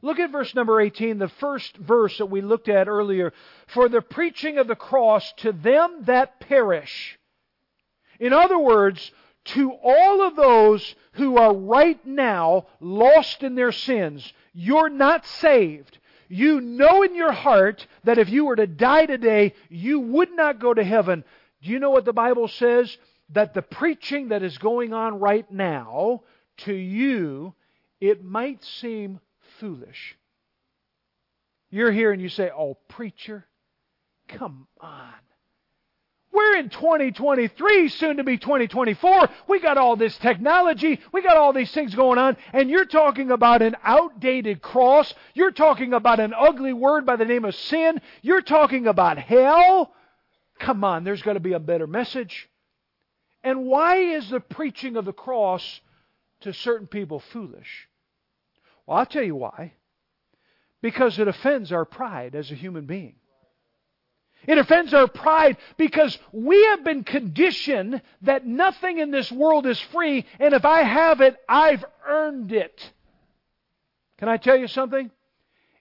Look 0.03 0.19
at 0.19 0.33
verse 0.33 0.53
number 0.55 0.81
18, 0.81 1.19
the 1.19 1.29
first 1.29 1.77
verse 1.77 2.19
that 2.19 2.27
we 2.27 2.41
looked 2.41 2.69
at 2.69 2.89
earlier. 2.89 3.33
For 3.69 3.89
the 3.89 4.03
preaching 4.03 4.59
of 4.59 4.67
the 4.67 4.75
cross 4.75 5.33
to 5.39 5.53
them 5.53 6.03
that 6.03 6.41
perish. 6.41 7.19
In 8.19 8.33
other 8.33 8.59
words, 8.59 9.13
to 9.45 9.73
all 9.83 10.23
of 10.23 10.35
those 10.35 10.95
who 11.13 11.37
are 11.37 11.55
right 11.55 12.05
now 12.05 12.67
lost 12.81 13.43
in 13.45 13.55
their 13.55 13.73
sins, 13.73 14.33
you're 14.53 14.91
not 14.91 15.25
saved. 15.25 15.99
You 16.29 16.61
know 16.61 17.03
in 17.03 17.15
your 17.15 17.33
heart 17.33 17.87
that 18.05 18.19
if 18.19 18.29
you 18.29 18.45
were 18.45 18.57
to 18.57 18.67
die 18.67 19.07
today, 19.07 19.55
you 19.69 20.01
would 20.01 20.33
not 20.33 20.61
go 20.61 20.75
to 20.75 20.83
heaven. 20.83 21.25
Do 21.63 21.71
you 21.71 21.79
know 21.79 21.91
what 21.91 22.05
the 22.05 22.13
Bible 22.13 22.49
says? 22.49 22.97
That 23.31 23.55
the 23.55 23.63
preaching 23.63 24.29
that 24.29 24.43
is 24.43 24.59
going 24.59 24.93
on 24.93 25.21
right 25.21 25.49
now, 25.51 26.23
to 26.59 26.73
you, 26.73 27.55
it 28.01 28.25
might 28.25 28.65
seem 28.65 29.21
foolish. 29.63 30.19
You're 31.71 31.93
here 31.93 32.11
and 32.11 32.21
you 32.21 32.29
say, 32.29 32.51
Oh, 32.51 32.77
preacher, 32.89 33.47
come 34.29 34.67
on. 34.81 35.15
We're 36.33 36.57
in 36.57 36.69
2023, 36.71 37.89
soon 37.91 38.17
to 38.17 38.25
be 38.25 38.39
2024. 38.39 39.29
We 39.47 39.61
got 39.61 39.79
all 39.79 39.97
this 39.97 40.17
technology. 40.19 40.99
We 41.13 41.23
got 41.23 41.37
all 41.37 41.53
these 41.53 41.71
things 41.71 41.95
going 41.95 42.19
on. 42.19 42.37
And 42.53 42.71
you're 42.71 42.87
talking 42.87 43.31
about 43.31 43.63
an 43.63 43.77
outdated 43.85 44.63
cross. 44.63 45.15
You're 45.35 45.53
talking 45.53 45.93
about 45.93 46.19
an 46.19 46.33
ugly 46.37 46.73
word 46.73 47.07
by 47.07 47.17
the 47.17 47.27
name 47.27 47.45
of 47.45 47.55
sin. 47.55 48.01
You're 48.23 48.43
talking 48.43 48.89
about 48.89 49.19
hell. 49.19 49.95
Come 50.59 50.83
on, 50.83 51.05
there's 51.05 51.23
got 51.23 51.35
to 51.35 51.41
be 51.41 51.53
a 51.53 51.61
better 51.61 51.87
message. 51.87 52.49
And 53.45 53.67
why 53.67 53.97
is 53.97 54.29
the 54.29 54.41
preaching 54.41 54.97
of 54.97 55.05
the 55.05 55.13
cross 55.13 55.81
to 56.41 56.53
certain 56.53 56.89
people 56.89 57.21
foolish? 57.21 57.89
Well, 58.87 58.99
I'll 58.99 59.07
tell 59.07 59.23
you 59.23 59.37
why. 59.37 59.75
Because 60.81 61.19
it 61.19 61.29
offends 61.29 61.73
our 61.73 61.85
pride 61.85 62.35
as 62.35 62.51
a 62.51 62.57
human 62.57 62.87
being. 62.87 63.15
It 64.47 64.59
offends 64.59 64.93
our 64.93 65.07
pride 65.07 65.57
because 65.77 66.19
we 66.33 66.65
have 66.67 66.83
been 66.83 67.05
conditioned 67.05 68.03
that 68.23 68.45
nothing 68.45 68.99
in 68.99 69.13
this 69.13 69.31
world 69.31 69.67
is 69.67 69.79
free, 69.79 70.25
and 70.41 70.53
if 70.53 70.65
I 70.65 70.83
have 70.83 71.21
it, 71.21 71.37
I've 71.49 71.85
earned 72.07 72.53
it. 72.53 72.93
Can 74.19 74.29
I 74.29 74.37
tell 74.39 74.57
you 74.57 74.67
something? 74.67 75.11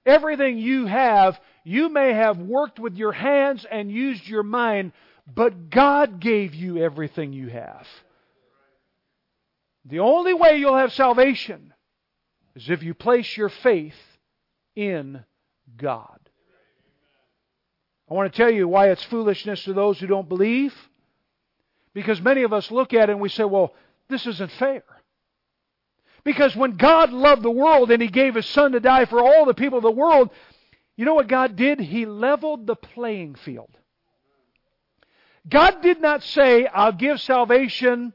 Everything 0.05 0.59
you 0.59 0.85
have, 0.85 1.39
you 1.63 1.89
may 1.89 2.13
have 2.13 2.37
worked 2.37 2.79
with 2.79 2.95
your 2.95 3.11
hands 3.11 3.65
and 3.69 3.91
used 3.91 4.27
your 4.27 4.43
mind, 4.43 4.93
but 5.33 5.69
God 5.69 6.19
gave 6.19 6.53
you 6.53 6.77
everything 6.77 7.33
you 7.33 7.47
have. 7.47 7.87
The 9.85 9.99
only 9.99 10.35
way 10.35 10.57
you'll 10.57 10.77
have 10.77 10.93
salvation 10.93 11.73
is 12.55 12.69
if 12.69 12.83
you 12.83 12.93
place 12.93 13.35
your 13.37 13.49
faith 13.49 13.95
in 14.75 15.23
God. 15.77 16.19
I 18.09 18.13
want 18.13 18.31
to 18.31 18.37
tell 18.37 18.51
you 18.51 18.67
why 18.67 18.89
it's 18.89 19.03
foolishness 19.05 19.63
to 19.63 19.73
those 19.73 19.99
who 19.99 20.07
don't 20.07 20.27
believe. 20.27 20.73
Because 21.93 22.21
many 22.21 22.43
of 22.43 22.53
us 22.53 22.71
look 22.71 22.93
at 22.93 23.09
it 23.09 23.13
and 23.13 23.21
we 23.21 23.29
say, 23.29 23.43
well, 23.43 23.73
this 24.09 24.25
isn't 24.25 24.51
fair. 24.53 24.83
Because 26.23 26.55
when 26.55 26.77
God 26.77 27.11
loved 27.11 27.41
the 27.41 27.51
world 27.51 27.89
and 27.89 28.01
He 28.01 28.07
gave 28.09 28.35
His 28.35 28.45
Son 28.45 28.73
to 28.73 28.79
die 28.79 29.05
for 29.05 29.19
all 29.19 29.45
the 29.45 29.53
people 29.53 29.77
of 29.77 29.83
the 29.83 29.91
world, 29.91 30.29
you 30.95 31.05
know 31.05 31.15
what 31.15 31.27
God 31.27 31.55
did? 31.55 31.79
He 31.79 32.05
leveled 32.05 32.67
the 32.67 32.75
playing 32.75 33.35
field. 33.35 33.71
God 35.49 35.81
did 35.81 36.01
not 36.01 36.21
say, 36.21 36.67
I'll 36.67 36.91
give 36.91 37.19
salvation 37.19 38.13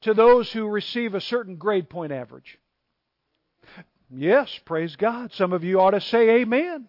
to 0.00 0.14
those 0.14 0.50
who 0.50 0.66
receive 0.66 1.14
a 1.14 1.20
certain 1.20 1.56
grade 1.56 1.88
point 1.88 2.12
average. 2.12 2.58
Yes, 4.10 4.48
praise 4.64 4.96
God. 4.96 5.32
Some 5.32 5.52
of 5.52 5.64
you 5.64 5.80
ought 5.80 5.90
to 5.90 6.00
say 6.00 6.40
amen. 6.40 6.88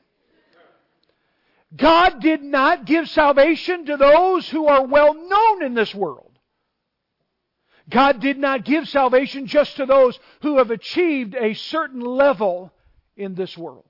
God 1.76 2.22
did 2.22 2.41
not 2.41 2.86
give 2.86 3.09
salvation 3.09 3.86
to 3.86 3.97
those 3.97 4.47
who 4.49 4.68
are 4.68 4.86
well 4.86 5.13
known 5.13 5.63
in 5.63 5.74
this 5.74 5.93
world. 5.93 6.32
God 7.89 8.20
did 8.20 8.38
not 8.38 8.66
give 8.66 8.88
salvation 8.88 9.45
just 9.47 9.76
to 9.78 9.86
those 9.86 10.18
who 10.41 10.57
have 10.57 10.72
achieved 10.72 11.36
a 11.36 11.53
certain 11.53 12.01
level 12.01 12.72
in 13.16 13.36
this 13.36 13.57
world. 13.57 13.86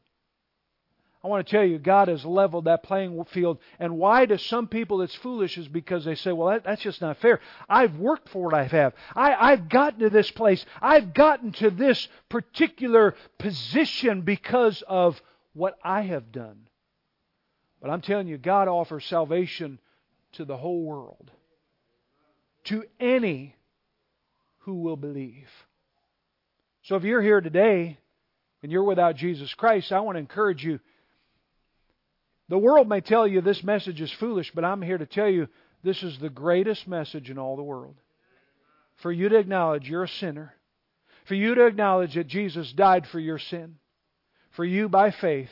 I 1.26 1.28
want 1.28 1.47
to 1.47 1.51
tell 1.51 1.65
you, 1.65 1.80
God 1.80 2.07
has 2.07 2.23
leveled 2.23 2.65
that 2.65 2.84
playing 2.84 3.26
field. 3.26 3.57
And 3.80 3.97
why 3.97 4.28
to 4.28 4.38
some 4.38 4.67
people 4.67 5.01
it's 5.01 5.15
foolish 5.15 5.57
is 5.57 5.67
because 5.67 6.05
they 6.05 6.13
say, 6.13 6.32
well, 6.32 6.49
that, 6.49 6.63
that's 6.63 6.84
just 6.84 7.01
not 7.01 7.17
fair. 7.17 7.39
I've 7.67 7.97
worked 7.97 8.30
for 8.30 8.43
what 8.43 8.53
I 8.53 8.65
have. 8.65 8.93
I, 9.15 9.34
I've 9.34 9.67
gotten 9.67 10.01
to 10.01 10.11
this 10.11 10.30
place. 10.30 10.63
I've 10.84 11.15
gotten 11.15 11.51
to 11.53 11.71
this 11.71 12.07
particular 12.30 13.15
position 13.39 14.21
because 14.21 14.84
of 14.88 15.19
what 15.53 15.80
I 15.84 16.03
have 16.03 16.32
done. 16.32 16.67
But 17.82 17.89
I'm 17.89 18.01
telling 18.01 18.28
you, 18.28 18.38
God 18.38 18.67
offers 18.67 19.03
salvation 19.05 19.80
to 20.34 20.45
the 20.45 20.57
whole 20.57 20.84
world, 20.84 21.32
to 22.65 22.84
any 22.99 23.55
who 24.59 24.76
will 24.76 24.97
believe. 24.97 25.49
So 26.84 26.97
if 26.97 27.03
you're 27.03 27.23
here 27.23 27.41
today 27.41 27.97
and 28.61 28.71
you're 28.71 28.84
without 28.84 29.15
Jesus 29.15 29.51
Christ, 29.55 29.91
I 29.91 30.01
want 30.01 30.17
to 30.17 30.19
encourage 30.19 30.63
you 30.63 30.80
the 32.48 32.58
world 32.58 32.88
may 32.88 33.02
tell 33.02 33.28
you 33.28 33.41
this 33.41 33.64
message 33.64 34.02
is 34.02 34.12
foolish, 34.12 34.52
but 34.54 34.66
I'm 34.66 34.82
here 34.82 34.98
to 34.98 35.06
tell 35.06 35.30
you 35.30 35.48
this 35.84 36.04
is 36.04 36.20
the 36.20 36.30
greatest 36.30 36.88
message 36.88 37.30
in 37.30 37.38
all 37.38 37.56
the 37.56 37.64
world. 37.64 37.96
For 38.98 39.12
you 39.12 39.30
to 39.30 39.38
acknowledge 39.38 39.89
you're 39.89 40.04
a 40.04 40.08
sinner, 40.08 40.54
for 41.26 41.36
you 41.36 41.56
to 41.56 41.66
acknowledge 41.66 42.16
that 42.16 42.28
Jesus 42.28 42.72
died 42.72 43.08
for 43.08 43.20
your 43.20 43.39
sin, 43.39 43.76
for 44.52 44.64
you 44.64 44.88
by 44.88 45.12
faith 45.12 45.50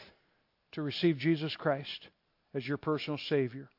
to 0.73 0.81
receive 0.81 1.17
Jesus 1.17 1.55
Christ 1.55 2.09
as 2.53 2.67
your 2.67 2.77
personal 2.77 3.17
Savior. 3.17 3.69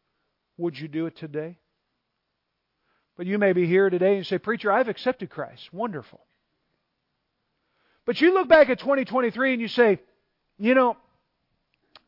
Would 0.59 0.79
you 0.79 0.89
do 0.89 1.07
it 1.07 1.17
today? 1.17 1.59
But 3.17 3.27
you 3.27 3.39
may 3.39 3.53
be 3.53 3.67
here 3.67 3.91
today 3.91 4.17
and 4.17 4.27
say, 4.27 4.39
Preacher, 4.39 4.73
I've 4.73 4.89
accepted 4.89 5.31
Christ. 5.31 5.73
Wonderful. 5.73 6.21
But 8.07 8.21
you 8.21 8.35
look 8.35 8.49
back 8.49 8.69
at 8.69 8.81
2023 8.81 9.53
and 9.53 9.63
you 9.63 9.69
say, 9.69 10.01
You 10.59 10.75
know, 10.75 10.97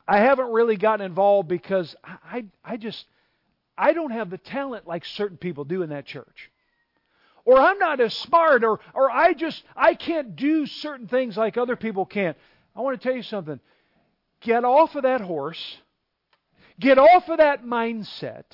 I 0.09 0.19
haven't 0.19 0.51
really 0.53 0.77
gotten 0.77 1.05
involved 1.05 1.49
because 1.49 1.97
I, 2.05 2.45
I 2.65 2.77
just, 2.77 3.05
I 3.77 3.93
don't 3.93 4.13
have 4.13 4.31
the 4.31 4.39
talent 4.39 4.87
like 4.87 5.05
certain 5.05 5.37
people 5.37 5.65
do 5.65 5.83
in 5.83 5.91
that 5.91 6.07
church. 6.07 6.51
Or 7.45 7.59
I'm 7.59 7.79
not 7.79 8.01
as 8.01 8.15
smart, 8.15 8.65
or, 8.65 8.81
or 8.93 9.11
I 9.11 9.33
just, 9.33 9.63
I 9.77 9.95
can't 9.95 10.35
do 10.35 10.67
certain 10.67 11.07
things 11.07 11.37
like 11.37 11.57
other 11.57 11.77
people 11.77 12.05
can. 12.05 12.35
I 12.75 12.81
want 12.81 13.01
to 13.01 13.09
tell 13.09 13.17
you 13.17 13.23
something. 13.23 13.61
Get 14.41 14.65
off 14.65 14.95
of 14.97 15.05
that 15.05 15.21
horse, 15.21 15.79
get 16.79 16.99
off 16.99 17.29
of 17.29 17.39
that 17.39 17.65
mindset, 17.65 18.45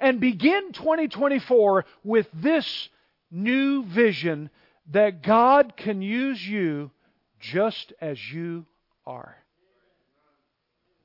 and 0.00 0.20
begin 0.20 0.72
2024 0.72 1.84
with 2.02 2.26
this 2.34 2.88
new 3.30 3.84
vision 3.84 4.50
that 4.90 5.22
God 5.22 5.76
can 5.76 6.02
use 6.02 6.46
you 6.46 6.90
just 7.40 7.92
as 8.00 8.18
you 8.32 8.66
are. 9.06 9.36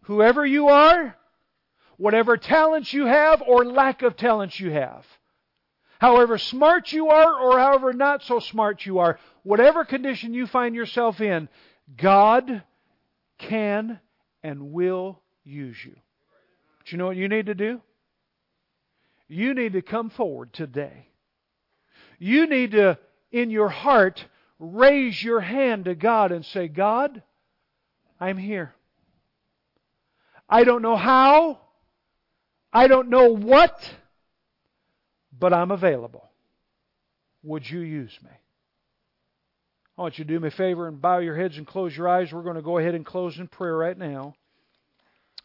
Whoever 0.03 0.45
you 0.45 0.69
are, 0.69 1.15
whatever 1.97 2.37
talents 2.37 2.93
you 2.93 3.05
have 3.05 3.41
or 3.41 3.65
lack 3.65 4.01
of 4.01 4.15
talents 4.15 4.59
you 4.59 4.71
have, 4.71 5.05
however 5.99 6.37
smart 6.37 6.91
you 6.91 7.09
are 7.09 7.39
or 7.39 7.59
however 7.59 7.93
not 7.93 8.23
so 8.23 8.39
smart 8.39 8.85
you 8.85 8.99
are, 8.99 9.19
whatever 9.43 9.85
condition 9.85 10.33
you 10.33 10.47
find 10.47 10.75
yourself 10.75 11.21
in, 11.21 11.49
God 11.97 12.63
can 13.37 13.99
and 14.43 14.71
will 14.71 15.21
use 15.43 15.77
you. 15.83 15.95
But 16.79 16.91
you 16.91 16.97
know 16.97 17.07
what 17.07 17.17
you 17.17 17.27
need 17.27 17.47
to 17.47 17.55
do? 17.55 17.81
You 19.27 19.53
need 19.53 19.73
to 19.73 19.81
come 19.81 20.09
forward 20.09 20.53
today. 20.53 21.07
You 22.17 22.47
need 22.47 22.71
to, 22.71 22.97
in 23.31 23.51
your 23.51 23.69
heart, 23.69 24.25
raise 24.57 25.21
your 25.23 25.39
hand 25.39 25.85
to 25.85 25.95
God 25.95 26.31
and 26.31 26.45
say, 26.45 26.67
God, 26.67 27.21
I'm 28.19 28.37
here. 28.37 28.73
I 30.49 30.63
don't 30.63 30.81
know 30.81 30.95
how. 30.95 31.59
I 32.73 32.87
don't 32.87 33.09
know 33.09 33.35
what. 33.35 33.77
But 35.37 35.53
I'm 35.53 35.71
available. 35.71 36.29
Would 37.43 37.69
you 37.69 37.79
use 37.79 38.17
me? 38.23 38.31
I 39.97 40.01
want 40.01 40.17
you 40.17 40.25
to 40.25 40.33
do 40.33 40.39
me 40.39 40.47
a 40.47 40.51
favor 40.51 40.87
and 40.87 41.01
bow 41.01 41.19
your 41.19 41.35
heads 41.35 41.57
and 41.57 41.67
close 41.67 41.95
your 41.95 42.07
eyes. 42.07 42.31
We're 42.31 42.43
going 42.43 42.55
to 42.55 42.61
go 42.61 42.77
ahead 42.77 42.95
and 42.95 43.05
close 43.05 43.37
in 43.37 43.47
prayer 43.47 43.75
right 43.75 43.97
now. 43.97 44.35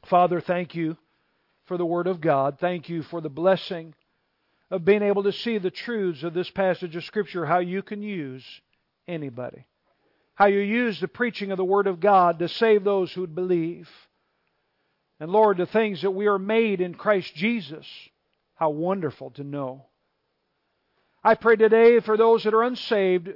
Father, 0.06 0.40
thank 0.40 0.74
you 0.74 0.96
for 1.66 1.76
the 1.76 1.86
Word 1.86 2.06
of 2.06 2.20
God. 2.20 2.58
Thank 2.60 2.88
you 2.88 3.02
for 3.02 3.20
the 3.20 3.28
blessing 3.28 3.94
of 4.70 4.84
being 4.84 5.02
able 5.02 5.24
to 5.24 5.32
see 5.32 5.58
the 5.58 5.70
truths 5.70 6.22
of 6.22 6.34
this 6.34 6.50
passage 6.50 6.96
of 6.96 7.04
Scripture, 7.04 7.46
how 7.46 7.58
you 7.58 7.82
can 7.82 8.02
use 8.02 8.44
anybody. 9.06 9.66
How 10.34 10.46
you 10.46 10.60
use 10.60 11.00
the 11.00 11.08
preaching 11.08 11.50
of 11.50 11.58
the 11.58 11.64
Word 11.64 11.86
of 11.86 12.00
God 12.00 12.38
to 12.38 12.48
save 12.48 12.84
those 12.84 13.12
who 13.12 13.22
would 13.22 13.34
believe. 13.34 13.88
And 15.24 15.32
Lord, 15.32 15.56
the 15.56 15.64
things 15.64 16.02
that 16.02 16.10
we 16.10 16.26
are 16.26 16.38
made 16.38 16.82
in 16.82 16.92
Christ 16.92 17.34
Jesus, 17.34 17.86
how 18.56 18.68
wonderful 18.68 19.30
to 19.30 19.42
know. 19.42 19.86
I 21.24 21.34
pray 21.34 21.56
today 21.56 22.00
for 22.00 22.18
those 22.18 22.44
that 22.44 22.52
are 22.52 22.62
unsaved 22.62 23.30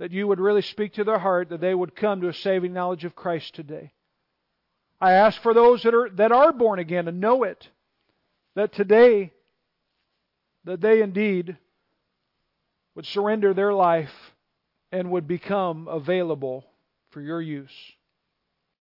that 0.00 0.10
you 0.10 0.26
would 0.26 0.40
really 0.40 0.62
speak 0.62 0.94
to 0.94 1.04
their 1.04 1.20
heart, 1.20 1.50
that 1.50 1.60
they 1.60 1.72
would 1.72 1.94
come 1.94 2.20
to 2.22 2.28
a 2.28 2.34
saving 2.34 2.72
knowledge 2.72 3.04
of 3.04 3.14
Christ 3.14 3.54
today. 3.54 3.92
I 5.00 5.12
ask 5.12 5.40
for 5.40 5.54
those 5.54 5.84
that 5.84 5.94
are, 5.94 6.10
that 6.16 6.32
are 6.32 6.52
born 6.52 6.80
again 6.80 7.06
and 7.06 7.20
know 7.20 7.44
it, 7.44 7.68
that 8.56 8.72
today, 8.72 9.32
that 10.64 10.80
they 10.80 11.00
indeed 11.00 11.56
would 12.96 13.06
surrender 13.06 13.54
their 13.54 13.72
life 13.72 14.32
and 14.90 15.12
would 15.12 15.28
become 15.28 15.86
available 15.86 16.64
for 17.10 17.20
your 17.20 17.40
use. 17.40 17.70